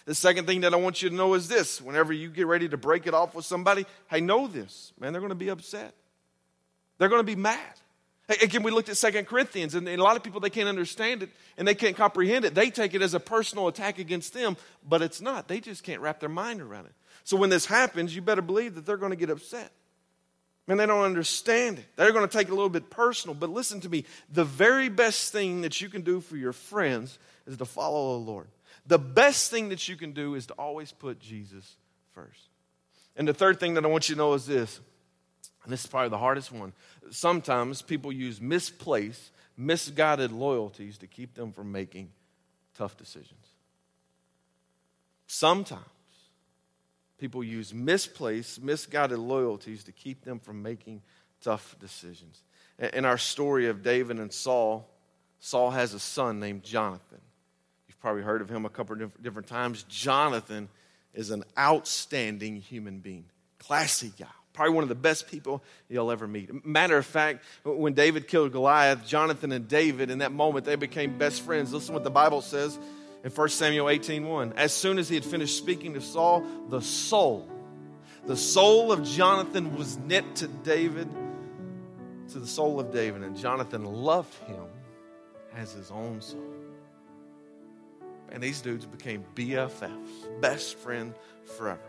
The 0.05 0.15
second 0.15 0.47
thing 0.47 0.61
that 0.61 0.73
I 0.73 0.77
want 0.77 1.03
you 1.03 1.09
to 1.09 1.15
know 1.15 1.35
is 1.35 1.47
this 1.47 1.79
whenever 1.81 2.11
you 2.11 2.29
get 2.29 2.47
ready 2.47 2.67
to 2.69 2.77
break 2.77 3.05
it 3.05 3.13
off 3.13 3.35
with 3.35 3.45
somebody, 3.45 3.85
hey, 4.09 4.21
know 4.21 4.47
this, 4.47 4.91
man, 4.99 5.13
they're 5.13 5.21
going 5.21 5.29
to 5.29 5.35
be 5.35 5.49
upset. 5.49 5.93
They're 6.97 7.09
going 7.09 7.19
to 7.19 7.23
be 7.23 7.35
mad. 7.35 7.59
Again, 8.41 8.61
we 8.61 8.69
looked 8.69 8.89
at 8.89 8.97
Second 8.97 9.25
Corinthians, 9.25 9.73
and 9.73 9.87
a 9.87 9.97
lot 9.97 10.15
of 10.15 10.21
people, 10.21 10.39
they 10.39 10.51
can't 10.51 10.69
understand 10.69 11.23
it 11.23 11.29
and 11.57 11.67
they 11.67 11.73
can't 11.73 11.95
comprehend 11.95 12.45
it. 12.45 12.53
They 12.53 12.69
take 12.69 12.93
it 12.93 13.01
as 13.01 13.15
a 13.15 13.19
personal 13.19 13.67
attack 13.67 13.97
against 13.97 14.33
them, 14.33 14.55
but 14.87 15.01
it's 15.01 15.19
not. 15.19 15.47
They 15.47 15.59
just 15.59 15.83
can't 15.83 15.99
wrap 15.99 16.19
their 16.19 16.29
mind 16.29 16.61
around 16.61 16.85
it. 16.85 16.93
So 17.23 17.37
when 17.37 17.49
this 17.49 17.65
happens, 17.65 18.15
you 18.15 18.21
better 18.21 18.43
believe 18.43 18.75
that 18.75 18.85
they're 18.85 18.97
going 18.97 19.11
to 19.11 19.15
get 19.15 19.31
upset. 19.31 19.71
Man, 20.69 20.77
they 20.77 20.85
don't 20.85 21.03
understand 21.03 21.79
it. 21.79 21.85
They're 21.95 22.11
going 22.11 22.27
to 22.27 22.31
take 22.31 22.47
it 22.47 22.51
a 22.51 22.53
little 22.53 22.69
bit 22.69 22.91
personal. 22.91 23.33
But 23.33 23.49
listen 23.49 23.81
to 23.81 23.89
me 23.89 24.05
the 24.31 24.45
very 24.45 24.87
best 24.87 25.31
thing 25.31 25.61
that 25.61 25.81
you 25.81 25.89
can 25.89 26.03
do 26.03 26.21
for 26.21 26.37
your 26.37 26.53
friends 26.53 27.17
is 27.47 27.57
to 27.57 27.65
follow 27.65 28.19
the 28.19 28.25
Lord. 28.25 28.47
The 28.85 28.99
best 28.99 29.49
thing 29.49 29.69
that 29.69 29.87
you 29.87 29.95
can 29.95 30.11
do 30.11 30.35
is 30.35 30.45
to 30.45 30.53
always 30.53 30.91
put 30.91 31.19
Jesus 31.19 31.75
first. 32.13 32.49
And 33.15 33.27
the 33.27 33.33
third 33.33 33.59
thing 33.59 33.73
that 33.73 33.83
I 33.83 33.87
want 33.87 34.09
you 34.09 34.15
to 34.15 34.19
know 34.19 34.35
is 34.35 34.45
this, 34.45 34.79
and 35.63 35.73
this 35.73 35.85
is 35.85 35.87
probably 35.87 36.09
the 36.09 36.19
hardest 36.19 36.51
one. 36.51 36.73
Sometimes 37.09 37.81
people 37.81 38.11
use 38.11 38.39
misplaced, 38.39 39.31
misguided 39.57 40.31
loyalties 40.31 40.99
to 40.99 41.07
keep 41.07 41.33
them 41.33 41.51
from 41.51 41.71
making 41.71 42.11
tough 42.77 42.95
decisions. 42.95 43.43
Sometimes 45.25 45.81
People 47.19 47.43
use 47.43 47.73
misplaced, 47.73 48.63
misguided 48.63 49.19
loyalties 49.19 49.83
to 49.83 49.91
keep 49.91 50.23
them 50.23 50.39
from 50.39 50.63
making 50.63 51.01
tough 51.41 51.75
decisions. 51.79 52.41
In 52.93 53.03
our 53.03 53.17
story 53.17 53.67
of 53.67 53.83
David 53.83 54.19
and 54.19 54.31
Saul, 54.31 54.89
Saul 55.39 55.71
has 55.71 55.93
a 55.93 55.99
son 55.99 56.39
named 56.39 56.63
Jonathan. 56.63 57.19
You've 57.87 57.99
probably 57.99 58.23
heard 58.23 58.41
of 58.41 58.49
him 58.49 58.65
a 58.65 58.69
couple 58.69 59.01
of 59.01 59.21
different 59.21 59.47
times. 59.47 59.83
Jonathan 59.83 60.69
is 61.13 61.29
an 61.29 61.43
outstanding 61.57 62.55
human 62.55 62.99
being, 62.99 63.25
classy 63.57 64.13
guy, 64.17 64.27
probably 64.53 64.73
one 64.73 64.83
of 64.83 64.89
the 64.89 64.95
best 64.95 65.27
people 65.27 65.61
you'll 65.89 66.11
ever 66.11 66.27
meet. 66.27 66.65
Matter 66.65 66.97
of 66.97 67.05
fact, 67.05 67.43
when 67.63 67.93
David 67.93 68.27
killed 68.29 68.53
Goliath, 68.53 69.05
Jonathan 69.05 69.51
and 69.51 69.67
David, 69.67 70.09
in 70.09 70.19
that 70.19 70.31
moment, 70.31 70.65
they 70.65 70.75
became 70.75 71.17
best 71.17 71.41
friends. 71.41 71.73
Listen 71.73 71.93
what 71.93 72.05
the 72.05 72.09
Bible 72.09 72.41
says 72.41 72.79
in 73.23 73.31
1 73.31 73.49
Samuel 73.49 73.89
18 73.89 74.53
As 74.55 74.73
soon 74.73 74.97
as 74.97 75.09
he 75.09 75.15
had 75.15 75.25
finished 75.25 75.57
speaking 75.57 75.93
to 75.93 76.01
Saul, 76.01 76.45
the 76.69 76.81
soul, 76.81 77.49
the 78.25 78.37
soul 78.37 78.91
of 78.91 79.03
Jonathan 79.03 79.75
was 79.75 79.97
knit 79.97 80.35
to 80.37 80.47
David, 80.47 81.09
to 82.29 82.39
the 82.39 82.47
soul 82.47 82.79
of 82.79 82.91
David, 82.91 83.23
and 83.23 83.37
Jonathan 83.37 83.83
loved 83.85 84.33
him 84.45 84.65
as 85.55 85.73
his 85.73 85.91
own 85.91 86.21
soul. 86.21 86.53
And 88.31 88.43
these 88.43 88.61
dudes 88.61 88.85
became 88.85 89.25
BFFs, 89.35 90.41
best 90.41 90.77
friend 90.77 91.15
forever. 91.57 91.81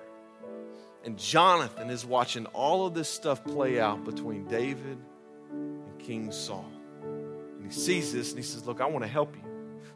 And 1.04 1.18
Jonathan 1.18 1.90
is 1.90 2.04
watching 2.04 2.46
all 2.46 2.86
of 2.86 2.94
this 2.94 3.08
stuff 3.08 3.44
play 3.44 3.80
out 3.80 4.04
between 4.04 4.46
David 4.46 4.98
and 5.50 5.98
King 5.98 6.32
Saul. 6.32 6.70
And 7.02 7.64
he 7.64 7.72
sees 7.72 8.12
this 8.12 8.30
and 8.30 8.38
he 8.38 8.44
says, 8.44 8.66
Look, 8.66 8.80
I 8.80 8.86
want 8.86 9.04
to 9.04 9.10
help 9.10 9.34
you. 9.36 9.49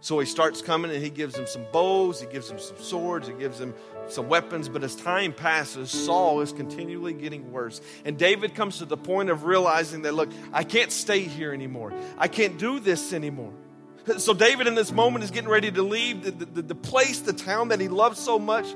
So 0.04 0.18
he 0.18 0.26
starts 0.26 0.60
coming 0.60 0.90
and 0.90 1.02
he 1.02 1.08
gives 1.08 1.34
him 1.34 1.46
some 1.46 1.64
bows, 1.72 2.20
he 2.20 2.26
gives 2.26 2.50
him 2.50 2.58
some 2.58 2.76
swords, 2.76 3.26
he 3.26 3.32
gives 3.32 3.58
him 3.58 3.72
some 4.06 4.28
weapons. 4.28 4.68
But 4.68 4.84
as 4.84 4.94
time 4.94 5.32
passes, 5.32 5.90
Saul 5.90 6.42
is 6.42 6.52
continually 6.52 7.14
getting 7.14 7.50
worse. 7.50 7.80
And 8.04 8.18
David 8.18 8.54
comes 8.54 8.76
to 8.78 8.84
the 8.84 8.98
point 8.98 9.30
of 9.30 9.44
realizing 9.44 10.02
that, 10.02 10.12
look, 10.12 10.28
I 10.52 10.62
can't 10.62 10.92
stay 10.92 11.20
here 11.20 11.54
anymore. 11.54 11.94
I 12.18 12.28
can't 12.28 12.58
do 12.58 12.80
this 12.80 13.14
anymore. 13.14 13.54
So 14.18 14.34
David 14.34 14.66
in 14.66 14.74
this 14.74 14.92
moment 14.92 15.24
is 15.24 15.30
getting 15.30 15.48
ready 15.48 15.70
to 15.70 15.82
leave 15.82 16.22
the, 16.22 16.32
the, 16.44 16.60
the 16.60 16.74
place, 16.74 17.20
the 17.20 17.32
town 17.32 17.68
that 17.68 17.80
he 17.80 17.88
loves 17.88 18.18
so 18.18 18.38
much. 18.38 18.66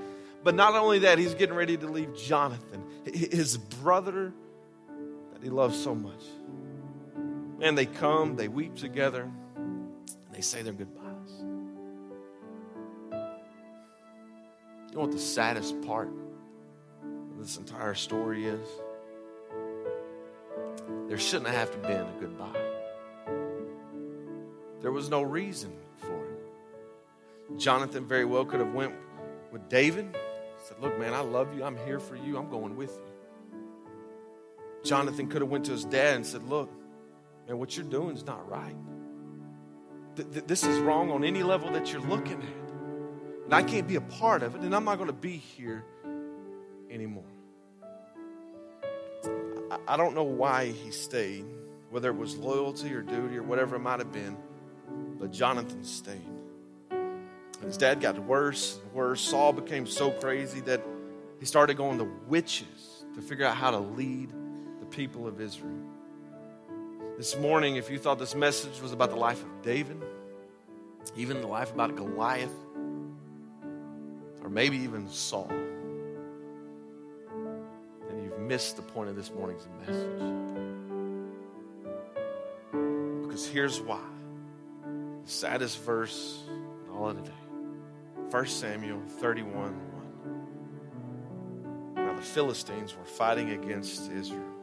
But 0.42 0.54
not 0.54 0.76
only 0.76 1.00
that, 1.00 1.18
he's 1.18 1.34
getting 1.34 1.54
ready 1.54 1.76
to 1.76 1.88
leave 1.88 2.16
Jonathan, 2.16 2.82
his 3.04 3.58
brother 3.58 4.32
that 5.34 5.42
he 5.42 5.50
loves 5.50 5.78
so 5.78 5.94
much. 5.94 6.22
And 7.60 7.76
they 7.76 7.84
come, 7.84 8.36
they 8.36 8.48
weep 8.48 8.76
together, 8.76 9.30
and 9.56 9.92
they 10.32 10.40
say 10.40 10.62
their 10.62 10.72
goodbyes. 10.72 11.07
You 14.88 14.94
know 14.94 15.00
what 15.02 15.12
the 15.12 15.18
saddest 15.18 15.80
part 15.82 16.08
of 16.08 17.38
this 17.38 17.56
entire 17.56 17.94
story 17.94 18.46
is? 18.46 18.66
There 21.08 21.18
shouldn't 21.18 21.50
have 21.50 21.70
to 21.72 21.78
been 21.78 22.06
a 22.06 22.14
goodbye. 22.20 22.68
There 24.80 24.92
was 24.92 25.10
no 25.10 25.22
reason 25.22 25.72
for 25.96 26.24
it. 26.24 27.58
Jonathan 27.58 28.06
very 28.06 28.24
well 28.24 28.44
could 28.44 28.60
have 28.60 28.72
went 28.72 28.94
with 29.52 29.68
David. 29.68 30.16
Said, 30.66 30.80
"Look, 30.80 30.98
man, 30.98 31.14
I 31.14 31.20
love 31.20 31.54
you. 31.54 31.64
I'm 31.64 31.76
here 31.86 32.00
for 32.00 32.16
you. 32.16 32.36
I'm 32.38 32.48
going 32.50 32.76
with 32.76 32.96
you." 32.96 33.60
Jonathan 34.84 35.28
could 35.28 35.42
have 35.42 35.50
went 35.50 35.66
to 35.66 35.72
his 35.72 35.84
dad 35.84 36.16
and 36.16 36.26
said, 36.26 36.44
"Look, 36.44 36.70
man, 37.46 37.58
what 37.58 37.76
you're 37.76 37.86
doing 37.86 38.16
is 38.16 38.24
not 38.24 38.48
right. 38.48 38.76
Th- 40.16 40.30
th- 40.30 40.46
this 40.46 40.64
is 40.64 40.78
wrong 40.80 41.10
on 41.10 41.24
any 41.24 41.42
level 41.42 41.70
that 41.72 41.92
you're 41.92 42.02
looking 42.02 42.42
at." 42.42 42.67
And 43.48 43.54
I 43.54 43.62
can't 43.62 43.88
be 43.88 43.96
a 43.96 44.02
part 44.02 44.42
of 44.42 44.54
it, 44.54 44.60
then 44.60 44.74
I'm 44.74 44.84
not 44.84 44.96
going 44.96 45.06
to 45.06 45.14
be 45.14 45.38
here 45.38 45.82
anymore. 46.90 47.24
I 49.86 49.96
don't 49.96 50.14
know 50.14 50.22
why 50.22 50.66
he 50.66 50.90
stayed, 50.90 51.46
whether 51.88 52.10
it 52.10 52.16
was 52.18 52.36
loyalty 52.36 52.92
or 52.92 53.00
duty 53.00 53.38
or 53.38 53.42
whatever 53.42 53.76
it 53.76 53.78
might 53.78 54.00
have 54.00 54.12
been, 54.12 54.36
but 55.18 55.32
Jonathan 55.32 55.82
stayed. 55.82 56.20
His 57.64 57.78
dad 57.78 58.02
got 58.02 58.18
worse 58.18 58.78
and 58.82 58.92
worse. 58.92 59.22
Saul 59.22 59.54
became 59.54 59.86
so 59.86 60.10
crazy 60.10 60.60
that 60.60 60.82
he 61.40 61.46
started 61.46 61.78
going 61.78 61.96
to 62.00 62.08
witches 62.26 63.06
to 63.14 63.22
figure 63.22 63.46
out 63.46 63.56
how 63.56 63.70
to 63.70 63.78
lead 63.78 64.30
the 64.80 64.86
people 64.90 65.26
of 65.26 65.40
Israel. 65.40 65.72
This 67.16 67.34
morning, 67.38 67.76
if 67.76 67.90
you 67.90 67.98
thought 67.98 68.18
this 68.18 68.34
message 68.34 68.78
was 68.82 68.92
about 68.92 69.08
the 69.08 69.16
life 69.16 69.42
of 69.42 69.62
David, 69.62 70.02
even 71.16 71.40
the 71.40 71.46
life 71.46 71.72
about 71.72 71.96
Goliath, 71.96 72.52
or 74.48 74.50
maybe 74.50 74.78
even 74.78 75.06
Saul, 75.10 75.46
then 78.08 78.22
you've 78.24 78.38
missed 78.38 78.76
the 78.76 78.82
point 78.82 79.10
of 79.10 79.16
this 79.16 79.30
morning's 79.30 79.68
message. 79.78 80.22
Because 83.26 83.46
here's 83.46 83.78
why 83.78 84.00
the 84.82 85.30
saddest 85.30 85.78
verse 85.82 86.42
in 86.48 86.90
all 86.96 87.10
of 87.10 87.16
the 87.16 87.24
day 87.24 87.36
1 88.30 88.46
Samuel 88.46 89.02
31 89.20 89.74
1. 91.94 92.06
Now 92.06 92.14
the 92.14 92.22
Philistines 92.22 92.96
were 92.96 93.04
fighting 93.04 93.50
against 93.50 94.10
Israel. 94.10 94.54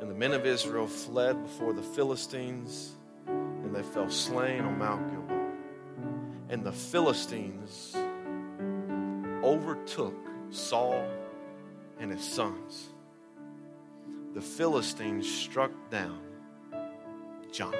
And 0.00 0.10
the 0.10 0.14
men 0.16 0.32
of 0.32 0.44
Israel 0.44 0.88
fled 0.88 1.40
before 1.40 1.72
the 1.72 1.82
Philistines, 1.82 2.96
and 3.28 3.72
they 3.72 3.84
fell 3.84 4.10
slain 4.10 4.64
on 4.64 4.76
Mount 4.76 5.08
Gilboa. 5.08 5.52
And 6.48 6.64
the 6.64 6.72
Philistines 6.72 7.96
overtook 9.42 10.14
Saul 10.50 11.04
and 11.98 12.10
his 12.10 12.22
sons. 12.22 12.88
The 14.34 14.40
Philistines 14.40 15.30
struck 15.30 15.72
down 15.90 16.20
Jonathan. 17.52 17.78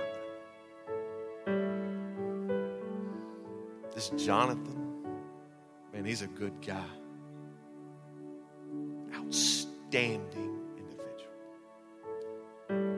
This 3.95 4.11
Jonathan, 4.17 5.05
man, 5.93 6.05
he's 6.05 6.23
a 6.23 6.27
good 6.27 6.61
guy. 6.65 6.85
Outstanding 9.15 10.61
individual. 10.77 11.33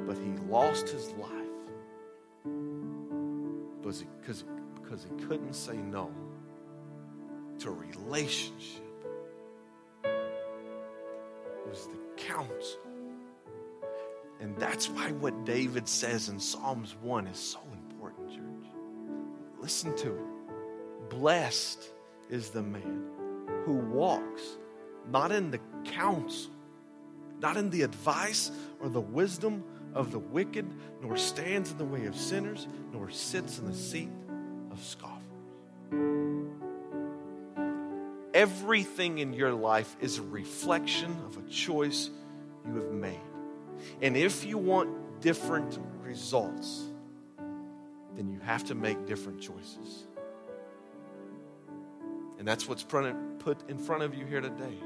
But 0.06 0.16
he 0.18 0.32
lost 0.50 0.88
his 0.88 1.10
life 1.12 1.30
because 3.80 4.00
he, 4.00 4.06
because, 4.82 5.04
he 5.04 5.24
couldn't 5.26 5.54
say 5.54 5.76
no 5.76 6.10
to 7.64 7.70
relationship. 7.70 8.84
It 10.04 11.66
was 11.66 11.86
the 11.86 12.22
counsel. 12.22 12.80
And 14.38 14.54
that's 14.58 14.90
why 14.90 15.12
what 15.12 15.46
David 15.46 15.88
says 15.88 16.28
in 16.28 16.38
Psalms 16.38 16.94
1 17.00 17.26
is 17.26 17.38
so 17.38 17.60
important, 17.72 18.28
church. 18.28 18.70
Listen 19.58 19.96
to 19.96 20.14
it. 20.14 21.08
Blessed 21.08 21.88
is 22.28 22.50
the 22.50 22.62
man 22.62 23.02
who 23.64 23.76
walks 23.76 24.42
not 25.10 25.32
in 25.32 25.50
the 25.50 25.60
counsel, 25.86 26.50
not 27.40 27.56
in 27.56 27.70
the 27.70 27.80
advice 27.80 28.50
or 28.82 28.90
the 28.90 29.00
wisdom 29.00 29.64
of 29.94 30.10
the 30.10 30.18
wicked, 30.18 30.70
nor 31.00 31.16
stands 31.16 31.70
in 31.70 31.78
the 31.78 31.84
way 31.86 32.04
of 32.04 32.14
sinners, 32.14 32.68
nor 32.92 33.08
sits 33.08 33.58
in 33.58 33.64
the 33.64 33.74
seat 33.74 34.10
of 34.70 34.82
scoffers. 34.84 35.13
Everything 38.34 39.18
in 39.18 39.32
your 39.32 39.52
life 39.52 39.96
is 40.00 40.18
a 40.18 40.22
reflection 40.22 41.16
of 41.24 41.38
a 41.38 41.48
choice 41.48 42.10
you 42.66 42.74
have 42.74 42.90
made. 42.90 43.20
And 44.02 44.16
if 44.16 44.44
you 44.44 44.58
want 44.58 45.20
different 45.20 45.78
results, 46.02 46.82
then 48.16 48.28
you 48.28 48.40
have 48.40 48.64
to 48.64 48.74
make 48.74 49.06
different 49.06 49.40
choices. 49.40 50.04
And 52.38 52.48
that's 52.48 52.68
what's 52.68 52.82
put 52.82 53.70
in 53.70 53.78
front 53.78 54.02
of 54.02 54.14
you 54.14 54.26
here 54.26 54.40
today. 54.40 54.78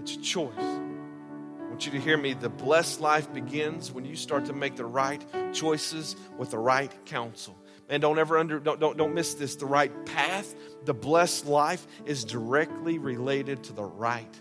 It's 0.00 0.16
a 0.16 0.20
choice. 0.20 0.54
I 0.58 1.68
want 1.68 1.84
you 1.84 1.92
to 1.92 2.00
hear 2.00 2.16
me. 2.16 2.32
The 2.32 2.48
blessed 2.48 3.00
life 3.00 3.30
begins 3.34 3.92
when 3.92 4.06
you 4.06 4.16
start 4.16 4.46
to 4.46 4.54
make 4.54 4.76
the 4.76 4.86
right 4.86 5.22
choices 5.52 6.16
with 6.38 6.52
the 6.52 6.58
right 6.58 6.90
counsel. 7.04 7.54
And 7.90 8.00
don't 8.00 8.18
ever 8.20 8.38
under 8.38 8.60
don't, 8.60 8.80
don't, 8.80 8.96
don't 8.96 9.14
miss 9.14 9.34
this. 9.34 9.56
The 9.56 9.66
right 9.66 9.92
path, 10.06 10.54
the 10.84 10.94
blessed 10.94 11.46
life 11.46 11.86
is 12.06 12.24
directly 12.24 12.98
related 12.98 13.64
to 13.64 13.72
the 13.72 13.82
right 13.82 14.40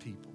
people. 0.00 0.34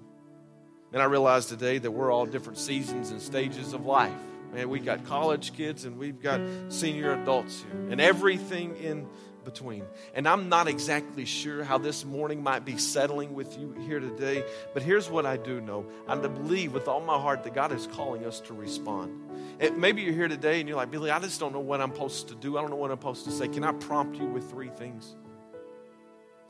And 0.92 1.02
I 1.02 1.04
realize 1.04 1.46
today 1.46 1.76
that 1.78 1.90
we're 1.90 2.10
all 2.10 2.24
different 2.24 2.58
seasons 2.58 3.10
and 3.10 3.20
stages 3.20 3.74
of 3.74 3.84
life. 3.84 4.12
Man, 4.54 4.70
we 4.70 4.80
got 4.80 5.04
college 5.04 5.54
kids 5.54 5.84
and 5.84 5.98
we've 5.98 6.22
got 6.22 6.40
senior 6.68 7.12
adults 7.12 7.62
here, 7.62 7.90
and 7.90 8.00
everything 8.00 8.76
in 8.76 9.06
between. 9.46 9.84
And 10.14 10.28
I'm 10.28 10.50
not 10.50 10.68
exactly 10.68 11.24
sure 11.24 11.64
how 11.64 11.78
this 11.78 12.04
morning 12.04 12.42
might 12.42 12.66
be 12.66 12.76
settling 12.76 13.32
with 13.32 13.58
you 13.58 13.72
here 13.86 14.00
today, 14.00 14.44
but 14.74 14.82
here's 14.82 15.08
what 15.08 15.24
I 15.24 15.38
do 15.38 15.62
know. 15.62 15.86
I 16.06 16.16
believe 16.16 16.74
with 16.74 16.88
all 16.88 17.00
my 17.00 17.18
heart 17.18 17.44
that 17.44 17.54
God 17.54 17.72
is 17.72 17.86
calling 17.86 18.26
us 18.26 18.40
to 18.40 18.52
respond. 18.52 19.22
It, 19.58 19.78
maybe 19.78 20.02
you're 20.02 20.12
here 20.12 20.28
today 20.28 20.60
and 20.60 20.68
you're 20.68 20.76
like, 20.76 20.90
Billy, 20.90 21.10
I 21.10 21.18
just 21.20 21.40
don't 21.40 21.54
know 21.54 21.60
what 21.60 21.80
I'm 21.80 21.92
supposed 21.92 22.28
to 22.28 22.34
do. 22.34 22.58
I 22.58 22.60
don't 22.60 22.68
know 22.68 22.76
what 22.76 22.90
I'm 22.90 22.98
supposed 22.98 23.24
to 23.24 23.30
say. 23.30 23.48
Can 23.48 23.64
I 23.64 23.72
prompt 23.72 24.18
you 24.18 24.26
with 24.26 24.50
three 24.50 24.68
things? 24.68 25.14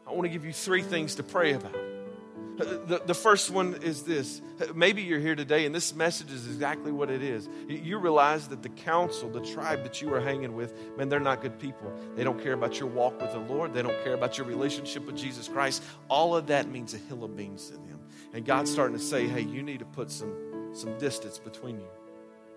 I 0.06 0.10
want 0.10 0.24
to 0.24 0.28
give 0.28 0.44
you 0.44 0.52
three 0.52 0.82
things 0.82 1.14
to 1.16 1.22
pray 1.22 1.52
about. 1.52 1.95
The, 2.56 3.02
the 3.04 3.14
first 3.14 3.50
one 3.50 3.74
is 3.82 4.04
this. 4.04 4.40
Maybe 4.74 5.02
you're 5.02 5.20
here 5.20 5.34
today 5.34 5.66
and 5.66 5.74
this 5.74 5.94
message 5.94 6.32
is 6.32 6.46
exactly 6.46 6.90
what 6.90 7.10
it 7.10 7.22
is. 7.22 7.48
You 7.68 7.98
realize 7.98 8.48
that 8.48 8.62
the 8.62 8.70
council, 8.70 9.28
the 9.28 9.40
tribe 9.40 9.82
that 9.82 10.00
you 10.00 10.12
are 10.14 10.20
hanging 10.20 10.54
with, 10.54 10.74
man, 10.96 11.10
they're 11.10 11.20
not 11.20 11.42
good 11.42 11.58
people. 11.58 11.92
They 12.14 12.24
don't 12.24 12.42
care 12.42 12.54
about 12.54 12.80
your 12.80 12.88
walk 12.88 13.20
with 13.20 13.32
the 13.32 13.40
Lord, 13.40 13.74
they 13.74 13.82
don't 13.82 14.02
care 14.04 14.14
about 14.14 14.38
your 14.38 14.46
relationship 14.46 15.04
with 15.04 15.16
Jesus 15.16 15.48
Christ. 15.48 15.82
All 16.08 16.34
of 16.34 16.46
that 16.46 16.68
means 16.68 16.94
a 16.94 16.98
hill 16.98 17.24
of 17.24 17.36
beans 17.36 17.66
to 17.66 17.72
them. 17.74 18.00
And 18.32 18.44
God's 18.44 18.70
starting 18.70 18.96
to 18.96 19.02
say, 19.02 19.26
hey, 19.26 19.42
you 19.42 19.62
need 19.62 19.80
to 19.80 19.84
put 19.84 20.10
some, 20.10 20.72
some 20.72 20.96
distance 20.98 21.38
between 21.38 21.78
you. 21.78 21.88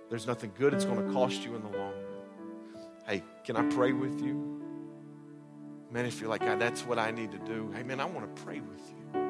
There's 0.09 0.27
nothing 0.27 0.51
good 0.57 0.73
it's 0.73 0.85
going 0.85 1.05
to 1.05 1.13
cost 1.13 1.43
you 1.43 1.55
in 1.55 1.61
the 1.61 1.77
long 1.77 1.91
run. 1.91 2.83
Hey, 3.05 3.23
can 3.43 3.57
I 3.57 3.63
pray 3.69 3.91
with 3.91 4.21
you? 4.21 4.61
Man, 5.91 6.05
if 6.05 6.21
you're 6.21 6.29
like, 6.29 6.41
God, 6.41 6.59
that's 6.59 6.85
what 6.85 6.99
I 6.99 7.11
need 7.11 7.31
to 7.31 7.39
do. 7.39 7.71
Hey, 7.75 7.83
man, 7.83 7.99
I 7.99 8.05
want 8.05 8.35
to 8.35 8.41
pray 8.43 8.59
with 8.59 8.79
you. 8.89 9.28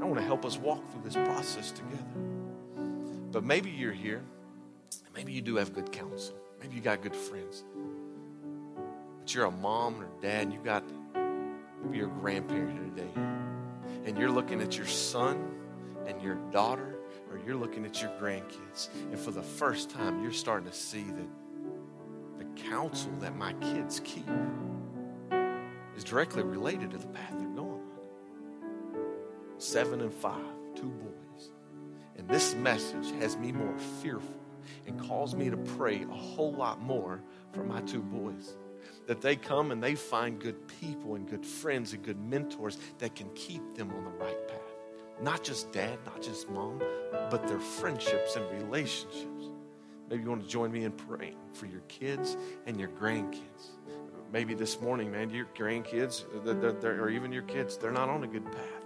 I 0.00 0.04
want 0.04 0.16
to 0.16 0.24
help 0.24 0.44
us 0.46 0.56
walk 0.56 0.90
through 0.90 1.02
this 1.02 1.14
process 1.14 1.70
together. 1.72 2.02
But 3.32 3.44
maybe 3.44 3.70
you're 3.70 3.92
here, 3.92 4.22
maybe 5.14 5.32
you 5.32 5.42
do 5.42 5.56
have 5.56 5.74
good 5.74 5.92
counsel. 5.92 6.34
Maybe 6.60 6.76
you 6.76 6.80
got 6.80 7.02
good 7.02 7.16
friends. 7.16 7.64
But 9.18 9.34
you're 9.34 9.44
a 9.44 9.50
mom 9.50 10.00
or 10.00 10.08
dad, 10.20 10.52
you 10.52 10.58
got 10.64 10.84
maybe 11.82 11.98
you're 11.98 12.08
a 12.08 12.20
grandparent 12.20 12.72
here 12.72 12.82
today. 12.82 13.10
And 14.04 14.18
you're 14.18 14.30
looking 14.30 14.60
at 14.60 14.76
your 14.76 14.86
son 14.86 15.54
and 16.06 16.20
your 16.22 16.36
daughter, 16.50 16.96
or 17.30 17.38
you're 17.46 17.56
looking 17.56 17.84
at 17.84 18.00
your 18.00 18.10
grandkids. 18.20 18.88
And 19.10 19.18
for 19.18 19.30
the 19.30 19.42
first 19.42 19.90
time, 19.90 20.22
you're 20.22 20.32
starting 20.32 20.68
to 20.68 20.76
see 20.76 21.04
that 21.04 21.28
the 22.38 22.62
counsel 22.62 23.12
that 23.20 23.36
my 23.36 23.52
kids 23.54 24.00
keep 24.02 24.26
is 25.96 26.04
directly 26.04 26.42
related 26.42 26.90
to 26.90 26.98
the 26.98 27.06
path. 27.08 27.39
Seven 29.60 30.00
and 30.00 30.12
five, 30.12 30.40
two 30.74 30.88
boys. 30.88 31.50
And 32.16 32.26
this 32.26 32.54
message 32.54 33.10
has 33.20 33.36
me 33.36 33.52
more 33.52 33.76
fearful 34.00 34.40
and 34.86 34.98
calls 34.98 35.34
me 35.34 35.50
to 35.50 35.56
pray 35.58 36.02
a 36.02 36.14
whole 36.14 36.54
lot 36.54 36.80
more 36.80 37.20
for 37.52 37.62
my 37.62 37.82
two 37.82 38.00
boys. 38.00 38.56
That 39.06 39.20
they 39.20 39.36
come 39.36 39.70
and 39.70 39.82
they 39.82 39.96
find 39.96 40.40
good 40.40 40.66
people 40.80 41.14
and 41.14 41.28
good 41.28 41.44
friends 41.44 41.92
and 41.92 42.02
good 42.02 42.18
mentors 42.18 42.78
that 43.00 43.14
can 43.14 43.28
keep 43.34 43.74
them 43.74 43.90
on 43.90 44.04
the 44.04 44.10
right 44.12 44.48
path. 44.48 44.56
Not 45.20 45.44
just 45.44 45.70
dad, 45.72 45.98
not 46.06 46.22
just 46.22 46.48
mom, 46.48 46.82
but 47.30 47.46
their 47.46 47.60
friendships 47.60 48.36
and 48.36 48.62
relationships. 48.62 49.50
Maybe 50.08 50.22
you 50.22 50.30
want 50.30 50.42
to 50.42 50.48
join 50.48 50.72
me 50.72 50.84
in 50.84 50.92
praying 50.92 51.36
for 51.52 51.66
your 51.66 51.82
kids 51.82 52.38
and 52.66 52.80
your 52.80 52.88
grandkids. 52.88 53.72
Maybe 54.32 54.54
this 54.54 54.80
morning, 54.80 55.12
man, 55.12 55.28
your 55.28 55.48
grandkids, 55.54 56.24
they're, 56.80 57.02
or 57.02 57.10
even 57.10 57.30
your 57.30 57.42
kids, 57.42 57.76
they're 57.76 57.90
not 57.90 58.08
on 58.08 58.24
a 58.24 58.26
good 58.26 58.46
path. 58.46 58.79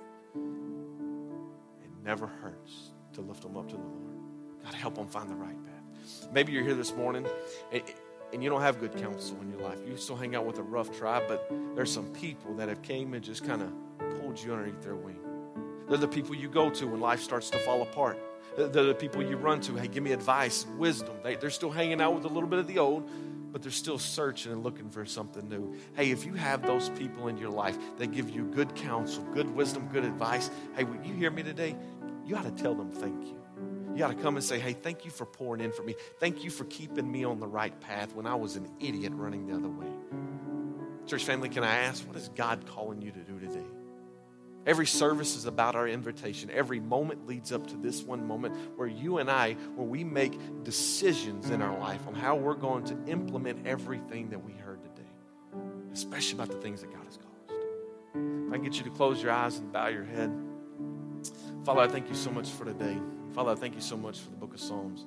Never 2.04 2.26
hurts 2.26 2.90
to 3.14 3.22
lift 3.22 3.42
them 3.42 3.56
up 3.56 3.68
to 3.70 3.76
the 3.76 3.82
Lord. 3.82 4.18
God, 4.62 4.74
help 4.74 4.94
them 4.96 5.08
find 5.08 5.30
the 5.30 5.34
right 5.34 5.56
path. 5.64 6.28
Maybe 6.32 6.52
you're 6.52 6.62
here 6.62 6.74
this 6.74 6.94
morning 6.94 7.26
and, 7.72 7.82
you 8.42 8.50
don't 8.50 8.62
have 8.62 8.80
good 8.80 8.96
counsel 8.96 9.36
in 9.40 9.48
your 9.48 9.60
life. 9.60 9.78
You 9.86 9.96
still 9.96 10.16
hang 10.16 10.34
out 10.34 10.44
with 10.44 10.58
a 10.58 10.62
rough 10.62 10.90
tribe, 10.98 11.22
but 11.28 11.48
there's 11.76 11.92
some 11.92 12.06
people 12.06 12.52
that 12.54 12.68
have 12.68 12.82
came 12.82 13.14
and 13.14 13.22
just 13.22 13.46
kind 13.46 13.62
of 13.62 13.72
pulled 14.20 14.40
you 14.40 14.52
underneath 14.52 14.82
their 14.82 14.96
wing. 14.96 15.20
They're 15.88 15.98
the 15.98 16.08
people 16.08 16.34
you 16.34 16.48
go 16.48 16.68
to 16.68 16.86
when 16.86 17.00
life 17.00 17.20
starts 17.20 17.48
to 17.50 17.58
fall 17.60 17.82
apart. 17.82 18.18
They're 18.56 18.68
the 18.68 18.94
people 18.94 19.22
you 19.22 19.36
run 19.36 19.60
to. 19.62 19.76
Hey, 19.76 19.86
give 19.86 20.02
me 20.02 20.12
advice 20.12 20.66
wisdom. 20.76 21.14
They, 21.22 21.36
they're 21.36 21.50
still 21.50 21.70
hanging 21.70 22.00
out 22.00 22.14
with 22.14 22.24
a 22.24 22.28
little 22.28 22.48
bit 22.48 22.58
of 22.58 22.66
the 22.66 22.80
old, 22.80 23.08
but 23.52 23.62
they're 23.62 23.70
still 23.70 23.98
searching 23.98 24.50
and 24.50 24.64
looking 24.64 24.90
for 24.90 25.06
something 25.06 25.48
new. 25.48 25.76
Hey, 25.94 26.10
if 26.10 26.26
you 26.26 26.34
have 26.34 26.66
those 26.66 26.88
people 26.90 27.28
in 27.28 27.38
your 27.38 27.50
life 27.50 27.78
that 27.98 28.10
give 28.10 28.30
you 28.30 28.46
good 28.46 28.74
counsel, 28.74 29.22
good 29.32 29.54
wisdom, 29.54 29.88
good 29.92 30.04
advice, 30.04 30.50
hey, 30.76 30.82
will 30.82 31.04
you 31.04 31.14
hear 31.14 31.30
me 31.30 31.44
today? 31.44 31.76
You 32.26 32.36
ought 32.36 32.44
to 32.44 32.62
tell 32.62 32.74
them 32.74 32.90
thank 32.90 33.26
you. 33.26 33.40
You 33.94 34.04
ought 34.04 34.08
to 34.08 34.22
come 34.22 34.36
and 34.36 34.44
say, 34.44 34.58
hey, 34.58 34.72
thank 34.72 35.04
you 35.04 35.10
for 35.10 35.24
pouring 35.24 35.60
in 35.60 35.70
for 35.70 35.82
me. 35.82 35.94
Thank 36.18 36.42
you 36.42 36.50
for 36.50 36.64
keeping 36.64 37.10
me 37.10 37.24
on 37.24 37.38
the 37.38 37.46
right 37.46 37.78
path 37.80 38.14
when 38.14 38.26
I 38.26 38.34
was 38.34 38.56
an 38.56 38.68
idiot 38.80 39.12
running 39.14 39.46
the 39.46 39.54
other 39.54 39.68
way. 39.68 39.86
Church 41.06 41.24
family, 41.24 41.48
can 41.48 41.62
I 41.62 41.76
ask, 41.76 42.06
what 42.06 42.16
is 42.16 42.28
God 42.34 42.66
calling 42.66 43.02
you 43.02 43.12
to 43.12 43.20
do 43.20 43.38
today? 43.38 43.66
Every 44.66 44.86
service 44.86 45.36
is 45.36 45.44
about 45.44 45.76
our 45.76 45.86
invitation. 45.86 46.50
Every 46.50 46.80
moment 46.80 47.26
leads 47.26 47.52
up 47.52 47.66
to 47.68 47.76
this 47.76 48.02
one 48.02 48.26
moment 48.26 48.56
where 48.76 48.88
you 48.88 49.18
and 49.18 49.30
I, 49.30 49.52
where 49.74 49.86
we 49.86 50.02
make 50.02 50.64
decisions 50.64 51.50
in 51.50 51.60
our 51.60 51.78
life 51.78 52.00
on 52.08 52.14
how 52.14 52.34
we're 52.34 52.54
going 52.54 52.84
to 52.84 52.96
implement 53.06 53.66
everything 53.66 54.30
that 54.30 54.42
we 54.42 54.54
heard 54.54 54.82
today, 54.82 55.08
especially 55.92 56.36
about 56.40 56.48
the 56.48 56.60
things 56.62 56.80
that 56.80 56.90
God 56.90 57.04
has 57.04 57.18
called 57.18 57.34
us 57.46 57.54
to. 58.14 58.46
If 58.48 58.54
I 58.54 58.64
get 58.64 58.76
you 58.78 58.84
to 58.84 58.90
close 58.90 59.22
your 59.22 59.32
eyes 59.32 59.58
and 59.58 59.70
bow 59.70 59.88
your 59.88 60.04
head. 60.04 60.32
Father, 61.64 61.80
I 61.80 61.88
thank 61.88 62.10
you 62.10 62.14
so 62.14 62.30
much 62.30 62.50
for 62.50 62.66
today. 62.66 62.98
Father, 63.32 63.52
I 63.52 63.54
thank 63.54 63.74
you 63.74 63.80
so 63.80 63.96
much 63.96 64.18
for 64.18 64.28
the 64.28 64.36
book 64.36 64.52
of 64.52 64.60
Psalms. 64.60 65.06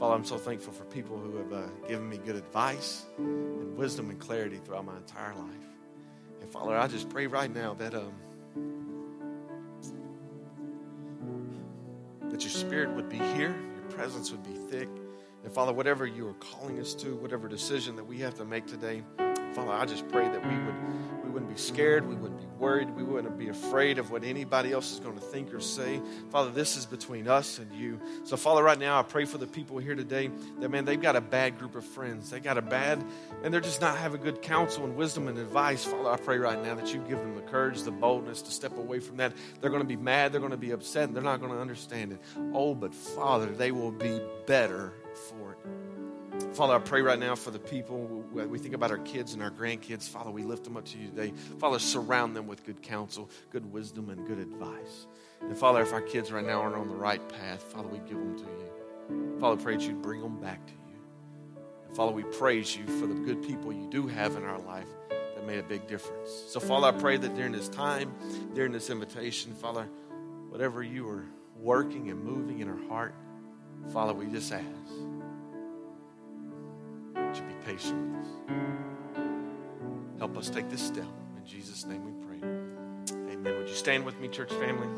Father, 0.00 0.16
I'm 0.16 0.24
so 0.24 0.36
thankful 0.36 0.72
for 0.72 0.84
people 0.86 1.16
who 1.16 1.36
have 1.36 1.52
uh, 1.52 1.68
given 1.86 2.08
me 2.08 2.18
good 2.18 2.34
advice 2.34 3.06
and 3.16 3.76
wisdom 3.76 4.10
and 4.10 4.18
clarity 4.18 4.56
throughout 4.64 4.84
my 4.84 4.96
entire 4.96 5.32
life. 5.36 5.66
And 6.40 6.50
Father, 6.50 6.76
I 6.76 6.88
just 6.88 7.08
pray 7.08 7.28
right 7.28 7.54
now 7.54 7.74
that 7.74 7.94
um, 7.94 8.14
that 12.28 12.42
your 12.42 12.50
spirit 12.50 12.90
would 12.90 13.08
be 13.08 13.18
here, 13.18 13.56
your 13.76 13.90
presence 13.90 14.32
would 14.32 14.42
be 14.42 14.58
thick. 14.68 14.88
And 15.44 15.52
Father, 15.52 15.72
whatever 15.72 16.04
you 16.04 16.26
are 16.26 16.34
calling 16.34 16.80
us 16.80 16.94
to, 16.94 17.14
whatever 17.14 17.46
decision 17.46 17.94
that 17.94 18.04
we 18.04 18.18
have 18.18 18.34
to 18.34 18.44
make 18.44 18.66
today, 18.66 19.04
Father, 19.56 19.72
I 19.72 19.86
just 19.86 20.06
pray 20.10 20.28
that 20.28 20.46
we 20.46 20.54
would 20.54 20.74
we 21.24 21.30
wouldn't 21.30 21.50
be 21.50 21.58
scared, 21.58 22.06
we 22.06 22.14
wouldn't 22.14 22.38
be 22.38 22.46
worried, 22.58 22.90
we 22.90 23.02
wouldn't 23.02 23.38
be 23.38 23.48
afraid 23.48 23.98
of 23.98 24.10
what 24.10 24.22
anybody 24.22 24.70
else 24.70 24.92
is 24.92 25.00
going 25.00 25.14
to 25.14 25.20
think 25.22 25.54
or 25.54 25.60
say. 25.60 25.98
Father, 26.30 26.50
this 26.50 26.76
is 26.76 26.84
between 26.84 27.26
us 27.26 27.58
and 27.58 27.72
you. 27.72 27.98
So, 28.24 28.36
Father, 28.36 28.62
right 28.62 28.78
now 28.78 29.00
I 29.00 29.02
pray 29.02 29.24
for 29.24 29.38
the 29.38 29.46
people 29.46 29.78
here 29.78 29.94
today 29.94 30.30
that 30.60 30.68
man, 30.68 30.84
they've 30.84 31.00
got 31.00 31.16
a 31.16 31.22
bad 31.22 31.58
group 31.58 31.74
of 31.74 31.86
friends. 31.86 32.28
They 32.28 32.38
got 32.38 32.58
a 32.58 32.62
bad, 32.62 33.02
and 33.42 33.52
they're 33.52 33.62
just 33.62 33.80
not 33.80 33.96
having 33.96 34.20
good 34.20 34.42
counsel 34.42 34.84
and 34.84 34.94
wisdom 34.94 35.26
and 35.26 35.38
advice. 35.38 35.86
Father, 35.86 36.10
I 36.10 36.18
pray 36.18 36.36
right 36.36 36.62
now 36.62 36.74
that 36.74 36.92
you 36.92 37.00
give 37.08 37.18
them 37.18 37.34
the 37.34 37.40
courage, 37.40 37.82
the 37.82 37.90
boldness 37.90 38.42
to 38.42 38.50
step 38.50 38.76
away 38.76 39.00
from 39.00 39.16
that. 39.16 39.32
They're 39.62 39.70
going 39.70 39.82
to 39.82 39.88
be 39.88 39.96
mad, 39.96 40.32
they're 40.32 40.40
going 40.40 40.50
to 40.50 40.58
be 40.58 40.72
upset, 40.72 41.04
and 41.04 41.16
they're 41.16 41.22
not 41.22 41.40
going 41.40 41.52
to 41.52 41.60
understand 41.60 42.12
it. 42.12 42.20
Oh, 42.52 42.74
but 42.74 42.92
Father, 42.94 43.46
they 43.46 43.72
will 43.72 43.90
be 43.90 44.20
better 44.46 44.92
for. 45.30 45.45
Father, 46.54 46.74
I 46.74 46.78
pray 46.78 47.02
right 47.02 47.18
now 47.18 47.34
for 47.34 47.50
the 47.50 47.58
people. 47.58 48.24
We 48.32 48.58
think 48.58 48.74
about 48.74 48.90
our 48.90 48.98
kids 48.98 49.34
and 49.34 49.42
our 49.42 49.50
grandkids. 49.50 50.08
Father, 50.08 50.30
we 50.30 50.42
lift 50.42 50.64
them 50.64 50.76
up 50.76 50.86
to 50.86 50.98
you 50.98 51.08
today. 51.08 51.32
Father, 51.58 51.78
surround 51.78 52.34
them 52.34 52.46
with 52.46 52.64
good 52.64 52.82
counsel, 52.82 53.28
good 53.50 53.70
wisdom, 53.72 54.08
and 54.08 54.26
good 54.26 54.38
advice. 54.38 55.06
And 55.42 55.56
Father, 55.56 55.82
if 55.82 55.92
our 55.92 56.00
kids 56.00 56.32
right 56.32 56.44
now 56.44 56.62
aren't 56.62 56.76
on 56.76 56.88
the 56.88 56.94
right 56.94 57.20
path, 57.28 57.62
Father, 57.62 57.88
we 57.88 57.98
give 57.98 58.16
them 58.16 58.36
to 58.38 58.44
you. 58.44 59.38
Father, 59.38 59.62
pray 59.62 59.76
that 59.76 59.86
you 59.86 59.94
bring 59.94 60.22
them 60.22 60.40
back 60.40 60.64
to 60.66 60.72
you. 60.72 61.58
And 61.88 61.96
Father, 61.96 62.12
we 62.12 62.22
praise 62.22 62.74
you 62.74 62.86
for 62.86 63.06
the 63.06 63.14
good 63.14 63.42
people 63.42 63.72
you 63.72 63.88
do 63.90 64.06
have 64.06 64.36
in 64.36 64.44
our 64.44 64.58
life 64.58 64.88
that 65.10 65.46
made 65.46 65.58
a 65.58 65.62
big 65.62 65.86
difference. 65.86 66.30
So, 66.48 66.58
Father, 66.58 66.88
I 66.88 66.92
pray 66.92 67.18
that 67.18 67.34
during 67.34 67.52
this 67.52 67.68
time, 67.68 68.14
during 68.54 68.72
this 68.72 68.88
invitation, 68.88 69.54
Father, 69.54 69.86
whatever 70.48 70.82
you 70.82 71.06
are 71.08 71.26
working 71.60 72.08
and 72.08 72.24
moving 72.24 72.60
in 72.60 72.68
our 72.68 72.88
heart, 72.88 73.14
Father, 73.92 74.14
we 74.14 74.26
just 74.26 74.50
ask 74.52 74.64
us? 77.66 77.92
Help 80.18 80.36
us 80.36 80.48
take 80.48 80.70
this 80.70 80.82
step. 80.82 81.06
In 81.36 81.44
Jesus' 81.44 81.84
name 81.84 82.04
we 82.04 82.12
pray. 82.26 82.48
Amen. 83.32 83.58
Would 83.58 83.68
you 83.68 83.74
stand 83.74 84.04
with 84.04 84.18
me, 84.20 84.28
church 84.28 84.52
family? 84.52 84.88